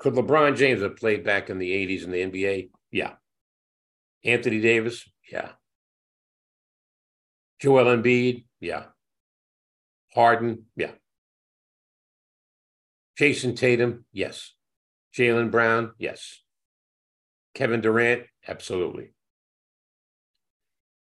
Could 0.00 0.14
LeBron 0.14 0.56
James 0.56 0.80
have 0.80 0.96
played 0.96 1.24
back 1.24 1.50
in 1.50 1.58
the 1.58 1.70
80s 1.70 2.04
in 2.04 2.10
the 2.10 2.22
NBA? 2.22 2.70
Yeah. 2.90 3.12
Anthony 4.24 4.58
Davis? 4.60 5.06
Yeah. 5.30 5.50
Joel 7.60 7.84
Embiid? 7.84 8.46
Yeah. 8.60 8.84
Harden? 10.14 10.64
Yeah. 10.74 10.92
Jayson 13.18 13.54
Tatum? 13.54 14.06
Yes. 14.10 14.54
Jaylen 15.14 15.50
Brown? 15.50 15.92
Yes. 15.98 16.40
Kevin 17.54 17.82
Durant? 17.82 18.22
Absolutely. 18.48 19.12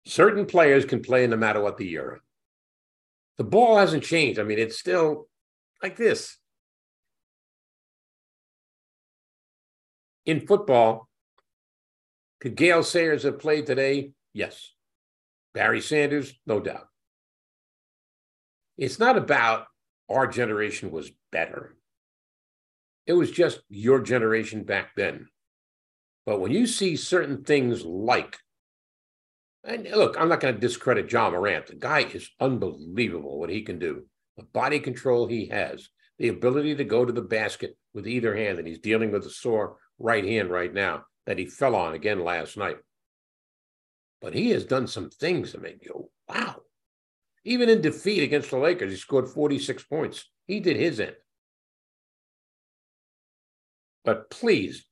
Certain 0.05 0.45
players 0.45 0.83
can 0.83 1.01
play 1.01 1.25
no 1.27 1.37
matter 1.37 1.61
what 1.61 1.77
the 1.77 1.89
era. 1.91 2.19
The 3.37 3.45
ball 3.45 3.77
hasn't 3.77 4.03
changed. 4.03 4.37
I 4.37 4.43
mean, 4.43 4.59
it's 4.59 4.77
still 4.77 5.29
like 5.81 5.95
this. 5.95 6.37
In 10.25 10.45
football, 10.45 11.07
could 12.39 12.55
Gale 12.55 12.83
Sayers 12.83 13.23
have 13.23 13.39
played 13.39 13.65
today? 13.65 14.11
Yes. 14.33 14.73
Barry 15.53 15.81
Sanders, 15.81 16.33
no 16.45 16.59
doubt. 16.59 16.87
It's 18.77 18.99
not 18.99 19.17
about 19.17 19.65
our 20.09 20.27
generation 20.27 20.91
was 20.91 21.11
better. 21.31 21.75
It 23.05 23.13
was 23.13 23.31
just 23.31 23.61
your 23.69 23.99
generation 24.01 24.63
back 24.63 24.91
then. 24.95 25.27
But 26.25 26.39
when 26.39 26.51
you 26.51 26.67
see 26.67 26.95
certain 26.95 27.43
things 27.43 27.83
like, 27.83 28.37
and 29.63 29.87
look, 29.89 30.19
I'm 30.19 30.29
not 30.29 30.39
going 30.39 30.53
to 30.53 30.59
discredit 30.59 31.09
John 31.09 31.33
Morant. 31.33 31.67
The 31.67 31.75
guy 31.75 32.01
is 32.01 32.29
unbelievable 32.39 33.39
what 33.39 33.49
he 33.49 33.61
can 33.61 33.79
do. 33.79 34.05
The 34.37 34.43
body 34.43 34.79
control 34.79 35.27
he 35.27 35.47
has, 35.47 35.89
the 36.19 36.29
ability 36.29 36.75
to 36.75 36.83
go 36.83 37.05
to 37.05 37.11
the 37.11 37.21
basket 37.21 37.77
with 37.93 38.07
either 38.07 38.35
hand, 38.35 38.59
and 38.59 38.67
he's 38.67 38.79
dealing 38.79 39.11
with 39.11 39.25
a 39.25 39.29
sore 39.29 39.77
right 40.01 40.25
hand 40.25 40.49
right 40.49 40.73
now 40.73 41.03
that 41.25 41.37
he 41.37 41.45
fell 41.45 41.75
on 41.75 41.93
again 41.93 42.23
last 42.23 42.57
night. 42.57 42.77
But 44.21 44.33
he 44.33 44.49
has 44.51 44.65
done 44.65 44.87
some 44.87 45.09
things 45.09 45.51
that 45.51 45.61
make 45.61 45.83
you 45.85 46.09
wow. 46.27 46.57
Even 47.43 47.69
in 47.69 47.81
defeat 47.81 48.21
against 48.23 48.51
the 48.51 48.57
Lakers, 48.57 48.91
he 48.91 48.97
scored 48.97 49.27
46 49.27 49.83
points. 49.83 50.25
He 50.47 50.59
did 50.59 50.77
his 50.77 50.99
end. 50.99 51.15
But 54.05 54.29
please, 54.29 54.85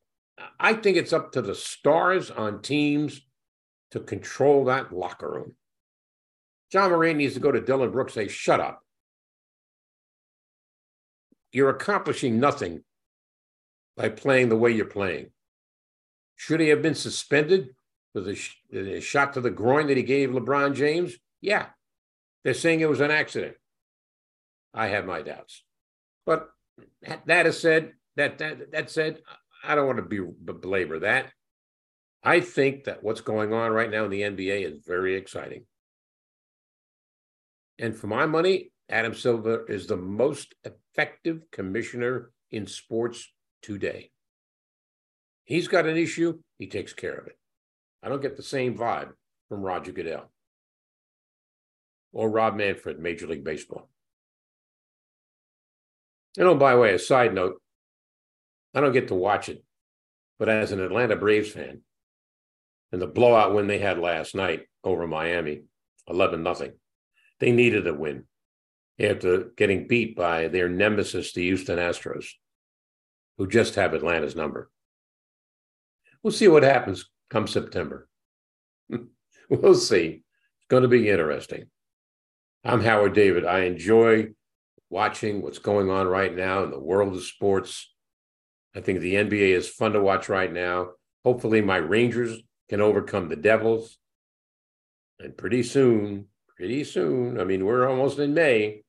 I 0.60 0.74
think 0.74 0.97
it's 0.97 1.14
up 1.14 1.32
to 1.34 1.41
the 1.41 1.55
stars 1.55 2.32
on 2.32 2.62
teams 2.62 3.22
to 3.91 3.99
control 3.99 4.66
that 4.66 4.93
locker 4.93 5.30
room. 5.30 5.55
John 6.72 6.91
Morant 6.91 7.18
needs 7.18 7.34
to 7.34 7.39
go 7.39 7.51
to 7.51 7.62
Dillon 7.62 7.91
Brooks 7.91 8.16
and 8.16 8.30
say, 8.30 8.34
shut 8.34 8.60
up. 8.60 8.82
You're 11.51 11.70
accomplishing 11.70 12.39
nothing 12.39 12.84
by 14.00 14.08
playing 14.08 14.47
the 14.47 14.56
way 14.56 14.72
you're 14.72 14.86
playing. 14.86 15.30
Should 16.38 16.62
he 16.62 16.70
have 16.70 16.82
been 16.82 16.95
suspended 16.95 17.76
for 18.14 18.22
the, 18.22 18.34
sh- 18.34 18.56
a 18.74 19.02
shot 19.02 19.34
to 19.34 19.41
the 19.41 19.52
groin 19.52 19.88
that 19.88 19.97
he 19.97 20.04
gave 20.04 20.30
LeBron 20.30 20.74
James? 20.74 21.16
Yeah. 21.41 21.66
They're 22.45 22.54
saying 22.54 22.80
it 22.80 22.89
was 22.89 23.02
an 23.02 23.12
accident. 23.12 23.58
I 24.74 24.88
have 24.88 25.06
my 25.06 25.22
doubts. 25.22 25.66
But 26.26 26.50
that 27.26 27.45
is 27.45 27.60
said, 27.60 27.91
that 28.16 28.38
that 28.38 28.72
that 28.72 28.89
said, 28.89 29.20
I 29.64 29.76
don't 29.76 29.88
want 29.88 29.97
to 29.97 30.04
be 30.04 30.22
belabor 30.54 31.00
that. 31.00 31.32
I 32.24 32.39
think 32.39 32.86
that 32.86 33.04
what's 33.04 33.22
going 33.22 33.52
on 33.52 33.72
right 33.72 33.91
now 33.91 34.06
in 34.06 34.12
the 34.12 34.22
NBA 34.22 34.66
is 34.66 34.80
very 34.86 35.16
exciting. 35.16 35.66
And 37.78 37.95
for 37.97 38.08
my 38.08 38.26
money, 38.26 38.72
Adam 38.88 39.14
Silver 39.14 39.66
is 39.68 39.88
the 39.88 39.97
most 39.97 40.56
effective 40.64 41.43
commissioner 41.52 42.32
in 42.52 42.66
sports 42.66 43.28
today. 43.62 44.12
He's 45.43 45.68
got 45.68 45.86
an 45.86 45.97
issue, 45.97 46.39
he 46.57 46.68
takes 46.68 46.93
care 46.93 47.16
of 47.16 47.28
it. 47.28 47.38
I 48.03 48.10
don't 48.10 48.22
get 48.22 48.38
the 48.38 48.43
same 48.43 48.78
vibe 48.78 49.10
from 49.49 49.62
Roger 49.62 49.91
Goodell 49.91 50.32
or 52.12 52.30
Rob 52.30 52.55
Manfred, 52.55 52.99
Major 52.99 53.28
League 53.28 53.43
Baseball. 53.43 53.89
And 56.38 56.47
oh, 56.47 56.55
by 56.55 56.74
the 56.74 56.80
way, 56.80 56.93
a 56.93 56.99
side 56.99 57.34
note, 57.34 57.62
I 58.74 58.82
don't 58.82 58.93
get 58.93 59.07
to 59.10 59.16
watch 59.16 59.49
it, 59.49 59.64
but 60.38 60.49
as 60.49 60.72
an 60.72 60.80
Atlanta 60.80 61.16
Braves 61.16 61.51
fan, 61.51 61.82
and 62.91 63.01
the 63.01 63.07
blowout 63.07 63.53
win 63.53 63.68
they 63.68 63.80
had 63.80 63.99
last 63.99 64.36
night 64.36 64.62
over 64.84 65.07
Miami, 65.07 65.64
11 66.07 66.41
nothing, 66.41 66.72
they 67.39 67.51
needed 67.51 67.88
a 67.88 67.93
win 67.93 68.26
after 68.99 69.45
getting 69.55 69.88
beat 69.88 70.16
by 70.16 70.47
their 70.47 70.70
nemesis, 70.70 71.34
the 71.34 71.43
Houston 71.43 71.78
Astros, 71.78 72.26
who 73.40 73.48
just 73.48 73.76
have 73.76 73.94
Atlanta's 73.94 74.36
number. 74.36 74.70
We'll 76.22 76.34
see 76.34 76.50
what 76.50 76.64
happens 76.64 77.10
come 77.30 77.48
September. 77.48 78.08
we'll 79.50 79.76
see. 79.76 80.24
It's 80.58 80.68
going 80.68 80.84
to 80.84 80.90
be 80.90 81.10
interesting. 81.10 81.68
I'm 82.66 82.82
Howard 82.82 83.14
David. 83.14 83.46
I 83.46 83.62
enjoy 83.62 84.28
watching 84.90 85.42
what's 85.42 85.60
going 85.60 85.90
on 85.90 86.08
right 86.08 86.36
now 86.36 86.64
in 86.64 86.72
the 86.72 86.80
world 86.80 87.16
of 87.16 87.24
sports. 87.24 87.90
I 88.76 88.82
think 88.82 89.00
the 89.00 89.16
NBA 89.16 89.56
is 89.56 89.70
fun 89.70 89.94
to 89.94 90.02
watch 90.02 90.28
right 90.28 90.52
now. 90.52 90.90
Hopefully, 91.24 91.62
my 91.62 91.78
Rangers 91.78 92.42
can 92.68 92.82
overcome 92.82 93.30
the 93.30 93.38
Devils. 93.38 93.98
And 95.20 95.38
pretty 95.38 95.64
soon, 95.64 96.26
pretty 96.58 96.84
soon, 96.84 97.40
I 97.40 97.46
mean, 97.46 97.66
we're 97.66 97.88
almost 97.88 98.20
in 98.20 98.34
May. 98.34 98.84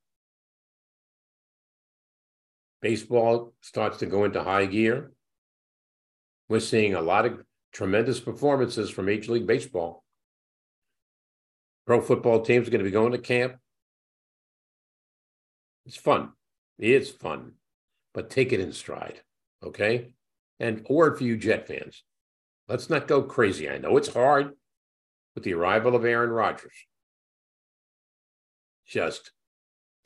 Baseball 2.80 3.52
starts 3.60 3.98
to 3.98 4.06
go 4.06 4.24
into 4.24 4.42
high 4.42 4.66
gear. 4.66 5.12
We're 6.48 6.60
seeing 6.60 6.94
a 6.94 7.02
lot 7.02 7.26
of 7.26 7.44
tremendous 7.72 8.20
performances 8.20 8.90
from 8.90 9.06
Major 9.06 9.32
League 9.32 9.46
Baseball. 9.46 10.04
Pro 11.86 12.00
football 12.00 12.40
teams 12.40 12.68
are 12.68 12.70
going 12.70 12.80
to 12.80 12.84
be 12.84 12.90
going 12.90 13.12
to 13.12 13.18
camp. 13.18 13.56
It's 15.86 15.96
fun. 15.96 16.30
It's 16.78 17.10
fun, 17.10 17.52
but 18.14 18.30
take 18.30 18.52
it 18.52 18.60
in 18.60 18.72
stride. 18.72 19.20
Okay. 19.62 20.14
And 20.58 20.86
a 20.88 20.92
word 20.92 21.18
for 21.18 21.24
you, 21.24 21.36
Jet 21.36 21.66
fans. 21.66 22.02
Let's 22.68 22.88
not 22.88 23.08
go 23.08 23.22
crazy. 23.22 23.68
I 23.68 23.78
know 23.78 23.96
it's 23.96 24.12
hard 24.12 24.52
with 25.34 25.44
the 25.44 25.54
arrival 25.54 25.96
of 25.96 26.04
Aaron 26.04 26.30
Rodgers. 26.30 26.74
Just 28.86 29.32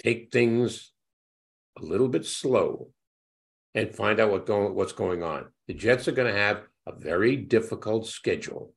take 0.03 0.33
things 0.33 0.94
a 1.79 1.85
little 1.85 2.09
bit 2.09 2.25
slow 2.25 2.91
and 3.75 3.95
find 3.95 4.21
out 4.21 4.31
what 4.31 4.47
going, 4.47 4.75
what's 4.75 4.93
going 4.93 5.23
on. 5.23 5.47
The 5.67 5.75
Jets 5.75 6.07
are 6.09 6.13
going 6.13 6.33
to 6.33 6.39
have 6.39 6.63
a 6.87 6.93
very 6.95 7.37
difficult 7.37 8.07
schedule. 8.07 8.73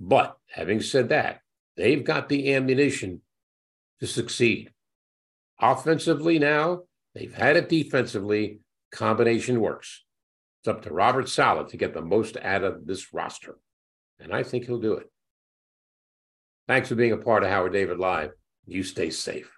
But 0.00 0.36
having 0.50 0.80
said 0.80 1.08
that, 1.10 1.40
they've 1.76 2.04
got 2.04 2.28
the 2.28 2.54
ammunition 2.54 3.22
to 4.00 4.06
succeed. 4.06 4.72
Offensively 5.60 6.38
now, 6.38 6.82
they've 7.14 7.34
had 7.34 7.56
it 7.56 7.68
defensively. 7.68 8.60
Combination 8.92 9.60
works. 9.60 10.04
It's 10.60 10.68
up 10.68 10.82
to 10.82 10.92
Robert 10.92 11.28
Saleh 11.28 11.68
to 11.68 11.76
get 11.76 11.94
the 11.94 12.00
most 12.00 12.36
out 12.38 12.64
of 12.64 12.86
this 12.86 13.12
roster. 13.12 13.58
And 14.18 14.32
I 14.32 14.42
think 14.42 14.64
he'll 14.64 14.80
do 14.80 14.94
it. 14.94 15.10
Thanks 16.66 16.88
for 16.88 16.94
being 16.94 17.12
a 17.12 17.16
part 17.16 17.42
of 17.42 17.50
Howard 17.50 17.72
David 17.72 17.98
Live. 17.98 18.30
You 18.66 18.82
stay 18.82 19.10
safe. 19.10 19.57